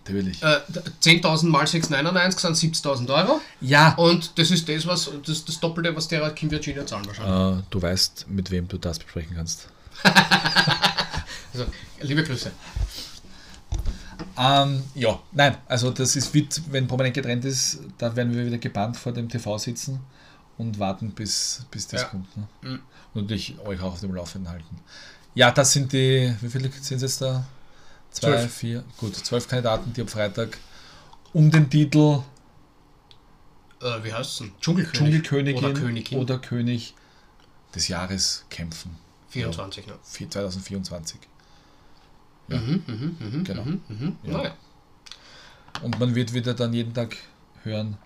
Natürlich. 0.04 0.42
Äh, 0.42 0.60
10.000 1.02 1.46
mal 1.46 1.64
6,99 1.64 2.54
sind 2.54 2.74
70.000 2.74 3.14
Euro 3.14 3.40
ja. 3.60 3.94
und 3.94 4.36
das 4.36 4.50
ist 4.50 4.68
das, 4.68 4.86
was 4.86 5.10
das, 5.24 5.44
das 5.44 5.60
Doppelte, 5.60 5.94
was 5.94 6.08
der 6.08 6.28
Kim 6.30 6.50
Virginia 6.50 6.84
zahlen 6.84 7.06
wahrscheinlich. 7.06 7.60
Äh, 7.60 7.62
du 7.70 7.80
weißt, 7.82 8.26
mit 8.28 8.50
wem 8.50 8.66
du 8.66 8.78
das 8.78 8.98
besprechen 8.98 9.36
kannst. 9.36 9.68
Also, 11.54 11.66
liebe 12.00 12.24
Grüße. 12.24 12.50
Ähm, 14.38 14.82
ja, 14.94 15.20
nein, 15.32 15.56
also 15.68 15.90
das 15.90 16.16
ist 16.16 16.32
wird, 16.32 16.62
wenn 16.70 16.86
Prominent 16.86 17.14
getrennt 17.14 17.44
ist, 17.44 17.80
da 17.98 18.16
werden 18.16 18.34
wir 18.34 18.46
wieder 18.46 18.56
gebannt 18.56 18.96
vor 18.96 19.12
dem 19.12 19.28
TV 19.28 19.58
sitzen 19.58 20.00
und 20.56 20.78
warten, 20.78 21.10
bis, 21.10 21.66
bis 21.70 21.86
das 21.88 22.02
Ja. 22.02 22.08
kommt. 22.08 22.34
Ne? 22.36 22.48
Mhm. 22.62 22.80
Und 23.14 23.22
natürlich 23.24 23.58
euch 23.66 23.80
auch 23.80 23.92
auf 23.92 24.00
dem 24.00 24.14
Laufenden 24.14 24.50
halten. 24.50 24.78
Ja, 25.34 25.50
das 25.50 25.72
sind 25.72 25.92
die, 25.92 26.34
wie 26.40 26.48
viele 26.48 26.70
sind 26.72 26.96
es 26.96 27.02
jetzt 27.02 27.20
da? 27.20 27.44
Zwei, 28.12 28.28
Zwölf. 28.36 28.54
vier, 28.54 28.84
gut, 28.98 29.16
zwölf 29.16 29.48
Kandidaten, 29.48 29.92
die 29.92 30.02
am 30.02 30.08
Freitag 30.08 30.58
um 31.32 31.50
den 31.50 31.68
Titel 31.70 32.22
Äh, 33.80 34.04
wie 34.04 34.12
heißt 34.12 34.30
es 34.32 34.38
denn? 34.38 34.52
Dschungelkönig. 34.60 35.22
Dschungelkönigin 35.22 35.56
Oder 35.64 35.72
Königin. 35.80 36.18
oder 36.18 36.38
König 36.38 36.94
des 37.74 37.88
Jahres 37.88 38.44
kämpfen. 38.50 38.96
24, 39.30 39.86
ne? 39.86 39.94
Vier- 40.04 40.28
2024. 40.30 41.20
Ja. 42.48 42.58
Mhm, 42.58 42.82
mhm, 42.86 43.16
mhm, 43.18 43.44
Genau. 43.44 43.62
Mhm, 43.64 43.80
mhm. 43.88 44.16
Ja. 44.24 44.32
Naja. 44.38 44.54
Und 45.82 45.98
man 45.98 46.14
wird 46.14 46.32
wieder 46.34 46.52
dann 46.54 46.72
jeden 46.74 46.92
Tag 46.92 47.16
hören, 47.64 47.96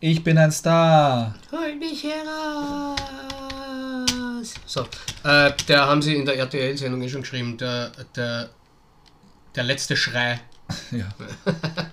ich 0.00 0.24
bin 0.24 0.38
ein 0.38 0.50
Star. 0.50 1.34
Hol 1.52 1.76
mich 1.76 2.02
heraus! 2.04 2.96
So, 4.64 4.86
äh, 5.24 5.52
der 5.68 5.86
haben 5.86 6.00
sie 6.00 6.14
in 6.16 6.24
der 6.24 6.36
RTL-Sendung 6.38 7.02
eh 7.02 7.08
schon 7.10 7.20
geschrieben, 7.20 7.58
der, 7.58 7.90
der, 8.16 8.48
der 9.54 9.64
letzte 9.64 9.96
Schrei. 9.96 10.40
Ja. 10.92 11.08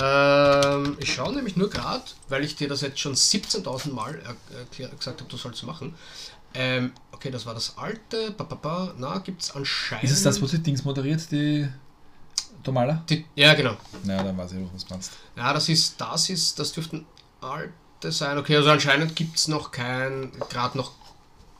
Ähm, 0.00 0.96
ich 1.00 1.14
schaue 1.14 1.34
nämlich 1.34 1.56
nur 1.56 1.70
gerade, 1.70 2.04
weil 2.28 2.44
ich 2.44 2.54
dir 2.54 2.68
das 2.68 2.82
jetzt 2.82 3.00
schon 3.00 3.14
17.000 3.14 3.92
Mal 3.92 4.20
erklär, 4.56 4.88
gesagt 4.90 5.20
habe, 5.20 5.28
du 5.28 5.36
sollst 5.36 5.64
machen. 5.64 5.94
Ähm, 6.54 6.92
okay, 7.10 7.30
das 7.30 7.46
war 7.46 7.54
das 7.54 7.76
alte. 7.76 8.30
Ba, 8.32 8.44
ba, 8.44 8.54
ba. 8.54 8.94
Na, 8.96 9.18
gibt 9.18 9.42
es 9.42 9.50
anscheinend. 9.50 10.04
Ist 10.04 10.12
es 10.12 10.22
das, 10.22 10.40
was 10.40 10.50
die 10.50 10.62
Dings 10.62 10.84
moderiert, 10.84 11.30
die 11.30 11.68
Domala? 12.62 13.02
Die, 13.08 13.24
ja, 13.34 13.54
genau. 13.54 13.76
Naja, 14.04 14.22
dann 14.22 14.36
weiß 14.36 14.52
ich 14.52 14.58
auch, 14.64 14.74
was 14.74 14.84
du 14.84 14.94
meinst. 14.94 15.12
Ja, 15.36 15.52
das 15.52 15.68
ist, 15.68 16.00
das 16.00 16.30
ist, 16.30 16.58
das 16.58 16.72
dürften 16.72 17.04
alte 17.40 18.12
sein. 18.12 18.38
Okay, 18.38 18.56
also 18.56 18.70
anscheinend 18.70 19.16
gibt 19.16 19.36
es 19.36 19.48
noch 19.48 19.70
kein, 19.70 20.32
gerade 20.48 20.76
noch 20.78 20.92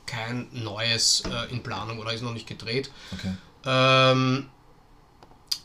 kein 0.05 0.47
neues 0.51 1.23
äh, 1.29 1.51
in 1.51 1.61
Planung 1.61 1.99
oder 1.99 2.13
ist 2.13 2.23
noch 2.23 2.33
nicht 2.33 2.47
gedreht. 2.47 2.89
Okay. 3.11 3.33
Ähm, 3.65 4.49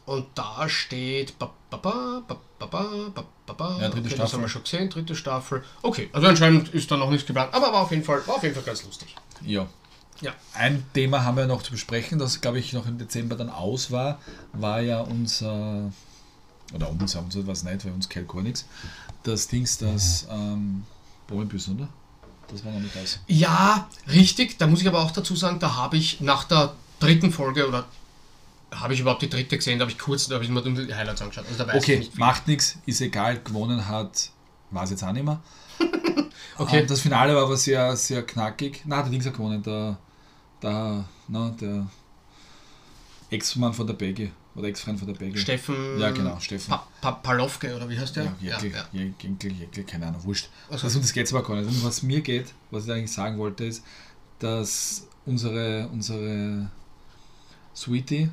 und 0.06 0.26
da 0.34 0.68
steht. 0.68 1.38
Ba, 1.38 1.50
ba, 1.70 1.78
ba, 1.78 2.22
ba, 2.26 2.38
ba, 2.58 2.66
ba, 3.14 3.24
ba, 3.46 3.52
ba, 3.52 3.78
ja, 3.80 3.88
dritte 3.88 4.00
okay, 4.00 4.08
Staffel. 4.08 4.16
Das 4.16 4.32
haben 4.32 4.40
wir 4.42 4.48
schon 4.48 4.62
gesehen, 4.62 4.90
dritte 4.90 5.16
Staffel. 5.16 5.64
Okay, 5.82 6.08
also 6.12 6.26
anscheinend 6.26 6.68
ist 6.70 6.90
da 6.90 6.96
noch 6.96 7.10
nichts 7.10 7.26
geplant, 7.26 7.52
aber 7.54 7.72
war 7.72 7.82
auf 7.82 7.90
jeden 7.90 8.04
Fall, 8.04 8.26
war 8.26 8.36
auf 8.36 8.42
jeden 8.42 8.54
Fall 8.54 8.64
ganz 8.64 8.84
lustig. 8.84 9.14
Ja. 9.42 9.66
ja. 10.20 10.32
Ein 10.54 10.84
Thema 10.94 11.24
haben 11.24 11.36
wir 11.36 11.46
noch 11.46 11.62
zu 11.62 11.72
besprechen, 11.72 12.18
das 12.18 12.40
glaube 12.40 12.58
ich 12.58 12.72
noch 12.72 12.86
im 12.86 12.98
Dezember 12.98 13.36
dann 13.36 13.50
aus 13.50 13.90
war, 13.90 14.18
war 14.52 14.80
ja 14.80 15.00
unser. 15.00 15.90
Oder 16.72 16.90
uns 16.90 17.14
haben 17.14 17.30
sie 17.30 17.46
was 17.46 17.62
nicht, 17.62 17.84
weil 17.84 17.92
uns 17.92 18.08
kennt 18.08 18.28
gar 18.28 18.42
nichts. 18.42 18.66
Das 19.22 19.48
Dings, 19.48 19.78
das 19.78 20.26
ähm, 20.30 20.84
oder? 21.30 21.88
Das 22.48 22.64
war 22.64 22.72
noch 22.72 22.80
nicht 22.80 22.96
aus. 22.96 23.18
Ja, 23.26 23.88
richtig. 24.08 24.58
Da 24.58 24.66
muss 24.66 24.80
ich 24.80 24.88
aber 24.88 25.00
auch 25.00 25.10
dazu 25.10 25.34
sagen, 25.36 25.58
da 25.58 25.76
habe 25.76 25.96
ich 25.96 26.20
nach 26.20 26.44
der 26.44 26.74
dritten 27.00 27.32
Folge 27.32 27.68
oder 27.68 27.86
habe 28.80 28.94
ich 28.94 29.00
überhaupt 29.00 29.22
die 29.22 29.28
dritte 29.30 29.56
gesehen, 29.56 29.78
da 29.78 29.84
habe 29.84 29.92
ich 29.92 29.98
kurz, 29.98 30.28
da 30.28 30.34
habe 30.34 30.44
ich 30.44 30.50
mir 30.50 30.60
nur 30.62 30.84
die 30.84 30.94
Highlights 30.94 31.22
angeschaut. 31.22 31.46
Also 31.46 31.58
da 31.64 31.66
weiß 31.68 31.76
ich 31.76 31.82
Okay, 31.82 31.98
nicht 31.98 32.18
macht 32.18 32.46
nichts, 32.48 32.78
ist 32.87 33.00
egal, 33.00 33.40
gewonnen 33.42 33.88
hat, 33.88 34.30
war 34.70 34.84
es 34.84 34.90
jetzt 34.90 35.03
auch 35.05 35.12
nicht 35.12 35.24
mehr. 35.24 35.40
Okay. 36.57 36.80
Ähm, 36.82 36.86
das 36.86 37.01
Finale 37.01 37.34
war 37.34 37.42
aber 37.42 37.57
sehr, 37.57 37.96
sehr 37.96 38.22
knackig. 38.22 38.82
Na, 38.84 39.03
der 39.03 39.11
Dings 39.11 39.26
hat 39.26 39.32
gewonnen, 39.32 39.61
der, 39.61 39.99
der, 40.62 41.05
na, 41.26 41.51
der 41.61 41.88
Ex-Mann 43.30 43.72
von 43.72 43.86
der 43.88 43.94
Begge, 43.94 44.30
oder 44.55 44.68
Ex-Freund 44.68 44.99
von 45.01 45.09
der 45.09 45.14
Begge. 45.18 45.36
Steffen. 45.38 45.99
Ja, 45.99 46.11
genau, 46.12 46.38
Steffen. 46.38 46.70
Pa 46.70 46.86
pa 47.01 47.11
Palofke 47.11 47.74
oder 47.74 47.88
wie 47.88 47.99
heißt 47.99 48.14
der? 48.14 48.32
Ja, 48.40 48.61
Jäckel, 48.61 48.72
Jäckel, 48.92 49.53
Jäckel, 49.53 49.82
keine 49.84 50.07
Ahnung, 50.07 50.22
wurscht. 50.22 50.49
Also- 50.70 50.86
Also, 50.86 51.01
das 51.01 51.12
geht 51.12 51.32
aber 51.32 51.42
gar 51.42 51.57
nicht. 51.57 51.68
Um 51.68 51.82
was 51.82 52.05
mir 52.05 52.20
geht, 52.20 52.55
was 52.70 52.84
ich 52.84 52.92
eigentlich 52.92 53.11
sagen 53.12 53.36
wollte, 53.38 53.64
ist, 53.64 53.82
dass 54.38 55.09
unsere, 55.26 55.88
unsere 55.92 56.70
Sweetie, 57.74 58.30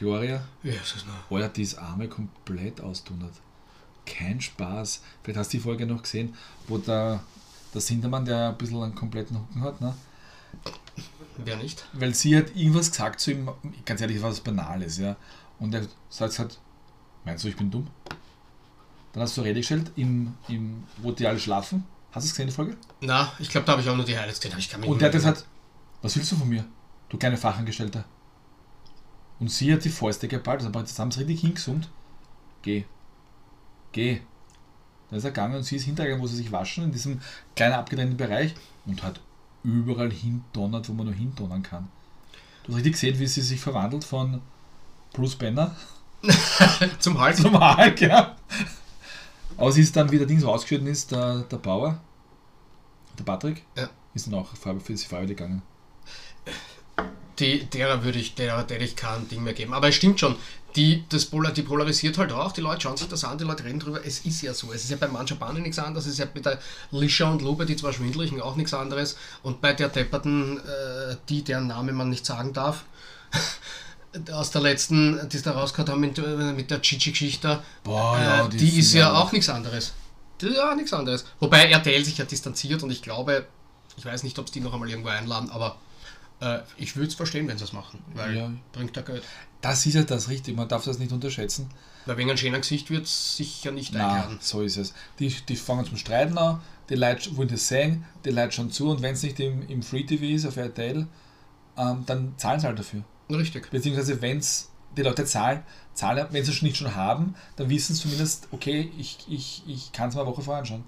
Gloria, 0.00 0.42
Ja, 0.62 0.72
ist 0.72 0.94
das 0.94 1.04
noch. 1.04 1.30
Alter, 1.30 1.50
die 1.50 1.60
ist 1.60 1.76
Arme 1.76 2.08
komplett 2.08 2.80
austundert. 2.80 3.34
Kein 4.06 4.40
Spaß. 4.40 5.02
Vielleicht 5.22 5.38
hast 5.38 5.52
du 5.52 5.58
die 5.58 5.62
Folge 5.62 5.84
noch 5.84 6.00
gesehen, 6.00 6.34
wo 6.68 6.78
der, 6.78 7.22
der 7.74 7.80
Sindermann, 7.82 8.24
der 8.24 8.48
ein 8.48 8.56
bisschen 8.56 8.82
einen 8.82 8.94
kompletten 8.94 9.38
Hucken 9.38 9.60
hat, 9.60 9.78
ne? 9.82 9.94
Wer 11.36 11.58
nicht? 11.58 11.84
weil 11.92 12.14
sie 12.14 12.34
hat 12.34 12.56
irgendwas 12.56 12.90
gesagt 12.90 13.20
zu 13.20 13.32
ihm, 13.32 13.50
ganz 13.84 14.00
ehrlich, 14.00 14.22
was 14.22 14.40
Banales, 14.40 14.96
ja. 14.96 15.16
Und 15.58 15.74
er 15.74 15.86
sagt 16.08 16.38
halt, 16.38 16.58
meinst 17.26 17.44
du, 17.44 17.48
ich 17.48 17.56
bin 17.56 17.70
dumm? 17.70 17.86
Dann 19.12 19.22
hast 19.22 19.36
du 19.36 19.42
Rede 19.42 19.60
gestellt, 19.60 19.92
im, 19.96 20.32
im, 20.48 20.82
wo 20.96 21.12
die 21.12 21.26
alle 21.26 21.38
schlafen. 21.38 21.84
Hast 22.12 22.24
du 22.24 22.28
es 22.28 22.32
gesehen, 22.32 22.46
die 22.46 22.54
Folge? 22.54 22.78
Na, 23.02 23.34
ich 23.38 23.50
glaube, 23.50 23.66
da 23.66 23.72
habe 23.72 23.82
ich 23.82 23.88
auch 23.90 23.96
nur 23.96 24.06
die 24.06 24.16
Highlights 24.16 24.40
gesehen. 24.40 24.58
Ich 24.58 24.70
kann 24.70 24.80
mich 24.80 24.88
Und 24.88 24.98
der 25.02 25.08
hat 25.08 25.12
gesagt, 25.12 25.44
was 26.00 26.16
willst 26.16 26.32
du 26.32 26.36
von 26.36 26.48
mir? 26.48 26.64
Du 27.10 27.18
kleine 27.18 27.36
Fachangestellter. 27.36 28.06
Und 29.40 29.50
sie 29.50 29.72
hat 29.72 29.84
die 29.84 29.88
Fäuste 29.88 30.28
geballt, 30.28 30.62
also 30.62 30.78
jetzt 30.78 30.98
haben 30.98 31.10
sie 31.10 31.20
richtig 31.20 31.40
hingesummt. 31.40 31.88
Geh. 32.62 32.84
Geh. 33.92 34.20
Dann 35.08 35.18
ist 35.18 35.24
er 35.24 35.30
gegangen 35.30 35.56
und 35.56 35.62
sie 35.64 35.76
ist 35.76 35.84
hintergegangen, 35.84 36.22
wo 36.22 36.26
sie 36.28 36.36
sich 36.36 36.52
waschen, 36.52 36.84
in 36.84 36.92
diesem 36.92 37.20
kleinen 37.56 37.74
abgetrennten 37.74 38.16
Bereich 38.16 38.54
und 38.86 39.02
hat 39.02 39.20
überall 39.64 40.10
hindonnert, 40.10 40.88
wo 40.88 40.92
man 40.92 41.06
nur 41.06 41.14
hindonnern 41.14 41.62
kann. 41.62 41.88
Du 42.64 42.68
hast 42.72 42.76
richtig 42.76 42.92
gesehen, 42.92 43.18
wie 43.18 43.26
sie 43.26 43.40
sich 43.40 43.60
verwandelt 43.60 44.04
von 44.04 44.40
Bruce 45.12 45.36
Banner 45.36 45.74
Zum 46.98 47.18
Hals. 47.18 47.40
zum 47.40 47.58
Hulk, 47.58 48.00
ja. 48.02 48.36
Aber 49.56 49.68
es 49.70 49.78
ist 49.78 49.96
dann, 49.96 50.10
wie 50.12 50.18
der 50.18 50.26
Ding 50.26 50.38
so 50.38 50.52
ausgeschnitten 50.52 50.86
ist, 50.86 51.10
der, 51.10 51.40
der 51.40 51.56
Bauer, 51.56 51.98
der 53.18 53.24
Patrick, 53.24 53.64
Ja. 53.76 53.88
ist 54.14 54.26
dann 54.26 54.34
auch 54.34 54.54
für 54.54 54.74
die 54.74 54.96
Farbe 54.98 55.26
gegangen. 55.26 55.62
Die, 57.40 57.64
derer 57.64 58.04
würde 58.04 58.18
ich, 58.18 58.34
derer, 58.34 58.62
der 58.64 58.80
ich 58.80 58.94
kein 58.96 59.28
Ding 59.28 59.42
mehr 59.42 59.54
geben. 59.54 59.72
Aber 59.72 59.88
es 59.88 59.94
stimmt 59.94 60.20
schon, 60.20 60.36
die, 60.76 61.04
das 61.08 61.24
Polar, 61.24 61.52
die 61.52 61.62
polarisiert 61.62 62.18
halt 62.18 62.30
auch, 62.32 62.52
die 62.52 62.60
Leute 62.60 62.82
schauen 62.82 62.96
sich 62.96 63.08
das 63.08 63.24
an, 63.24 63.38
die 63.38 63.44
Leute 63.44 63.64
reden 63.64 63.80
drüber, 63.80 64.04
es 64.04 64.20
ist 64.20 64.42
ja 64.42 64.54
so. 64.54 64.72
Es 64.72 64.84
ist 64.84 64.90
ja 64.90 64.96
bei 64.98 65.08
Manjabane 65.08 65.58
nichts 65.60 65.78
anderes, 65.78 66.06
es 66.06 66.12
ist 66.12 66.18
ja 66.18 66.26
bei 66.32 66.40
der 66.40 66.58
Lisha 66.92 67.28
und 67.30 67.42
Lube, 67.42 67.66
die 67.66 67.74
zwei 67.76 67.92
Schwindeligen, 67.92 68.40
auch 68.40 68.54
nichts 68.56 68.72
anderes. 68.74 69.16
Und 69.42 69.60
bei 69.60 69.72
der 69.72 69.88
Depperten, 69.88 70.58
äh, 70.58 71.16
die, 71.28 71.42
deren 71.42 71.66
Name 71.66 71.92
man 71.92 72.10
nicht 72.10 72.24
sagen 72.26 72.52
darf, 72.52 72.84
aus 74.32 74.50
der 74.50 74.60
letzten, 74.60 75.28
die 75.28 75.36
es 75.36 75.42
da 75.42 75.52
rausgehauen 75.52 75.90
haben 75.90 76.00
mit, 76.00 76.18
äh, 76.18 76.52
mit 76.52 76.70
der 76.70 76.82
Chichi-Geschichte, 76.82 77.60
äh, 77.86 77.90
ja, 77.90 78.48
die, 78.48 78.56
die 78.56 78.78
ist 78.78 78.92
ja- 78.92 79.12
auch 79.14 79.32
nichts 79.32 79.48
anderes. 79.48 79.92
Die 80.40 80.46
ist 80.48 80.56
ja 80.56 80.70
auch 80.70 80.76
nichts 80.76 80.92
anderes. 80.92 81.24
Wobei 81.38 81.64
RTL 81.70 82.04
sich 82.04 82.18
ja 82.18 82.24
distanziert 82.24 82.82
und 82.82 82.90
ich 82.90 83.02
glaube, 83.02 83.46
ich 83.96 84.04
weiß 84.04 84.22
nicht, 84.22 84.38
ob 84.38 84.46
es 84.46 84.52
die 84.52 84.60
noch 84.60 84.72
einmal 84.72 84.88
irgendwo 84.88 85.10
einladen, 85.10 85.50
aber 85.50 85.76
äh, 86.40 86.60
ich 86.76 86.96
würde 86.96 87.08
es 87.08 87.14
verstehen, 87.14 87.46
wenn 87.48 87.58
sie 87.58 87.64
es 87.64 87.72
machen, 87.72 88.02
weil 88.14 88.36
Ja. 88.36 88.50
bringt 88.72 88.96
da 88.96 89.02
Geld. 89.02 89.22
Das 89.60 89.84
ist 89.86 89.94
ja 89.94 90.02
das 90.04 90.28
richtig, 90.28 90.56
man 90.56 90.68
darf 90.68 90.84
das 90.84 90.98
nicht 90.98 91.12
unterschätzen. 91.12 91.68
Weil 92.06 92.16
wegen 92.16 92.30
ein 92.30 92.38
schöner 92.38 92.58
Gesicht 92.60 92.90
wird 92.90 93.04
es 93.04 93.36
sicher 93.36 93.72
nicht 93.72 93.92
Nein, 93.92 94.02
einladen. 94.02 94.38
so 94.40 94.62
ist 94.62 94.78
es. 94.78 94.94
Die, 95.18 95.28
die 95.28 95.56
fangen 95.56 95.84
zum 95.84 95.98
Streiten 95.98 96.38
an, 96.38 96.60
die 96.88 96.94
Leute 96.94 97.36
wollen 97.36 97.48
das 97.48 97.68
sehen, 97.68 98.04
die 98.24 98.30
Leute 98.30 98.52
schauen 98.52 98.70
zu 98.70 98.90
und 98.90 99.02
wenn 99.02 99.12
es 99.14 99.22
nicht 99.22 99.38
im, 99.38 99.68
im 99.68 99.82
Free 99.82 100.04
TV 100.04 100.24
ist, 100.24 100.46
auf 100.46 100.56
RTL, 100.56 101.06
ähm, 101.76 102.02
dann 102.06 102.34
zahlen 102.38 102.58
sie 102.58 102.66
halt 102.66 102.78
dafür. 102.78 103.04
Richtig. 103.30 103.70
Beziehungsweise 103.70 104.20
wenn 104.22 104.38
es 104.38 104.70
die 104.96 105.02
Leute 105.02 105.24
zahlen, 105.24 105.62
zahlen 105.94 106.26
wenn 106.30 106.44
sie 106.44 106.50
es 106.52 106.62
nicht 106.62 106.76
schon 106.78 106.94
haben, 106.94 107.34
dann 107.56 107.68
wissen 107.68 107.94
sie 107.94 108.02
zumindest, 108.02 108.48
okay, 108.50 108.90
ich, 108.98 109.18
ich, 109.28 109.62
ich 109.66 109.92
kann 109.92 110.08
es 110.08 110.14
mal 110.14 110.22
eine 110.22 110.30
Woche 110.30 110.42
vorher 110.42 110.60
anschauen, 110.62 110.84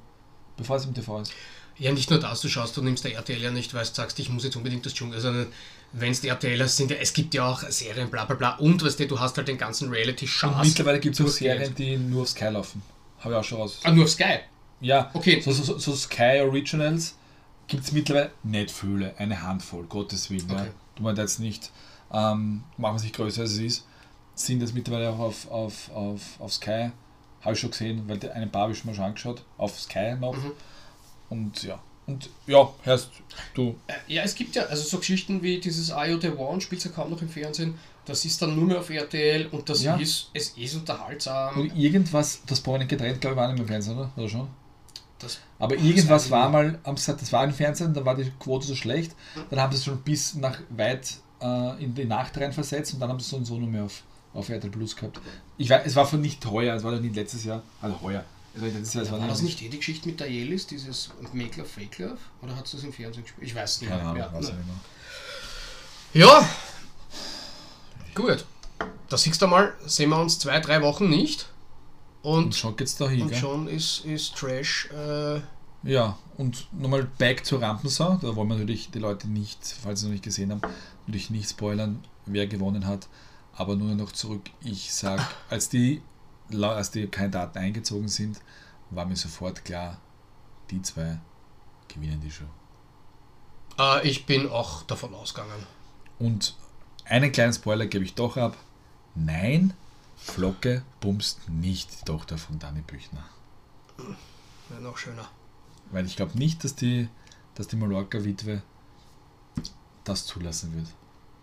bevor 0.57 0.77
es 0.77 0.87
im 0.87 0.95
TV 0.95 1.21
ist. 1.21 1.33
Ja, 1.83 1.91
nicht 1.93 2.11
nur 2.11 2.21
das, 2.21 2.41
du 2.41 2.49
schaust, 2.49 2.77
du 2.77 2.83
nimmst 2.83 3.05
der 3.05 3.15
RTL 3.15 3.43
ja 3.43 3.51
nicht, 3.51 3.75
weil 3.75 3.85
du 3.85 3.93
sagst, 3.93 4.19
ich 4.21 4.29
muss 4.29 4.45
jetzt 4.45 4.55
unbedingt 4.57 4.87
das 4.87 4.95
Dschungel. 4.95 5.17
Also, 5.17 5.47
wenn 5.93 6.13
es 6.13 6.21
die 6.21 6.29
RTLer 6.29 6.69
sind, 6.69 6.91
ja, 6.93 6.97
es 6.99 7.13
gibt 7.13 7.35
ja 7.35 7.45
auch 7.45 7.63
Serien, 7.71 8.09
bla 8.09 8.25
bla 8.25 8.37
bla. 8.37 8.55
Und 8.57 8.85
weißt 8.85 9.01
du, 9.01 9.07
du 9.09 9.19
hast 9.19 9.37
halt 9.37 9.49
den 9.49 9.59
ganzen 9.59 9.89
Und 9.89 9.95
Reality-Schatz. 9.95 10.65
mittlerweile 10.65 11.01
gibt 11.01 11.19
es 11.19 11.27
auch. 11.27 11.29
Serien, 11.29 11.75
die 11.75 11.97
nur 11.97 12.23
auf 12.23 12.29
Sky 12.29 12.45
laufen. 12.47 12.83
Habe 13.19 13.35
ich 13.35 13.41
auch 13.41 13.45
schon 13.45 13.59
raus. 13.59 13.81
Ah, 13.83 13.91
nur 13.91 14.05
auf 14.05 14.11
Sky. 14.11 14.39
Ja, 14.81 15.11
Okay. 15.13 15.41
so, 15.41 15.51
so, 15.53 15.77
so 15.79 15.95
Sky 15.95 16.41
Originals 16.41 17.15
gibt 17.67 17.85
es 17.85 17.93
mittlerweile 17.93 18.31
nicht 18.45 18.71
viele, 18.71 19.15
eine 19.19 19.43
Handvoll, 19.43 19.85
Gottes 19.87 20.31
Willen. 20.31 20.49
Ja. 20.49 20.61
Okay. 20.63 20.71
Du 20.97 21.03
meinst 21.03 21.19
jetzt 21.21 21.41
nicht, 21.41 21.71
ähm, 22.13 22.63
machen 22.77 22.99
sich 22.99 23.13
größer 23.13 23.43
als 23.43 23.53
es 23.53 23.59
ist, 23.59 23.87
sind 24.35 24.63
das 24.63 24.73
mittlerweile 24.73 25.11
auch 25.11 25.19
auf, 25.19 25.51
auf, 25.51 25.91
auf, 25.95 26.21
auf 26.39 26.53
Sky, 26.53 26.91
habe 27.41 27.55
ich 27.55 27.61
schon 27.61 27.71
gesehen, 27.71 28.05
weil 28.07 28.19
einen 28.33 28.51
paar 28.51 28.63
habe 28.63 28.73
ich 28.73 28.85
mir 28.85 28.95
schon 28.95 29.05
angeschaut, 29.05 29.43
auf 29.59 29.79
Sky 29.81 30.15
noch. 30.21 30.37
Mhm. 30.37 30.53
Und 31.33 31.63
ja, 31.63 31.79
und 32.07 32.29
ja, 32.47 32.69
hörst 32.83 33.11
du, 33.55 33.75
Äh, 33.87 33.95
Ja, 34.15 34.23
es 34.23 34.35
gibt 34.35 34.55
ja, 34.55 34.65
also 34.65 34.83
so 34.83 34.99
Geschichten 34.99 35.43
wie 35.43 35.59
dieses 35.61 35.89
IO 35.91 36.21
The 36.21 36.31
One 36.31 36.61
spielt 36.61 36.85
ja 36.85 36.91
kaum 36.91 37.11
noch 37.11 37.23
im 37.23 37.29
Fernsehen. 37.29 37.75
Das 38.05 38.25
ist 38.25 38.43
dann 38.43 38.55
nur 38.57 38.67
mehr 38.67 38.81
auf 38.81 38.91
RTL 38.91 39.47
und 39.47 39.69
das 39.69 39.83
Ja. 39.83 39.97
ist, 39.97 40.29
es 40.35 40.51
ist 40.51 40.75
unterhaltsam. 40.75 41.59
und 41.61 41.77
irgendwas, 41.77 42.41
das 42.47 42.61
Prominent 42.61 42.91
getrennt, 42.91 43.21
glaube 43.21 43.35
ich, 43.35 43.41
war 43.41 43.47
nicht 43.49 43.55
mehr 43.57 43.63
im 43.63 43.69
Fernsehen, 43.69 43.97
oder? 43.97 44.11
Oder 44.17 44.29
schon? 44.29 44.49
Das, 45.21 45.39
Aber 45.61 45.77
irgendwas 45.77 46.29
war 46.31 46.49
mal, 46.51 46.81
haben 46.85 46.97
sie 46.97 47.03
gesagt, 47.07 47.23
das 47.23 47.33
war 47.33 47.45
im 47.45 47.53
Fernsehen, 47.53 47.95
dann 47.95 48.05
war 48.05 48.17
die 48.17 48.31
Quote 48.41 48.67
so 48.67 48.75
schlecht, 48.75 49.13
dann 49.51 49.61
haben 49.61 49.71
sie 49.73 49.79
es 49.79 49.85
schon 49.85 50.03
bis 50.03 50.35
nach 50.35 50.59
weit 50.71 51.15
äh, 51.41 51.83
in 51.85 51.95
die 51.95 52.05
Nacht 52.05 52.37
rein 52.39 52.53
versetzt 52.53 52.93
und 52.95 53.01
dann 53.01 53.09
haben 53.09 53.21
sie 53.21 53.25
es 53.25 53.31
so 53.31 53.37
und 53.37 53.45
so 53.45 53.57
nur 53.57 53.69
mehr 53.69 53.85
auf, 53.85 54.03
auf 54.35 54.49
RTL 54.49 54.71
Plus 54.71 54.97
gehabt. 54.97 55.21
Ich 55.59 55.71
weiß, 55.71 55.83
es 55.87 55.95
war 55.95 56.05
von 56.07 56.21
nicht 56.21 56.41
teuer, 56.43 56.75
es 56.75 56.83
war 56.83 56.91
doch 56.93 57.01
nicht 57.01 57.15
letztes 57.15 57.45
Jahr, 57.45 57.63
also 57.81 58.01
heuer. 58.03 58.25
Also 58.55 58.67
Jahr, 58.67 58.83
es 58.83 59.11
war, 59.11 59.21
war 59.21 59.29
das 59.29 59.43
nicht, 59.43 59.63
eh 59.63 59.69
die 59.69 59.79
Geschichte 59.79 60.09
mit 60.09 60.21
der 60.21 60.31
Jelis, 60.31 60.67
dieses 60.67 61.11
Make 61.33 61.59
Love, 61.59 61.69
Fake 61.69 61.99
Love? 61.99 62.19
Oder 62.43 62.57
hat 62.57 62.67
es 62.67 62.73
das 62.73 62.85
im 62.85 62.93
Fernsehen 62.93 63.23
gespielt? 63.25 63.47
Ich 63.47 63.55
weiß 63.55 63.75
es 63.77 63.81
nicht. 63.81 63.91
Keine 63.91 64.13
mehr. 64.13 64.29
Ahnung, 64.29 64.43
ja, 64.43 64.49
weiß 64.49 64.49
ne. 64.53 64.65
mehr. 66.13 66.23
ja, 66.25 66.49
gut. 68.15 68.45
Da 69.09 69.17
siehst 69.17 69.41
du 69.43 69.47
mal, 69.47 69.75
sehen 69.87 70.11
wir 70.11 70.19
uns 70.21 70.39
zwei, 70.39 70.59
drei 70.61 70.83
Wochen 70.83 71.09
nicht. 71.09 71.47
Und 72.23 72.45
Und, 72.45 72.55
schon 72.55 72.77
geht's 72.77 72.97
da 72.97 73.09
hin, 73.09 73.23
und 73.23 73.31
gell? 73.31 73.39
schon 73.39 73.69
ist, 73.69 74.05
ist 74.05 74.35
Trash. 74.37 74.89
Äh, 74.93 75.41
Ja, 75.83 76.17
und 76.37 76.69
nochmal 76.73 77.09
back 77.19 77.45
zur 77.45 77.61
Rampensau. 77.61 78.19
Da 78.23 78.37
wollen 78.37 78.49
wir 78.49 78.55
natürlich 78.57 78.91
die 78.91 78.99
Leute 79.01 79.29
nicht, 79.29 79.59
falls 79.83 80.01
sie 80.01 80.07
noch 80.07 80.13
nicht 80.13 80.23
gesehen 80.25 80.51
haben, 80.53 80.61
natürlich 81.07 81.31
nicht 81.31 81.51
spoilern, 81.51 82.05
wer 82.27 82.47
gewonnen 82.47 82.87
hat. 82.87 83.09
Aber 83.55 83.77
nur 83.77 83.95
noch 83.95 84.13
zurück. 84.13 84.43
Ich 84.63 84.93
sag, 84.95 85.21
als 85.51 85.69
die, 85.69 86.01
als 86.55 86.91
die 86.91 87.07
Kandidaten 87.09 87.59
eingezogen 87.59 88.09
sind, 88.09 88.41
war 88.91 89.07
mir 89.07 89.17
sofort 89.17 89.65
klar, 89.65 89.99
die 90.71 90.83
zwei 90.83 91.19
gewinnen 91.89 92.21
die 92.21 92.31
Show. 92.31 92.45
äh, 93.79 94.07
ich 94.09 94.27
bin 94.27 94.49
auch 94.49 94.83
davon 94.85 95.15
ausgegangen. 95.15 95.67
Und 96.19 96.55
einen 97.05 97.33
kleinen 97.33 97.53
Spoiler 97.53 97.87
gebe 97.87 98.05
ich 98.05 98.15
doch 98.15 98.37
ab. 98.37 98.57
Nein, 99.15 99.75
Flocke 100.17 100.83
bumst 101.01 101.49
nicht 101.49 102.01
die 102.01 102.05
Tochter 102.05 102.39
von 102.39 102.59
Dani 102.59 102.81
Büchner. 102.83 103.25
Ja, 103.99 104.81
noch 104.81 104.97
schöner. 104.99 105.29
Weil 105.91 106.07
ich 106.07 106.17
glaube 106.17 106.39
nicht, 106.39 106.65
dass 106.65 106.75
die, 106.75 107.09
dass 107.55 107.69
die 107.69 107.77
Mallorca-Witwe 107.77 108.63
das 110.05 110.27
zulassen 110.27 110.75
wird. 110.75 110.87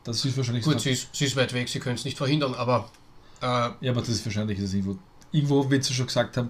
Das 0.03 0.23
ist 0.25 0.35
wahrscheinlich 0.37 0.63
Gut, 0.63 0.73
so. 0.75 0.79
sie 0.79 0.91
ist, 0.91 1.09
sie 1.13 1.25
ist 1.25 1.35
weit 1.35 1.53
weg, 1.53 1.69
sie 1.69 1.79
können 1.79 1.95
es 1.95 2.05
nicht 2.05 2.17
verhindern, 2.17 2.53
aber 2.55 2.89
äh, 3.41 3.45
Ja, 3.85 3.91
aber 3.91 4.01
das 4.01 4.09
ist 4.09 4.25
wahrscheinlich 4.25 4.59
das 4.59 4.73
irgendwo. 4.73 4.97
Irgendwo 5.31 5.69
wird 5.69 5.83
sie 5.83 5.93
schon 5.93 6.07
gesagt 6.07 6.37
haben, 6.37 6.49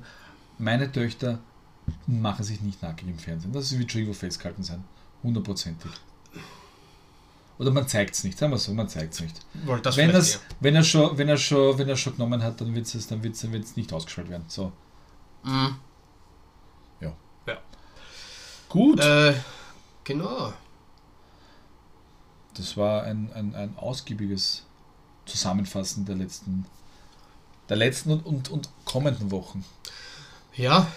meine 0.57 0.91
Töchter 0.91 1.39
machen 2.07 2.43
sich 2.43 2.61
nicht 2.61 2.81
nackig 2.81 3.07
im 3.07 3.19
Fernsehen. 3.19 3.51
Das 3.51 3.77
wird 3.77 3.91
schon 3.91 4.01
irgendwo 4.01 4.17
festgehalten 4.17 4.63
sein. 4.63 4.83
Hundertprozentig. 5.21 5.91
Oder 7.57 7.71
man 7.71 7.87
zeigt 7.89 8.15
es 8.15 8.23
nicht, 8.23 8.37
sagen 8.37 8.53
wir 8.53 8.57
so, 8.57 8.73
man 8.73 8.87
zeigt 8.87 9.15
es 9.15 9.19
nicht. 9.19 9.41
das 9.83 9.97
wenn, 9.97 10.13
das, 10.13 10.39
wenn, 10.61 10.75
er 10.75 10.83
schon, 10.83 11.17
wenn, 11.17 11.27
er 11.27 11.35
schon, 11.35 11.77
wenn 11.77 11.89
er 11.89 11.97
schon 11.97 12.13
genommen 12.13 12.41
hat, 12.41 12.61
dann 12.61 12.73
wird 12.73 12.93
es 12.93 13.07
dann 13.07 13.21
wird's, 13.21 13.41
dann 13.41 13.51
wird's 13.51 13.75
nicht 13.75 13.91
ausgestrahlt 13.91 14.29
werden. 14.29 14.45
So. 14.47 14.71
Mhm. 15.43 15.75
Gut. 18.69 18.99
Äh, 18.99 19.33
genau. 20.03 20.53
Das 22.53 22.77
war 22.77 23.03
ein, 23.03 23.31
ein, 23.33 23.55
ein 23.55 23.75
ausgiebiges 23.77 24.65
Zusammenfassen 25.29 26.05
der 26.05 26.15
letzten, 26.15 26.65
der 27.69 27.77
letzten 27.77 28.11
und, 28.11 28.25
und, 28.25 28.49
und 28.49 28.69
kommenden 28.85 29.31
Wochen. 29.31 29.63
Ja. 30.55 30.87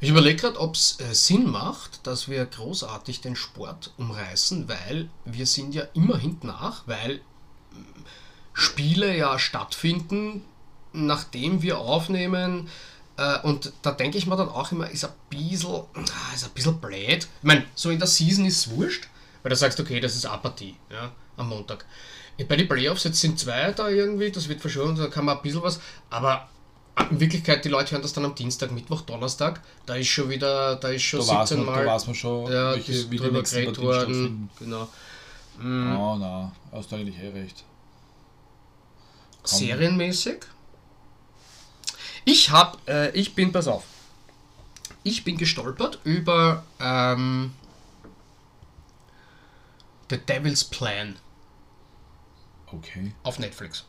Ich 0.00 0.10
überlege 0.10 0.42
gerade, 0.42 0.60
ob 0.60 0.74
es 0.74 1.00
äh, 1.00 1.14
Sinn 1.14 1.50
macht, 1.50 2.06
dass 2.06 2.28
wir 2.28 2.44
großartig 2.46 3.20
den 3.20 3.34
Sport 3.34 3.92
umreißen, 3.96 4.68
weil 4.68 5.08
wir 5.24 5.46
sind 5.46 5.74
ja 5.74 5.84
immer 5.94 6.18
hinten 6.18 6.48
nach, 6.48 6.86
weil 6.86 7.16
mm, 7.72 8.04
Spiele 8.52 9.16
ja 9.16 9.38
stattfinden, 9.38 10.44
nachdem 10.92 11.62
wir 11.62 11.78
aufnehmen. 11.78 12.68
Äh, 13.16 13.40
und 13.40 13.72
da 13.82 13.90
denke 13.90 14.18
ich 14.18 14.26
mir 14.26 14.36
dann 14.36 14.48
auch 14.48 14.70
immer, 14.70 14.88
ist 14.88 15.04
ein 15.04 15.12
bisschen, 15.30 15.82
ah, 15.94 16.34
ist 16.34 16.44
ein 16.44 16.50
bisschen 16.54 16.80
blöd. 16.80 17.24
Ich 17.24 17.28
meine, 17.42 17.64
so 17.74 17.90
in 17.90 17.98
der 17.98 18.08
Season 18.08 18.44
ist 18.44 18.58
es 18.58 18.70
wurscht, 18.70 19.08
weil 19.42 19.50
du 19.50 19.56
sagst, 19.56 19.80
okay, 19.80 20.00
das 20.00 20.14
ist 20.14 20.26
Apathie, 20.26 20.76
ja, 20.90 21.10
am 21.38 21.48
Montag. 21.48 21.84
Bei 22.48 22.56
den 22.56 22.68
Playoffs 22.68 23.04
jetzt 23.04 23.20
sind 23.20 23.38
zwei 23.38 23.72
da 23.72 23.88
irgendwie, 23.88 24.30
das 24.30 24.48
wird 24.48 24.60
verschoben, 24.60 24.94
da 24.96 25.08
kann 25.08 25.24
man 25.24 25.36
ein 25.36 25.42
bisschen 25.42 25.62
was, 25.62 25.80
aber 26.08 26.48
in 27.10 27.20
Wirklichkeit, 27.20 27.64
die 27.64 27.68
Leute 27.68 27.92
hören 27.92 28.02
das 28.02 28.12
dann 28.12 28.24
am 28.24 28.34
Dienstag, 28.34 28.70
Mittwoch, 28.70 29.02
Donnerstag, 29.02 29.60
da 29.86 29.96
ist 29.96 30.08
schon 30.08 30.28
wieder, 30.28 30.76
da 30.76 30.88
ist 30.88 31.02
schon 31.02 31.20
Da 31.20 31.26
weiß 31.26 31.48
17 31.48 31.64
man, 31.64 31.74
da 31.74 31.80
Mal 31.80 31.86
weiß 31.86 32.06
man 32.06 32.14
schon, 32.14 32.52
ja, 32.52 32.72
welche, 32.72 33.10
wie 33.10 33.16
drüber 33.16 33.42
geredet 33.42 33.78
worden. 33.80 34.50
Genau. 34.58 34.88
Oh, 35.60 36.16
na, 36.16 36.52
hast 36.70 36.92
du 36.92 36.96
eigentlich 36.96 37.18
eh 37.18 37.30
recht. 37.30 37.64
Kaum. 39.42 39.58
Serienmäßig. 39.58 40.40
Ich 42.24 42.50
hab, 42.50 42.78
äh, 42.88 43.10
ich 43.10 43.34
bin, 43.34 43.50
pass 43.50 43.66
auf, 43.66 43.84
ich 45.02 45.24
bin 45.24 45.38
gestolpert 45.38 45.98
über 46.04 46.62
ähm, 46.78 47.52
The 50.10 50.18
Devil's 50.18 50.62
Plan 50.64 51.16
Okay. 52.72 53.12
auf 53.22 53.38
Netflix. 53.38 53.84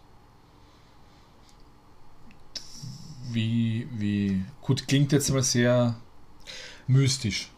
Wie, 3.31 3.87
wie, 3.91 4.43
gut, 4.61 4.87
klingt 4.87 5.11
jetzt 5.11 5.29
mal 5.29 5.43
sehr 5.43 5.95
mystisch. 6.87 7.49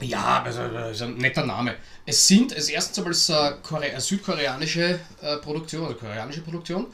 Ja, 0.00 0.42
also 0.42 0.66
das 0.68 0.92
ist 0.92 1.02
ein 1.02 1.16
netter 1.16 1.44
Name. 1.44 1.74
Es 2.06 2.26
sind, 2.26 2.52
es 2.52 2.68
erstens 2.68 2.98
einmal 2.98 3.12
ist 3.12 3.28
eine, 3.30 3.58
südkoreanische 4.00 4.98
äh, 5.20 5.36
Produktion, 5.38 5.84
also 5.84 5.98
koreanische 5.98 6.40
Produktion. 6.40 6.86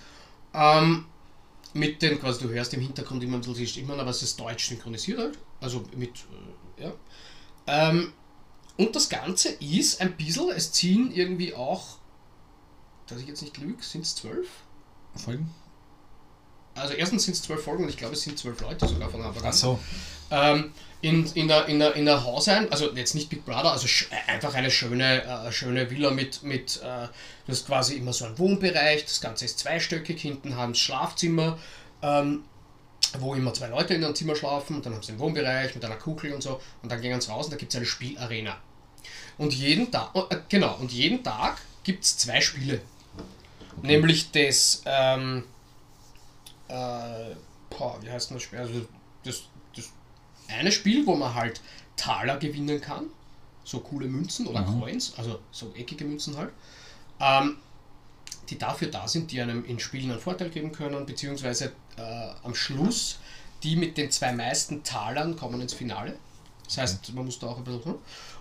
Ähm, 0.53 1.05
mit 1.75 2.03
den, 2.03 2.19
quasi 2.19 2.43
du 2.43 2.49
hörst 2.49 2.75
im 2.75 2.81
Hintergrund 2.81 3.23
immer 3.23 3.37
ein 3.37 3.43
bisschen 3.43 3.67
Stimmen, 3.67 4.01
aber 4.01 4.11
es 4.11 4.23
ist 4.23 4.41
deutsch 4.41 4.69
synchronisiert 4.69 5.19
halt. 5.19 5.39
Also 5.61 5.85
mit, 5.95 6.11
äh, 6.79 6.85
ja. 6.85 6.93
Ähm, 7.67 8.13
und 8.77 8.95
das 8.97 9.09
Ganze 9.09 9.51
ist 9.51 10.01
ein 10.01 10.17
bisschen, 10.17 10.51
es 10.51 10.73
ziehen 10.73 11.13
irgendwie 11.13 11.55
auch, 11.55 11.99
dass 13.07 13.21
ich 13.21 13.27
jetzt 13.27 13.43
nicht 13.43 13.57
lüge, 13.59 13.83
sind 13.83 14.05
es 14.05 14.15
zwölf? 14.15 14.49
Folgen? 15.15 15.51
also 16.77 16.95
erstens 16.95 17.25
sind 17.25 17.35
es 17.35 17.43
zwölf 17.43 17.63
Folgen 17.63 17.85
und 17.85 17.91
ich 17.91 17.97
glaube, 17.97 18.15
es 18.15 18.23
sind 18.23 18.39
zwölf 18.39 18.61
Leute 18.61 18.87
sogar 18.87 19.09
von 19.09 19.23
Anfang 19.23 19.43
an. 19.43 19.49
Ach 19.51 19.55
so. 19.55 19.79
Ähm, 20.31 20.73
in, 21.01 21.27
in, 21.35 21.49
der, 21.49 21.67
in, 21.67 21.79
der, 21.79 21.95
in 21.95 22.05
der 22.05 22.25
Haus 22.25 22.49
ein, 22.49 22.71
also 22.71 22.93
jetzt 22.95 23.15
nicht 23.15 23.29
Big 23.29 23.45
Brother, 23.45 23.73
also 23.73 23.87
sch 23.87 24.09
einfach 24.27 24.55
eine 24.55 24.71
schöne, 24.71 25.25
äh, 25.25 25.53
schöne 25.53 25.91
Villa 25.91 26.11
mit, 26.11 26.43
mit 26.43 26.81
äh, 26.83 27.07
du 27.47 27.53
hast 27.53 27.67
quasi 27.67 27.95
immer 27.95 28.13
so 28.13 28.25
einen 28.25 28.39
Wohnbereich, 28.39 29.05
das 29.05 29.21
Ganze 29.21 29.45
ist 29.45 29.59
zweistöckig, 29.59 30.21
hinten 30.21 30.57
haben 30.57 30.75
sie 30.75 30.81
Schlafzimmer, 30.81 31.59
ähm, 32.03 32.45
wo 33.19 33.35
immer 33.35 33.55
zwei 33.55 33.69
Leute 33.69 33.95
in 33.95 34.05
einem 34.05 34.15
Zimmer 34.15 34.35
schlafen 34.35 34.77
und 34.77 34.87
dann 34.87 34.95
haben 34.95 35.03
sie 35.03 35.13
einen 35.13 35.21
Wohnbereich 35.21 35.75
mit 35.75 35.85
einer 35.85 35.97
Kugel 35.97 36.33
und 36.33 36.43
so 36.43 36.61
und 36.83 36.91
dann 36.91 37.01
gehen 37.01 37.21
sie 37.21 37.31
raus 37.31 37.47
und 37.47 37.53
da 37.53 37.57
gibt 37.57 37.73
es 37.73 37.77
eine 37.77 37.87
Spielarena. 37.87 38.57
Und 39.39 39.55
jeden 39.55 39.91
Tag, 39.91 40.11
äh, 40.31 40.37
genau, 40.49 40.77
und 40.77 40.93
jeden 40.93 41.23
Tag 41.23 41.59
gibt 41.85 42.05
es 42.05 42.19
zwei 42.19 42.41
Spiele. 42.41 42.81
Nämlich 43.83 44.31
das, 44.33 44.83
ähm, 44.87 45.45
äh, 46.69 47.35
boah, 47.71 47.99
wie 48.01 48.11
heißt 48.11 48.31
das 48.31 48.43
Spiel? 48.43 48.59
Also 48.59 48.87
das, 49.25 49.43
das 49.75 49.91
eine 50.49 50.73
Spiel, 50.73 51.07
wo 51.07 51.15
man 51.15 51.35
halt 51.35 51.61
Taler 51.97 52.39
gewinnen 52.39 52.81
kann, 52.81 53.07
so 53.65 53.81
coole 53.81 54.07
Münzen 54.07 54.47
oder 54.47 54.61
Mhm. 54.63 54.81
Coins, 54.81 55.15
also 55.17 55.41
so 55.51 55.73
eckige 55.75 56.05
Münzen 56.05 56.37
halt, 56.37 56.51
ähm, 57.21 57.57
die 58.51 58.59
dafür 58.59 58.89
da 58.89 59.09
sind, 59.09 59.33
die 59.33 59.41
einem 59.41 59.65
in 59.65 59.79
Spielen 59.79 60.11
einen 60.11 60.21
Vorteil 60.21 60.51
geben 60.51 60.73
können, 60.73 61.05
beziehungsweise 61.07 61.73
äh, 61.97 62.31
am 62.43 62.55
Schluss 62.55 63.19
die 63.63 63.77
mit 63.77 63.97
den 63.97 64.11
zwei 64.11 64.33
meisten 64.33 64.85
Talern 64.85 65.37
kommen 65.37 65.61
ins 65.61 65.75
Finale. 65.75 66.17
Das 66.65 66.79
heißt, 66.79 67.15
man 67.15 67.25
muss 67.25 67.39
da 67.39 67.49
auch 67.49 67.59
ein 67.59 67.65
bisschen. 67.65 67.95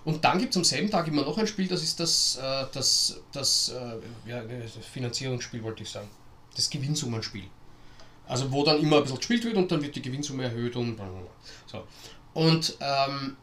Und 0.06 0.24
dann 0.24 0.38
gibt 0.38 0.52
es 0.52 0.56
am 0.56 0.62
selben 0.62 0.88
Tag 0.88 1.08
immer 1.08 1.22
noch 1.22 1.36
ein 1.36 1.48
Spiel, 1.48 1.66
das 1.66 1.82
ist 1.82 1.98
das, 1.98 2.36
äh, 2.36 2.66
das, 2.72 3.20
das, 3.32 3.70
äh, 3.70 4.30
ja, 4.30 4.40
das 4.40 4.76
Finanzierungsspiel, 4.86 5.64
wollte 5.64 5.82
ich 5.82 5.90
sagen. 5.90 6.08
Das 6.54 6.70
Gewinnsummenspiel. 6.70 7.48
Also 8.28 8.52
wo 8.52 8.62
dann 8.62 8.78
immer 8.78 8.98
ein 8.98 9.02
bisschen 9.02 9.18
gespielt 9.18 9.42
wird 9.42 9.56
und 9.56 9.70
dann 9.72 9.82
wird 9.82 9.96
die 9.96 10.02
Gewinnsumme 10.02 10.44
erhöht 10.44 10.76
und 10.76 10.94
blablabla. 10.94 11.28
so. 11.66 11.82
Und 12.34 12.76
ähm, 12.78 13.36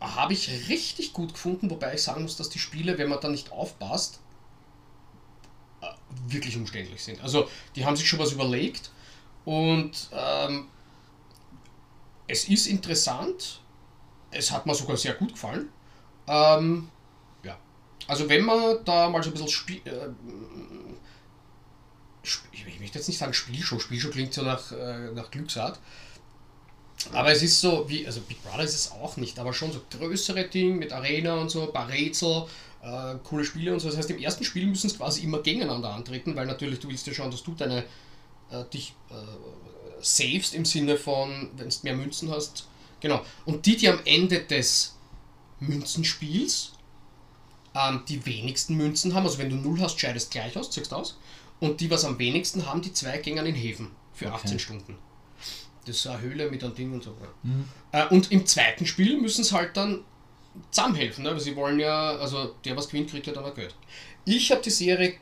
habe 0.00 0.32
ich 0.32 0.68
richtig 0.68 1.12
gut 1.12 1.32
gefunden, 1.32 1.68
wobei 1.70 1.94
ich 1.94 2.02
sagen 2.04 2.22
muss, 2.22 2.36
dass 2.36 2.50
die 2.50 2.60
Spiele, 2.60 2.96
wenn 2.98 3.08
man 3.08 3.20
da 3.20 3.26
nicht 3.26 3.50
aufpasst, 3.50 4.20
äh, 5.80 5.86
wirklich 6.28 6.56
umständlich 6.56 7.02
sind. 7.02 7.20
Also 7.20 7.48
die 7.74 7.84
haben 7.84 7.96
sich 7.96 8.08
schon 8.08 8.20
was 8.20 8.30
überlegt 8.30 8.92
und 9.44 10.08
ähm, 10.12 10.68
es 12.28 12.48
ist 12.48 12.68
interessant. 12.68 13.60
Es 14.30 14.52
hat 14.52 14.66
mir 14.66 14.74
sogar 14.76 14.96
sehr 14.96 15.14
gut 15.14 15.32
gefallen. 15.32 15.68
Ähm, 16.26 16.88
ja. 17.42 17.56
Also 18.06 18.28
wenn 18.28 18.44
man 18.44 18.84
da 18.84 19.08
mal 19.08 19.22
so 19.22 19.30
ein 19.30 19.32
bisschen 19.32 19.48
Spiel... 19.48 19.80
Äh, 19.84 20.08
ich 22.76 22.80
möchte 22.80 22.98
jetzt 22.98 23.08
nicht 23.08 23.18
sagen 23.18 23.32
Spielshow, 23.32 23.78
Spielshow 23.78 24.10
klingt 24.10 24.34
so 24.34 24.42
nach, 24.42 24.72
äh, 24.72 25.12
nach 25.12 25.30
Glücksart. 25.30 25.78
Aber 27.12 27.30
es 27.30 27.42
ist 27.42 27.60
so, 27.60 27.88
wie, 27.88 28.06
also 28.06 28.20
Big 28.20 28.42
Brother 28.42 28.64
ist 28.64 28.74
es 28.74 28.90
auch 28.90 29.16
nicht, 29.16 29.38
aber 29.38 29.52
schon 29.52 29.72
so 29.72 29.80
größere 29.90 30.48
Ding 30.48 30.78
mit 30.78 30.92
Arena 30.92 31.34
und 31.34 31.50
so, 31.50 31.62
ein 31.62 31.72
paar 31.72 31.88
Rätsel, 31.88 32.46
äh, 32.82 33.14
coole 33.22 33.44
Spiele 33.44 33.72
und 33.72 33.80
so. 33.80 33.88
Das 33.88 33.96
heißt, 33.96 34.10
im 34.10 34.18
ersten 34.18 34.44
Spiel 34.44 34.66
müssen 34.66 34.88
es 34.88 34.96
quasi 34.96 35.22
immer 35.22 35.38
gegeneinander 35.40 35.90
antreten, 35.90 36.34
weil 36.34 36.46
natürlich 36.46 36.80
du 36.80 36.88
willst 36.88 37.06
ja 37.06 37.14
schauen, 37.14 37.30
dass 37.30 37.42
du 37.42 37.54
deine, 37.54 37.84
äh, 38.50 38.64
dich 38.72 38.94
äh, 39.10 39.14
savest 40.00 40.54
im 40.54 40.64
Sinne 40.64 40.96
von, 40.96 41.50
wenn 41.56 41.68
du 41.68 41.76
mehr 41.82 41.96
Münzen 41.96 42.30
hast. 42.30 42.66
Genau. 43.00 43.24
Und 43.44 43.66
die, 43.66 43.76
die 43.76 43.88
am 43.88 44.00
Ende 44.04 44.40
des 44.40 44.95
Münzenspiels 45.60 46.72
ähm, 47.76 48.02
die 48.08 48.24
wenigsten 48.24 48.76
Münzen 48.76 49.14
haben, 49.14 49.24
also 49.24 49.38
wenn 49.38 49.50
du 49.50 49.56
0 49.56 49.80
hast, 49.80 50.00
scheidest 50.00 50.30
gleich 50.30 50.56
aus, 50.56 50.70
ziehst 50.70 50.92
aus. 50.92 51.18
Und 51.60 51.80
die, 51.80 51.90
was 51.90 52.04
am 52.04 52.18
wenigsten 52.18 52.66
haben, 52.66 52.82
die 52.82 52.92
zwei 52.92 53.18
gehen 53.18 53.44
in 53.44 53.54
Häfen 53.54 53.90
für 54.12 54.32
18 54.32 54.58
Stunden. 54.58 54.98
Das 55.86 55.96
ist 55.96 56.06
eine 56.06 56.20
Höhle 56.20 56.50
mit 56.50 56.64
einem 56.64 56.74
Ding 56.74 56.92
und 56.92 57.02
so. 57.02 57.16
Ja. 57.92 58.04
Äh, 58.04 58.08
und 58.08 58.32
im 58.32 58.44
zweiten 58.46 58.86
Spiel 58.86 59.20
müssen 59.20 59.44
sie 59.44 59.54
halt 59.54 59.76
dann 59.76 60.04
zusammenhelfen, 60.70 61.24
ne? 61.24 61.30
weil 61.30 61.40
sie 61.40 61.54
wollen 61.54 61.78
ja, 61.78 62.16
also 62.16 62.54
der, 62.64 62.76
was 62.76 62.88
gewinnt, 62.88 63.10
kriegt 63.10 63.26
ja 63.26 63.32
dann 63.32 63.44
auch 63.44 63.54
Geld. 63.54 63.74
Ich 64.24 64.50
habe 64.50 64.62
die 64.62 64.70
Serie 64.70 65.14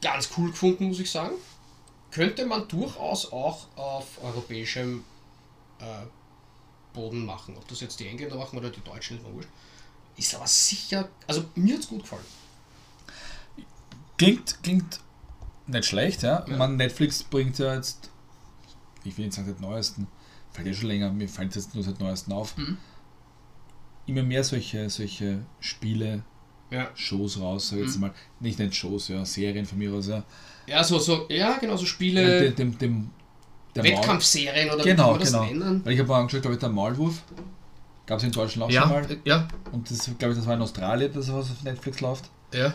ganz 0.00 0.30
cool 0.36 0.50
gefunden, 0.50 0.88
muss 0.88 1.00
ich 1.00 1.10
sagen. 1.10 1.34
Könnte 2.10 2.46
man 2.46 2.66
durchaus 2.68 3.30
auch 3.32 3.66
auf 3.76 4.22
europäischem 4.22 5.04
äh, 5.78 5.84
Boden 6.92 7.24
machen. 7.24 7.56
Ob 7.56 7.66
das 7.68 7.80
jetzt 7.80 7.98
die 8.00 8.06
Engländer 8.06 8.36
machen 8.36 8.58
oder 8.58 8.70
die 8.70 8.80
Deutschen, 8.82 9.16
ist 9.18 9.26
mir 9.26 9.32
wurscht. 9.34 9.48
Ist 10.16 10.34
aber 10.34 10.46
sicher, 10.46 11.08
also 11.26 11.44
mir 11.54 11.74
hat 11.74 11.80
es 11.82 11.88
gut 11.88 12.02
gefallen. 12.02 12.24
Klingt, 14.18 14.62
klingt 14.62 15.00
nicht 15.66 15.86
schlecht, 15.86 16.22
ja. 16.22 16.44
Ja. 16.46 16.56
Man, 16.56 16.76
Netflix 16.76 17.22
bringt 17.22 17.58
ja 17.58 17.74
jetzt, 17.74 18.10
ich 19.04 19.16
will 19.16 19.26
nicht 19.26 19.34
sagen 19.34 19.48
seit 19.48 19.60
neuesten, 19.60 20.06
fällt 20.52 20.66
ja 20.66 20.74
schon 20.74 20.88
länger, 20.88 21.10
mir 21.12 21.28
fällt 21.28 21.54
jetzt 21.54 21.74
nur 21.74 21.84
seit 21.84 22.00
neuesten 22.00 22.32
auf, 22.32 22.56
Mhm. 22.56 22.76
immer 24.06 24.22
mehr 24.22 24.44
solche, 24.44 24.90
solche 24.90 25.44
Spiele, 25.60 26.22
Ja. 26.70 26.90
Shows 26.94 27.38
raus, 27.40 27.70
jetzt 27.72 27.94
Mhm. 27.96 28.00
mal. 28.02 28.14
Nicht, 28.40 28.58
nicht 28.58 28.74
Shows, 28.74 29.08
ja, 29.08 29.24
Serien 29.24 29.64
von 29.66 29.78
mir 29.78 29.92
aus, 29.92 30.06
ja. 30.08 30.22
Ja, 30.66 30.84
so, 30.84 30.98
so, 30.98 31.26
ja, 31.30 31.56
genau, 31.58 31.76
so 31.76 31.86
Spiele, 31.86 32.52
dem, 32.52 32.54
dem, 32.56 32.78
dem, 32.78 33.10
Maul- 33.76 33.84
Wettkampfserien 33.84 34.70
oder 34.70 34.82
Genau, 34.84 34.86
wie 34.86 34.96
kann 34.96 35.10
man 35.10 35.20
das 35.20 35.30
genau. 35.32 35.44
nennen. 35.44 35.84
Weil 35.84 35.92
ich 35.92 35.98
habe 36.00 36.08
mal 36.08 36.20
angeschaut, 36.20 36.42
glaube 36.42 36.54
ich, 36.54 36.60
der 36.60 36.68
Maulwurf. 36.70 37.22
Gab 38.06 38.18
es 38.18 38.24
in 38.24 38.32
Deutschland 38.32 38.64
auch 38.64 38.70
schon 38.70 38.74
Ja, 38.74 38.86
mal. 38.86 39.18
ja, 39.24 39.48
Und 39.72 39.88
das, 39.90 40.10
glaube 40.18 40.32
ich, 40.32 40.38
das 40.38 40.46
war 40.46 40.54
in 40.54 40.62
Australien, 40.62 41.12
das 41.12 41.28
was 41.32 41.50
auf 41.50 41.62
Netflix 41.62 42.00
läuft. 42.00 42.24
ja. 42.52 42.74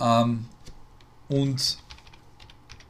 Ähm, 0.00 0.46
und, 1.28 1.78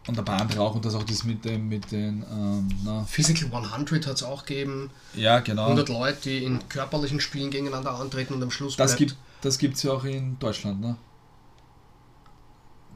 und 0.07 0.19
ein 0.19 0.25
paar 0.25 0.41
andere 0.41 0.61
auch. 0.63 0.75
Und 0.75 0.85
das 0.85 0.95
auch 0.95 1.03
das 1.03 1.25
mit 1.25 1.45
dem, 1.45 1.69
mit 1.69 1.91
den, 1.93 2.25
ähm, 2.31 2.69
na, 2.85 3.05
Physical 3.05 3.49
100 3.55 4.07
hat 4.07 4.17
es 4.17 4.23
auch 4.23 4.45
gegeben. 4.45 4.91
ja, 5.15 5.41
genau. 5.41 5.65
100 5.65 5.89
Leute, 5.91 6.19
die 6.25 6.45
in 6.45 6.67
körperlichen 6.69 7.21
Spielen 7.21 7.51
gegeneinander 7.51 7.93
antreten 7.99 8.35
und 8.35 8.43
am 8.43 8.51
Schluss 8.51 8.77
Das 8.77 8.93
bleibt- 8.97 8.99
gibt 8.99 9.17
das 9.43 9.59
gibt's 9.59 9.83
ja 9.83 9.93
auch 9.93 10.05
in 10.05 10.39
Deutschland, 10.39 10.81
ne? 10.81 10.97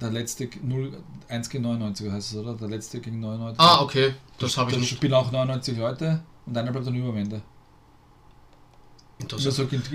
Der 0.00 0.10
letzte 0.10 0.48
0, 0.62 1.02
1 1.28 1.50
gegen 1.50 1.64
99 1.64 2.10
heißt 2.10 2.32
es, 2.32 2.36
oder? 2.38 2.54
Der 2.54 2.68
letzte 2.68 3.00
gegen 3.00 3.18
99. 3.20 3.58
Ah, 3.60 3.80
okay, 3.82 4.14
das 4.38 4.56
habe 4.56 4.70
ich 4.70 4.76
Da 4.76 4.80
nicht. 4.80 4.90
spielen 4.96 5.14
auch 5.14 5.32
99 5.32 5.76
Leute 5.76 6.20
und 6.46 6.56
einer 6.56 6.70
bleibt 6.70 6.86
dann 6.86 6.94
über 6.94 7.08
am 7.08 7.16
Ende. 7.16 7.42
So 9.36 9.50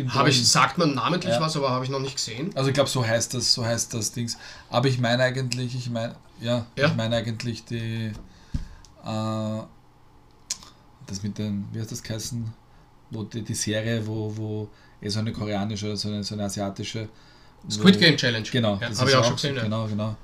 Habe 0.09 0.29
ich, 0.29 0.45
sagt 0.49 0.77
man 0.77 0.95
namentlich 0.95 1.33
Ja. 1.33 1.39
was, 1.39 1.55
aber 1.55 1.69
habe 1.69 1.85
ich 1.85 1.89
noch 1.89 2.01
nicht 2.01 2.15
gesehen. 2.15 2.51
Also 2.55 2.67
ich 2.69 2.73
glaube, 2.73 2.89
so 2.89 3.05
heißt 3.05 3.33
das, 3.33 3.53
so 3.53 3.63
heißt 3.65 3.93
das 3.93 4.11
Dings. 4.11 4.37
Aber 4.69 4.89
ich 4.89 4.99
meine 4.99 5.23
eigentlich, 5.23 5.73
ich 5.75 5.89
meine, 5.89 6.15
ja, 6.41 6.65
Ja. 6.75 6.87
ich 6.87 6.95
meine 6.95 7.15
eigentlich 7.15 7.63
die, 7.63 8.11
äh, 9.05 9.61
das 11.05 11.23
mit 11.23 11.37
den, 11.37 11.65
wie 11.71 11.79
heißt 11.79 11.91
das 11.93 12.03
geheißen, 12.03 12.53
wo 13.11 13.23
die, 13.23 13.41
die 13.43 13.53
Serie, 13.55 14.05
wo, 14.05 14.35
wo 14.35 14.67
eh 15.01 15.07
so 15.07 15.19
eine 15.19 15.31
koreanische 15.31 15.85
oder 15.87 15.95
so 15.97 16.09
eine, 16.09 16.21
so 16.25 16.35
eine 16.35 16.43
asiatische. 16.43 17.07
Squid 17.69 17.99
Game 17.99 18.17
Challenge. 18.17 18.47
Genau, 18.51 18.77
ja, 18.81 18.89
das 18.89 18.99
habe 18.99 19.09
ich 19.09 19.15
auch 19.15 19.23
schon 19.23 19.35
gesehen. 19.35 19.55
Genau, 19.55 19.87
genau. 19.87 20.15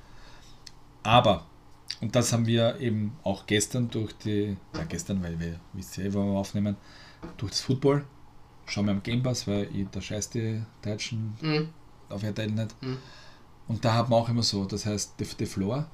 Aber, 1.03 1.45
und 2.01 2.15
das 2.15 2.33
haben 2.33 2.45
wir 2.45 2.79
eben 2.79 3.17
auch 3.23 3.45
gestern 3.45 3.89
durch 3.89 4.13
die, 4.13 4.57
ja 4.75 4.83
gestern, 4.83 5.23
weil 5.23 5.39
wir, 5.39 5.59
wisst 5.73 5.97
ihr, 5.97 6.05
eh, 6.05 6.13
wo 6.13 6.19
wir 6.23 6.37
aufnehmen, 6.37 6.75
durch 7.37 7.51
das 7.51 7.61
Football, 7.61 8.05
schauen 8.65 8.85
wir 8.85 8.91
am 8.91 9.03
Game 9.03 9.23
Pass, 9.23 9.47
weil 9.47 9.69
ich, 9.73 9.87
da 9.91 10.01
scheißt 10.01 10.33
die 10.35 10.61
Deutschen 10.81 11.35
Mhm. 11.41 11.69
auf 12.09 12.23
RTL 12.23 12.51
nicht. 12.51 12.75
Mhm. 12.81 12.97
Und 13.67 13.85
da 13.85 13.93
hat 13.93 14.09
man 14.09 14.19
auch 14.19 14.29
immer 14.29 14.43
so, 14.43 14.65
das 14.65 14.85
heißt 14.85 15.13
The, 15.19 15.25
the 15.37 15.45
Floor. 15.45 15.87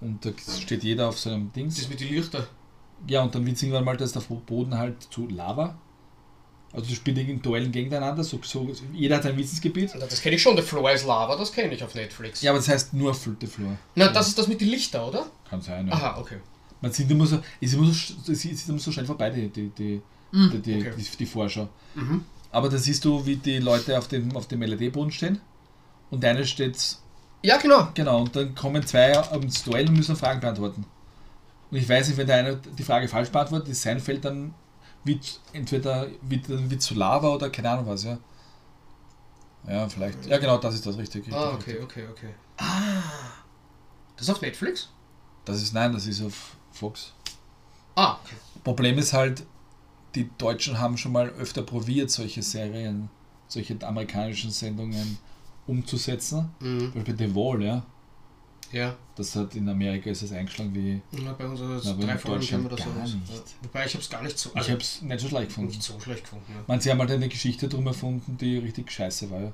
Und 0.00 0.24
da 0.24 0.30
steht 0.38 0.84
jeder 0.84 1.08
auf 1.08 1.18
so 1.18 1.30
einem 1.30 1.52
Dings. 1.52 1.76
Das 1.76 1.88
mit 1.88 2.00
den 2.00 2.08
Lichter. 2.08 2.46
Ja, 3.08 3.22
und 3.22 3.34
dann 3.34 3.44
wird 3.44 3.60
irgendwann 3.62 3.84
mal 3.84 3.96
das 3.96 4.12
der 4.12 4.20
Boden 4.20 4.76
halt 4.76 5.02
zu 5.02 5.28
Lava. 5.28 5.76
Also 6.76 6.90
du 6.90 6.94
spielst 6.94 7.20
in 7.22 7.40
Duellen 7.40 7.72
gegeneinander, 7.72 8.22
so, 8.22 8.38
so, 8.42 8.70
jeder 8.92 9.16
hat 9.16 9.26
ein 9.26 9.36
Wissensgebiet. 9.36 9.94
Das 9.98 10.20
kenne 10.20 10.36
ich 10.36 10.42
schon, 10.42 10.56
The 10.56 10.62
Floor 10.62 10.92
is 10.92 11.04
Lava, 11.04 11.34
das 11.34 11.50
kenne 11.50 11.72
ich 11.74 11.82
auf 11.82 11.94
Netflix. 11.94 12.42
Ja, 12.42 12.50
aber 12.50 12.58
das 12.58 12.68
heißt 12.68 12.92
nur 12.92 13.14
The 13.14 13.46
Floor. 13.46 13.78
Na, 13.94 14.08
das 14.08 14.28
ist 14.28 14.38
das 14.38 14.46
mit 14.46 14.60
den 14.60 14.68
Lichter, 14.68 15.08
oder? 15.08 15.26
Kann 15.48 15.62
sein, 15.62 15.88
ja. 15.88 15.94
Aha, 15.94 16.20
okay. 16.20 16.36
Man 16.82 16.92
sieht 16.92 17.10
immer 17.10 17.26
so, 17.26 17.36
es 17.60 17.72
ist 17.72 17.74
immer 17.74 17.86
so, 17.86 18.32
es 18.32 18.44
ist 18.44 18.68
immer 18.68 18.78
so 18.78 18.92
schnell 18.92 19.06
vorbei, 19.06 19.30
die, 19.30 19.48
die, 19.48 19.70
die, 19.70 20.02
Mhm, 20.32 20.50
die, 20.50 20.58
die, 20.60 20.80
okay. 20.80 20.92
die, 20.98 21.16
die 21.16 21.26
Vorschau. 21.26 21.68
Mhm. 21.94 22.24
Aber 22.50 22.68
da 22.68 22.78
siehst 22.78 23.04
du, 23.04 23.24
wie 23.26 23.36
die 23.36 23.58
Leute 23.58 23.96
auf 23.98 24.08
dem, 24.08 24.36
auf 24.36 24.48
dem 24.48 24.62
LED-Boden 24.62 25.10
stehen. 25.10 25.40
Und 26.10 26.22
der 26.22 26.30
eine 26.30 26.46
steht 26.46 26.98
Ja, 27.42 27.56
genau. 27.56 27.88
Genau, 27.94 28.20
und 28.22 28.36
dann 28.36 28.54
kommen 28.54 28.86
zwei 28.86 29.12
ins 29.34 29.64
Duell 29.64 29.88
und 29.88 29.96
müssen 29.96 30.16
Fragen 30.16 30.40
beantworten. 30.40 30.84
Und 31.70 31.76
ich 31.78 31.88
weiß 31.88 32.08
nicht, 32.08 32.16
wenn 32.16 32.26
der 32.26 32.36
eine 32.36 32.56
die 32.56 32.82
Frage 32.82 33.08
falsch 33.08 33.30
beantwortet, 33.30 33.68
ist 33.68 33.82
sein 33.82 33.98
Feld 34.00 34.24
dann 34.24 34.54
wird 35.06 35.40
entweder 35.52 36.06
dann 36.06 36.70
wird 36.70 36.82
zu 36.82 36.94
Lava 36.94 37.28
oder 37.28 37.50
keine 37.50 37.70
Ahnung 37.70 37.86
was, 37.86 38.04
ja. 38.04 38.18
Ja, 39.68 39.88
vielleicht. 39.88 40.26
Ja, 40.26 40.38
genau, 40.38 40.58
das 40.58 40.74
ist 40.74 40.86
das 40.86 40.96
richtig. 40.96 41.32
Ah, 41.32 41.54
okay, 41.54 41.72
richtig. 41.72 41.82
okay, 41.82 42.06
okay. 42.10 42.34
Ah. 42.58 43.02
Das 44.16 44.28
ist 44.28 44.34
auf 44.34 44.40
Netflix? 44.40 44.88
Das 45.44 45.60
ist 45.60 45.74
nein, 45.74 45.92
das 45.92 46.06
ist 46.06 46.22
auf 46.22 46.56
Fox. 46.72 47.12
Ah, 47.94 48.18
okay. 48.22 48.36
Problem 48.62 48.98
ist 48.98 49.12
halt, 49.12 49.44
die 50.14 50.30
Deutschen 50.38 50.78
haben 50.78 50.96
schon 50.96 51.12
mal 51.12 51.28
öfter 51.30 51.62
probiert, 51.62 52.10
solche 52.10 52.42
Serien, 52.42 53.10
solche 53.48 53.76
amerikanischen 53.86 54.50
Sendungen 54.50 55.18
umzusetzen. 55.66 56.50
Mhm. 56.60 56.80
Zum 56.80 56.92
Beispiel 56.92 57.18
The 57.18 57.34
Wall, 57.34 57.62
ja. 57.62 57.84
Ja. 58.72 58.94
Das 59.14 59.34
hat 59.36 59.54
in 59.54 59.68
Amerika 59.68 60.10
ist 60.10 60.22
es 60.22 60.32
eingeschlagen 60.32 60.74
wie. 60.74 61.00
ja 61.24 61.32
bei 61.32 61.46
uns 61.46 61.60
Na, 61.60 61.90
aber 61.90 62.00
in 62.02 62.06
drei 62.08 62.18
Folgen 62.18 62.66
oder 62.66 62.76
so. 62.76 62.84
Wobei 63.62 63.86
ich 63.86 63.94
habe 63.94 64.02
es 64.02 64.10
gar 64.10 64.22
nicht 64.22 64.38
so. 64.38 64.50
Ich 64.50 64.56
Also, 64.56 64.70
habe 64.72 64.80
es 64.80 65.02
nicht 65.02 65.20
so 65.20 65.28
schlecht 65.28 65.48
gefunden. 65.48 65.70
nicht 65.70 65.82
so 65.82 66.00
schlecht 66.00 66.22
gefunden. 66.24 66.44
Ja. 66.48 66.64
Man, 66.66 66.80
sie 66.80 66.90
haben 66.90 66.98
halt 66.98 67.10
eine 67.10 67.28
Geschichte 67.28 67.68
drum 67.68 67.86
erfunden, 67.86 68.36
die 68.38 68.58
richtig 68.58 68.90
scheiße 68.90 69.30
war. 69.30 69.40
Ja. 69.40 69.52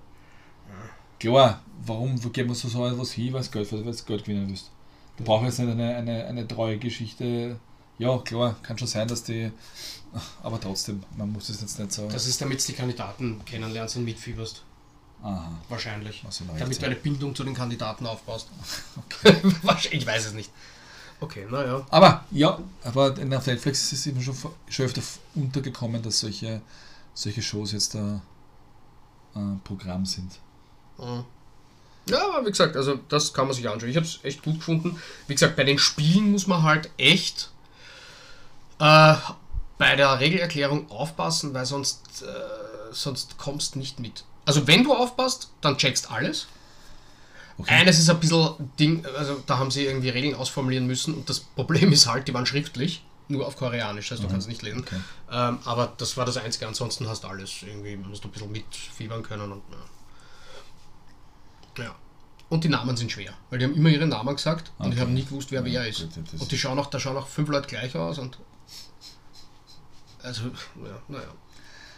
Klar, 1.18 1.62
warum 1.86 2.18
geben 2.32 2.48
wir 2.50 2.54
so 2.54 2.68
so 2.68 2.86
etwas 2.86 3.12
hin, 3.12 3.32
weil 3.32 3.42
du 3.42 3.50
Geld, 3.50 3.72
weil 3.72 3.82
du 3.92 4.04
Geld 4.04 4.24
gewinnen 4.24 4.48
willst? 4.48 4.70
Du 5.16 5.24
brauchst 5.24 5.44
jetzt 5.46 5.58
nicht 5.60 5.70
eine, 5.70 5.94
eine, 5.96 6.24
eine 6.26 6.48
treue 6.48 6.78
Geschichte. 6.78 7.58
Ja, 7.98 8.18
klar, 8.18 8.56
kann 8.62 8.76
schon 8.78 8.88
sein, 8.88 9.06
dass 9.06 9.22
die. 9.22 9.52
Aber 10.42 10.60
trotzdem, 10.60 11.02
man 11.16 11.30
muss 11.32 11.48
es 11.48 11.60
jetzt 11.60 11.78
nicht 11.78 11.92
so. 11.92 12.08
Das 12.08 12.26
ist, 12.26 12.40
damit 12.40 12.60
du 12.62 12.66
die 12.72 12.72
Kandidaten 12.72 13.40
kennenlernst 13.44 13.96
und 13.96 14.04
mitfieberst. 14.04 14.62
Aha. 15.23 15.53
Wahrscheinlich. 15.68 16.25
Damit 16.59 16.83
du 16.83 16.87
eine 16.87 16.97
Bindung 16.97 17.35
zu 17.35 17.45
den 17.45 17.55
Kandidaten 17.55 18.07
aufbaust. 18.07 18.49
Wahrscheinlich, 19.62 20.03
ich 20.03 20.07
weiß 20.07 20.27
es 20.27 20.33
nicht. 20.33 20.51
Okay, 21.20 21.47
naja. 21.49 21.87
Aber 21.91 22.25
ja, 22.33 22.59
aber 22.83 23.12
auf 23.12 23.47
Netflix 23.47 23.85
ist 23.85 23.93
es 23.93 24.07
immer 24.07 24.20
schon, 24.20 24.35
schon 24.68 24.87
öfter 24.87 25.03
untergekommen, 25.37 26.03
dass 26.03 26.18
solche, 26.18 26.61
solche 27.14 27.43
Shows 27.43 27.70
jetzt 27.73 27.95
da 27.95 28.20
äh, 29.37 29.39
Programm 29.62 30.05
sind. 30.05 30.33
Mhm. 30.99 31.25
Ja, 32.09 32.29
aber 32.29 32.45
wie 32.45 32.51
gesagt, 32.51 32.77
also 32.77 32.97
das 33.09 33.33
kann 33.33 33.47
man 33.47 33.55
sich 33.55 33.68
anschauen. 33.68 33.91
Ich 33.91 33.97
habe 33.97 34.07
es 34.07 34.18
echt 34.25 34.43
gut 34.43 34.57
gefunden. 34.57 35.01
Wie 35.29 35.35
gesagt, 35.35 35.55
bei 35.55 35.62
den 35.62 35.79
Spielen 35.79 36.33
muss 36.33 36.49
man 36.49 36.64
halt 36.64 36.91
echt 36.99 37.51
äh, 38.81 39.14
bei 39.79 39.95
der 39.95 40.18
Regelerklärung 40.18 40.91
aufpassen, 40.91 41.55
weil 41.55 41.66
sonst, 41.66 42.23
äh, 42.23 42.27
sonst 42.91 43.39
kommst 43.39 43.77
nicht 43.77 44.01
mit. 44.01 44.25
Also 44.45 44.66
wenn 44.66 44.82
du 44.84 44.93
aufpasst, 44.95 45.51
dann 45.61 45.76
checkst 45.78 46.11
alles. 46.11 46.47
Okay. 47.59 47.74
Eines 47.74 47.99
ist 47.99 48.09
ein 48.11 48.18
bisschen 48.18 48.70
Ding, 48.78 49.05
also 49.16 49.43
da 49.47 49.59
haben 49.59 49.70
sie 49.70 49.84
irgendwie 49.84 50.09
Regeln 50.09 50.34
ausformulieren 50.34 50.86
müssen 50.86 51.14
und 51.14 51.28
das 51.28 51.40
Problem 51.57 51.93
ist 51.93 52.07
halt, 52.07 52.26
die 52.26 52.34
waren 52.34 52.47
schriftlich, 52.47 53.05
nur 53.28 53.47
auf 53.47 53.57
Koreanisch, 53.57 54.09
das 54.09 54.18
heißt, 54.18 54.28
du 54.28 54.32
kannst 54.32 54.49
nicht 54.49 54.62
lesen. 54.62 54.80
Okay. 54.80 54.97
Ähm, 55.30 55.59
aber 55.64 55.93
das 55.99 56.16
war 56.16 56.24
das 56.24 56.38
Einzige, 56.38 56.66
ansonsten 56.66 57.07
hast 57.09 57.24
du 57.24 57.28
alles 57.28 57.62
irgendwie, 57.62 57.97
musst 57.97 58.24
du 58.24 58.28
ein 58.28 58.32
bisschen 58.32 58.51
mitfiebern 58.51 59.22
können 59.22 59.53
und 59.53 59.62
ja. 61.76 61.84
ja. 61.84 61.95
Und 62.49 62.64
die 62.64 62.68
Namen 62.68 62.97
sind 62.97 63.12
schwer, 63.12 63.32
weil 63.51 63.59
die 63.61 63.64
haben 63.66 63.74
immer 63.74 63.88
ihre 63.90 64.07
Namen 64.07 64.34
gesagt 64.34 64.72
und 64.78 64.86
ich 64.88 64.93
Okay. 64.93 65.01
habe 65.03 65.12
nie 65.12 65.24
gewusst, 65.24 65.51
wer 65.53 65.61
Ja, 65.66 65.80
wer 65.82 65.86
ist. 65.88 66.01
gut, 66.01 66.40
Und 66.40 66.51
die 66.53 66.59
schauen 66.59 66.78
auch, 66.78 66.86
da 66.86 66.99
schauen 66.99 67.16
auch 67.16 67.28
fünf 67.28 67.49
Leute 67.49 67.68
gleich 67.68 67.95
aus 67.97 68.18
und 68.18 68.38
also, 70.22 70.45
ja, 70.47 71.03
naja. 71.09 71.24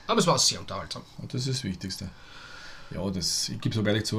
Aber 0.06 0.20
es 0.20 0.26
war 0.26 0.38
sehr 0.38 0.60
unterhaltsam. 0.60 1.02
Und 1.18 1.32
das 1.32 1.46
ist 1.46 1.58
das 1.58 1.64
Wichtigste. 1.64 2.10
Ja, 2.90 3.08
das, 3.10 3.48
ich 3.48 3.60
gebe 3.60 3.74
so 3.74 3.82
ehrlich 3.82 4.04
zu, 4.04 4.18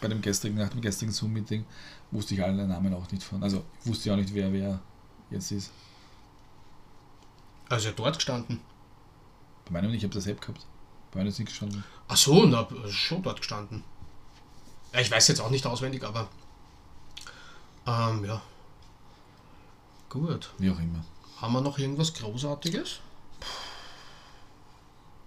bei 0.00 0.08
dem 0.08 0.22
gestrigen, 0.22 0.56
nach 0.56 0.68
dem 0.68 0.80
gestrigen 0.80 1.12
Zoom-Meeting 1.12 1.64
wusste 2.10 2.34
ich 2.34 2.42
alle 2.42 2.66
Namen 2.66 2.94
auch 2.94 3.10
nicht 3.10 3.22
von. 3.22 3.42
Also 3.42 3.64
ich 3.80 3.86
wusste 3.88 4.08
ja 4.08 4.14
auch 4.14 4.18
nicht, 4.18 4.32
wer 4.32 4.52
wer 4.52 4.80
jetzt 5.30 5.50
ist. 5.50 5.70
Also 7.68 7.90
dort 7.90 8.16
gestanden. 8.16 8.60
Bei 9.64 9.72
meinem 9.72 9.90
nicht, 9.90 9.98
ich 9.98 10.04
habe 10.04 10.14
das 10.14 10.26
App 10.26 10.40
gehabt. 10.40 10.64
Bei 11.10 11.18
meinem 11.18 11.28
ist 11.28 11.38
nicht 11.38 11.48
gestanden. 11.48 11.82
Ach 12.08 12.16
so, 12.16 12.46
na, 12.46 12.68
schon 12.88 13.22
dort 13.22 13.38
gestanden. 13.40 13.82
Ja, 14.92 15.00
ich 15.00 15.10
weiß 15.10 15.26
jetzt 15.28 15.40
auch 15.40 15.50
nicht 15.50 15.66
auswendig, 15.66 16.04
aber 16.04 16.28
ähm, 17.86 18.24
ja. 18.24 18.40
Gut. 20.08 20.52
Wie 20.58 20.70
auch 20.70 20.78
immer. 20.78 21.04
Haben 21.40 21.52
wir 21.54 21.60
noch 21.60 21.78
irgendwas 21.78 22.14
Großartiges? 22.14 23.00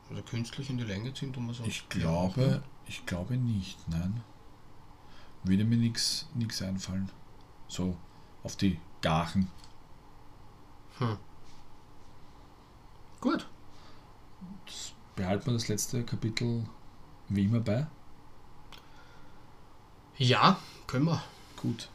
Also 0.09 0.23
künstlich 0.23 0.69
in 0.69 0.77
die 0.77 0.83
Länge 0.83 1.13
ziehen, 1.13 1.31
tun 1.31 1.45
wir 1.47 1.53
so. 1.53 1.63
Ich 1.65 1.87
glaube, 1.89 2.63
ich 2.87 3.05
glaube 3.05 3.37
nicht, 3.37 3.77
nein. 3.87 4.23
Würde 5.43 5.63
mir 5.63 5.77
nichts 5.77 6.27
einfallen. 6.61 7.11
So, 7.67 7.95
auf 8.43 8.55
die 8.55 8.79
Gachen. 9.01 9.49
Gut. 13.21 13.47
Behalten 15.15 15.45
wir 15.45 15.53
das 15.53 15.67
letzte 15.67 16.03
Kapitel 16.03 16.65
wie 17.29 17.45
immer 17.45 17.59
bei. 17.59 17.87
Ja, 20.17 20.59
können 20.87 21.05
wir. 21.05 21.23
Gut. 21.55 21.89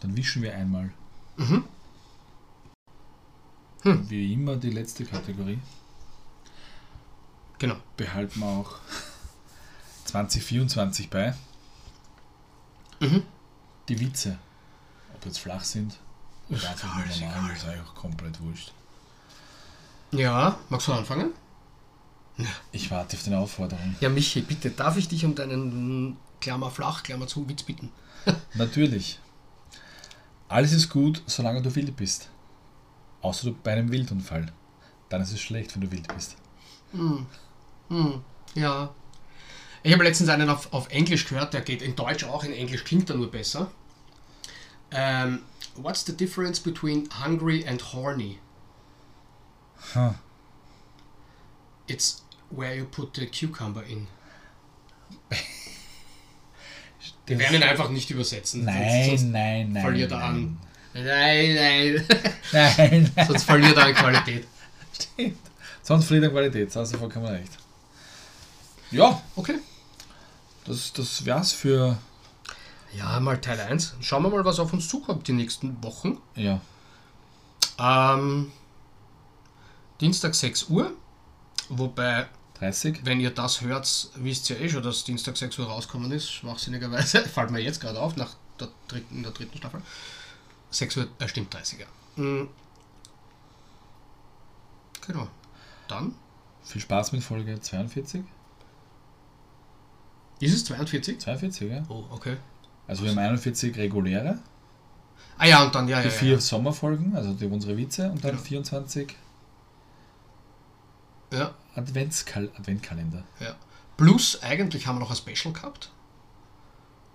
Dann 0.00 0.16
wischen 0.16 0.42
wir 0.42 0.54
einmal. 0.54 0.92
Mhm. 1.36 1.64
Hm. 3.82 4.10
Wie 4.10 4.32
immer 4.32 4.56
die 4.56 4.70
letzte 4.70 5.04
Kategorie. 5.04 5.58
Genau. 7.64 7.76
Behalten 7.96 8.40
wir 8.40 8.46
auch 8.46 8.76
2024 10.04 11.08
bei. 11.08 11.32
Mhm. 13.00 13.22
Die 13.88 13.98
Witze. 14.00 14.36
Ob 15.14 15.24
jetzt 15.24 15.38
flach 15.38 15.64
sind 15.64 15.96
oder 16.50 16.58
Ist 16.58 16.66
einfach 16.66 16.94
nur 16.94 17.06
normal, 17.06 17.52
ist 17.56 17.64
eigentlich 17.64 17.80
auch 17.80 17.94
komplett 17.94 18.38
wurscht. 18.42 18.70
Ja, 20.10 20.58
magst 20.68 20.88
du 20.88 20.92
anfangen? 20.92 21.30
Ich 22.70 22.90
warte 22.90 23.16
auf 23.16 23.22
deine 23.22 23.38
Aufforderung. 23.38 23.96
Ja, 23.98 24.10
Michi, 24.10 24.42
bitte, 24.42 24.70
darf 24.70 24.98
ich 24.98 25.08
dich 25.08 25.24
um 25.24 25.34
deinen 25.34 26.18
Klammer 26.42 26.70
flach, 26.70 27.02
Klammer 27.02 27.26
zu, 27.26 27.48
Witz 27.48 27.62
bitten? 27.62 27.90
Natürlich. 28.52 29.18
Alles 30.48 30.72
ist 30.72 30.90
gut, 30.90 31.22
solange 31.24 31.62
du 31.62 31.74
wild 31.74 31.96
bist. 31.96 32.28
Außer 33.22 33.46
du 33.46 33.54
bei 33.54 33.72
einem 33.72 33.90
Wildunfall. 33.90 34.52
Dann 35.08 35.22
ist 35.22 35.32
es 35.32 35.40
schlecht, 35.40 35.74
wenn 35.74 35.80
du 35.80 35.90
wild 35.90 36.12
bist. 36.14 36.36
Hm, 37.88 38.22
ja. 38.54 38.94
Ich 39.82 39.92
habe 39.92 40.04
letztens 40.04 40.30
einen 40.30 40.48
auf, 40.48 40.72
auf 40.72 40.88
Englisch 40.88 41.26
gehört, 41.26 41.52
der 41.52 41.60
geht 41.60 41.82
in 41.82 41.94
Deutsch 41.94 42.24
auch, 42.24 42.42
in 42.44 42.52
Englisch 42.52 42.84
klingt 42.84 43.10
er 43.10 43.16
nur 43.16 43.30
besser. 43.30 43.70
Ähm, 44.90 45.42
what's 45.76 46.04
the 46.06 46.16
difference 46.16 46.58
between 46.58 47.08
hungry 47.10 47.64
and 47.66 47.92
horny? 47.92 48.38
Ha. 49.94 50.14
It's 51.86 52.22
where 52.50 52.74
you 52.74 52.84
put 52.86 53.14
the 53.14 53.26
cucumber 53.26 53.82
in. 53.84 54.06
Wir 57.26 57.38
werden 57.38 57.56
ihn 57.56 57.62
einfach 57.62 57.90
nicht 57.90 58.10
übersetzen. 58.10 58.64
Nein, 58.64 59.10
sonst, 59.10 59.24
nein, 59.24 59.72
nein. 59.72 59.82
verliert 59.82 60.12
er 60.12 60.18
nein. 60.18 60.28
an. 60.30 60.58
Nein, 60.94 61.54
nein. 61.54 62.06
Nein, 62.52 63.10
nein. 63.14 63.26
sonst 63.26 63.44
verliert 63.44 63.76
er 63.76 63.86
an 63.86 63.94
Qualität. 63.94 64.46
Stimmt. 64.92 65.38
Sonst 65.82 66.06
verliert 66.06 66.24
er 66.24 66.30
Qualität, 66.30 66.74
da 66.74 66.80
hast 66.80 66.94
du 66.94 66.98
vollkommen 66.98 67.26
recht. 67.26 67.58
Ja, 68.94 69.20
Okay. 69.36 69.58
das, 70.66 70.92
das 70.92 71.24
wär's 71.24 71.52
für. 71.52 71.98
Ja, 72.96 73.18
mal 73.20 73.40
Teil 73.40 73.60
1. 73.60 73.94
Schauen 74.00 74.22
wir 74.22 74.30
mal, 74.30 74.44
was 74.44 74.60
auf 74.60 74.72
uns 74.72 74.88
zukommt 74.88 75.26
die 75.26 75.32
nächsten 75.32 75.82
Wochen. 75.82 76.18
Ja. 76.36 76.60
Ähm, 77.78 78.52
Dienstag 80.00 80.34
6 80.36 80.68
Uhr. 80.68 80.92
Wobei, 81.68 82.28
30. 82.60 83.00
wenn 83.04 83.18
ihr 83.20 83.30
das 83.30 83.62
hört, 83.62 84.10
wisst 84.14 84.48
ihr 84.50 84.60
eh 84.60 84.68
schon, 84.68 84.82
dass 84.84 85.02
Dienstag 85.02 85.36
6 85.36 85.58
Uhr 85.58 85.66
rausgekommen 85.66 86.12
ist. 86.12 86.30
Schwachsinnigerweise. 86.30 87.22
Fällt 87.28 87.50
mir 87.50 87.60
jetzt 87.60 87.80
gerade 87.80 87.98
auf, 88.00 88.14
nach 88.16 88.36
der 88.60 88.68
dritten, 88.86 89.22
der 89.24 89.32
dritten 89.32 89.58
Staffel. 89.58 89.82
6 90.70 90.96
Uhr, 90.98 91.08
äh, 91.18 91.26
stimmt, 91.26 91.52
30er. 91.54 91.86
Mhm. 92.16 92.48
Genau. 95.06 95.26
Dann 95.88 96.14
Viel 96.64 96.80
Spaß 96.80 97.12
mit 97.12 97.22
Folge 97.24 97.60
42. 97.60 98.22
ist 100.44 100.54
es 100.54 100.64
42. 100.64 101.20
42, 101.20 101.70
ja. 101.70 101.82
Oh, 101.88 102.04
okay. 102.10 102.36
Also 102.86 103.02
wir 103.02 103.10
haben 103.10 103.18
41 103.18 103.76
reguläre, 103.76 104.38
Ah 105.36 105.46
ja, 105.46 105.64
und 105.64 105.74
dann, 105.74 105.88
ja, 105.88 106.00
die 106.00 106.08
ja, 106.08 106.14
vier 106.14 106.34
ja. 106.34 106.40
Sommerfolgen, 106.40 107.16
also 107.16 107.32
die 107.32 107.46
unsere 107.46 107.76
Witze, 107.76 108.10
und 108.10 108.22
dann 108.22 108.32
Genau. 108.32 108.42
24 108.42 109.16
ja. 111.32 111.54
Adventskal 111.74 112.50
Adventkalender. 112.56 113.24
Ja. 113.40 113.56
Plus, 113.96 114.40
eigentlich 114.42 114.86
haben 114.86 114.96
wir 114.96 115.00
noch 115.00 115.10
ein 115.10 115.16
Special 115.16 115.52
gehabt. 115.52 115.90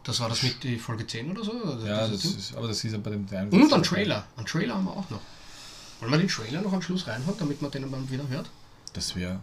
Das 0.03 0.19
war 0.19 0.29
das 0.29 0.43
mit 0.43 0.63
die 0.63 0.77
Folge 0.77 1.05
10 1.05 1.31
oder 1.31 1.43
so? 1.43 1.51
Also 1.51 1.85
Ja, 1.85 2.07
das 2.07 2.25
ist, 2.25 2.55
aber 2.55 2.67
das 2.67 2.83
ist 2.83 2.91
ja 2.91 2.97
bei 2.97 3.11
dem 3.11 3.25
kleinen 3.25 3.51
Und 3.51 3.71
ein 3.71 3.83
Trailer. 3.83 4.25
Ein 4.37 4.45
Trailer 4.45 4.75
haben 4.75 4.85
wir 4.85 4.91
auch 4.91 5.09
noch. 5.09 5.21
Wollen 5.99 6.11
wir 6.11 6.17
den 6.17 6.27
Trailer 6.27 6.61
noch 6.61 6.73
am 6.73 6.81
Schluss 6.81 7.07
reinhauen, 7.07 7.37
damit 7.37 7.61
man 7.61 7.71
den 7.71 7.89
dann 7.89 8.09
wieder 8.09 8.27
hört? 8.27 8.49
Das 8.93 9.15
wäre 9.15 9.39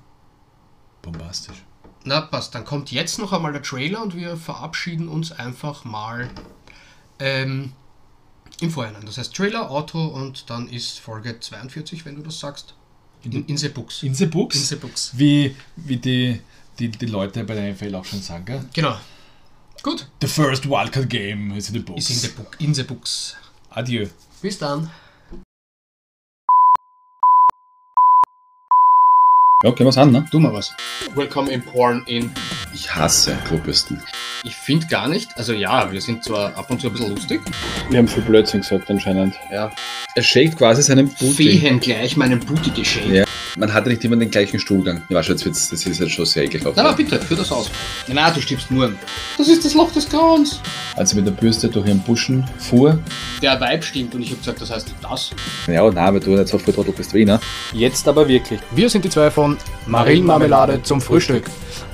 bombastisch. 1.03 1.62
Na, 2.07 2.21
passt. 2.21 2.55
Dann 2.55 2.65
kommt 2.65 2.93
jetzt 2.93 3.19
noch 3.19 3.33
einmal 3.33 3.53
der 3.53 3.63
Trailer 3.63 4.01
und 4.01 4.15
wir 4.15 4.37
verabschieden 4.37 5.09
uns 5.09 5.33
einfach 5.33 5.85
mal 5.85 6.31
ähm, 7.19 7.73
im 8.61 8.71
Vorhinein. 8.71 9.05
Das 9.05 9.19
heißt 9.19 9.35
Trailer, 9.35 9.71
Auto 9.71 10.07
und 10.07 10.49
dann 10.49 10.69
ist 10.69 11.01
Folge 11.01 11.39
42, 11.41 12.05
wenn 12.07 12.15
du 12.15 12.23
das 12.23 12.39
sagst. 12.39 12.75
In, 13.25 13.45
in 13.47 13.57
the 13.57 13.69
Books. 13.69 14.05
In 14.05 14.15
the 14.15 14.27
Books, 14.27 14.55
In 14.57 14.63
the 14.63 14.77
Books. 14.77 15.11
wie, 15.15 15.57
wie 15.75 15.97
die, 15.97 16.41
die, 16.79 16.89
die 16.91 17.07
Leute 17.07 17.43
bei 17.43 17.55
der 17.55 17.73
NFL 17.73 17.95
auch 17.97 18.05
schon 18.05 18.23
sagen, 18.23 18.45
gell? 18.45 18.65
Genau. 18.73 18.97
Gut. 19.83 20.07
The 20.21 20.29
first 20.29 20.69
Wildcard 20.69 21.11
Game 21.11 21.53
is 21.57 21.69
in 21.69 21.75
the 21.75 21.81
Books. 21.81 22.09
Ist 22.09 22.11
in 22.11 22.31
the, 22.31 22.37
book, 22.37 22.57
in 22.61 22.73
the 22.73 22.83
Books. 22.85 23.37
Adieu. 23.71 24.07
Bis 24.41 24.59
dann. 24.59 24.89
Ja, 29.65 29.71
gehen 29.71 29.87
wir's 29.87 29.97
an, 29.97 30.13
ne? 30.13 30.23
Tu 30.31 30.39
mal 30.39 30.53
was. 30.53 30.75
Welcome 31.15 31.51
in 31.51 31.63
Porn 31.63 32.03
in. 32.05 32.31
Ich 32.75 32.95
hasse 32.95 33.39
Klobürsten. 33.47 34.03
Ich 34.45 34.55
finde 34.55 34.87
gar 34.87 35.09
nicht, 35.09 35.35
also 35.39 35.55
ja, 35.55 35.91
wir 35.91 36.03
sind 36.03 36.23
zwar 36.23 36.55
ab 36.59 36.71
und 36.71 36.79
zu 36.79 36.89
ein 36.89 36.93
bisschen 36.93 37.09
lustig. 37.15 37.41
Wir 37.89 37.99
haben 37.99 38.07
viel 38.07 38.23
Blödsinn 38.23 38.61
gesagt 38.61 38.91
anscheinend. 38.91 39.35
Ja. 39.51 39.73
Er 40.15 40.23
shakt 40.23 40.59
quasi 40.59 40.83
seinen 40.83 41.09
Booty. 41.09 41.59
Fehen 41.59 41.81
gleich 41.81 42.19
meinen 42.19 42.39
Booty 42.39 42.69
geschenkt. 42.69 43.15
Ja. 43.15 43.26
Man 43.59 43.73
hat 43.73 43.87
ja 43.87 43.93
nicht 43.93 44.05
immer 44.05 44.17
den 44.17 44.31
gleichen 44.31 44.59
Stuhlgang. 44.61 45.03
Ja, 45.09 45.21
jetzt 45.23 45.45
wird's, 45.47 45.71
das 45.71 45.87
ist 45.87 45.99
jetzt 45.99 46.13
schon 46.13 46.27
sehr 46.27 46.45
ekelhaft. 46.45 46.77
Na, 46.77 46.83
na, 46.83 46.93
bitte, 46.93 47.19
führ 47.19 47.39
das 47.39 47.51
aus. 47.51 47.71
Na, 48.07 48.31
du 48.31 48.41
stirbst 48.43 48.71
nur. 48.71 48.93
Das 49.39 49.49
ist 49.49 49.65
das 49.65 49.73
Loch 49.73 49.91
des 49.93 50.07
Grauens. 50.09 50.61
Als 50.95 51.11
sie 51.11 51.17
mit 51.17 51.27
der 51.27 51.33
Bürste 51.33 51.69
durch 51.69 51.87
ihren 51.87 52.01
Buschen 52.01 52.45
fuhr. 52.59 52.99
Der 53.41 53.59
Vibe 53.59 53.83
stimmt 53.83 54.15
und 54.15 54.21
ich 54.21 54.29
habe 54.29 54.39
gesagt, 54.39 54.61
das 54.61 54.71
heißt 54.71 54.95
das. 55.01 55.31
Ja, 55.69 55.91
nein, 55.91 55.97
aber 55.97 56.21
du 56.21 56.31
nicht 56.31 56.49
so 56.49 56.59
viel 56.59 56.75
Trottel 56.75 56.93
bist 56.93 57.15
wie 57.15 57.25
ne? 57.25 57.41
Jetzt 57.73 58.07
aber 58.07 58.29
wirklich. 58.29 58.61
Wir 58.73 58.91
sind 58.91 59.07
die 59.07 59.09
zwei 59.09 59.31
von 59.31 59.57
Marillenmarmelade 59.87 60.83
zum 60.83 61.01
Frühstück. 61.01 61.45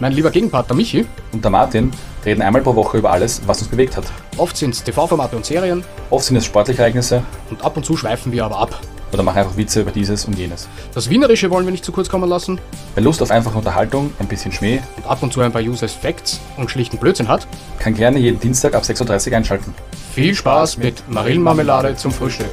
Mein 0.00 0.12
lieber 0.12 0.32
Gegenpartner 0.32 0.74
Michi. 0.74 1.06
Und 1.30 1.44
der 1.44 1.50
Martin 1.52 1.92
reden 2.24 2.42
einmal 2.42 2.62
pro 2.62 2.74
Woche 2.74 2.98
über 2.98 3.12
alles, 3.12 3.40
was 3.46 3.60
uns 3.60 3.70
bewegt 3.70 3.96
hat. 3.96 4.04
Oft 4.36 4.56
sind 4.56 4.74
es 4.74 4.82
TV-Formate 4.82 5.36
und 5.36 5.46
Serien 5.46 5.84
Oft 6.10 6.26
sind 6.26 6.36
es 6.36 6.44
sportliche 6.44 6.82
Ereignisse 6.82 7.22
und 7.50 7.64
ab 7.64 7.76
und 7.76 7.86
zu 7.86 7.96
schweifen 7.96 8.32
wir 8.32 8.44
aber 8.44 8.58
ab. 8.58 8.80
Oder 9.12 9.22
machen 9.22 9.38
einfach 9.38 9.56
Witze 9.56 9.82
über 9.82 9.90
dieses 9.90 10.24
und 10.24 10.38
jenes. 10.38 10.68
Das 10.94 11.10
Wienerische 11.10 11.50
wollen 11.50 11.66
wir 11.66 11.72
nicht 11.72 11.84
zu 11.84 11.92
kurz 11.92 12.08
kommen 12.08 12.28
lassen 12.28 12.58
Wer 12.94 13.02
Lust 13.02 13.22
auf 13.22 13.30
einfache 13.30 13.56
Unterhaltung, 13.56 14.12
ein 14.18 14.28
bisschen 14.28 14.52
Schmäh, 14.52 14.80
und 14.96 15.06
ab 15.06 15.22
und 15.22 15.32
zu 15.32 15.40
ein 15.40 15.52
paar 15.52 15.62
Useless 15.62 15.92
Facts 15.92 16.40
und 16.58 16.70
schlichten 16.70 16.98
Blödsinn 16.98 17.28
hat. 17.28 17.46
kann 17.78 17.94
gerne 17.94 18.18
jeden 18.18 18.38
Dienstag 18.38 18.74
ab 18.74 18.82
6.30 18.82 19.30
Uhr 19.30 19.36
einschalten. 19.36 19.74
Viel 20.14 20.34
Spaß 20.34 20.76
mit 20.76 21.02
Marillenmarmelade 21.08 21.96
zum 21.96 22.12
Frühstück. 22.12 22.50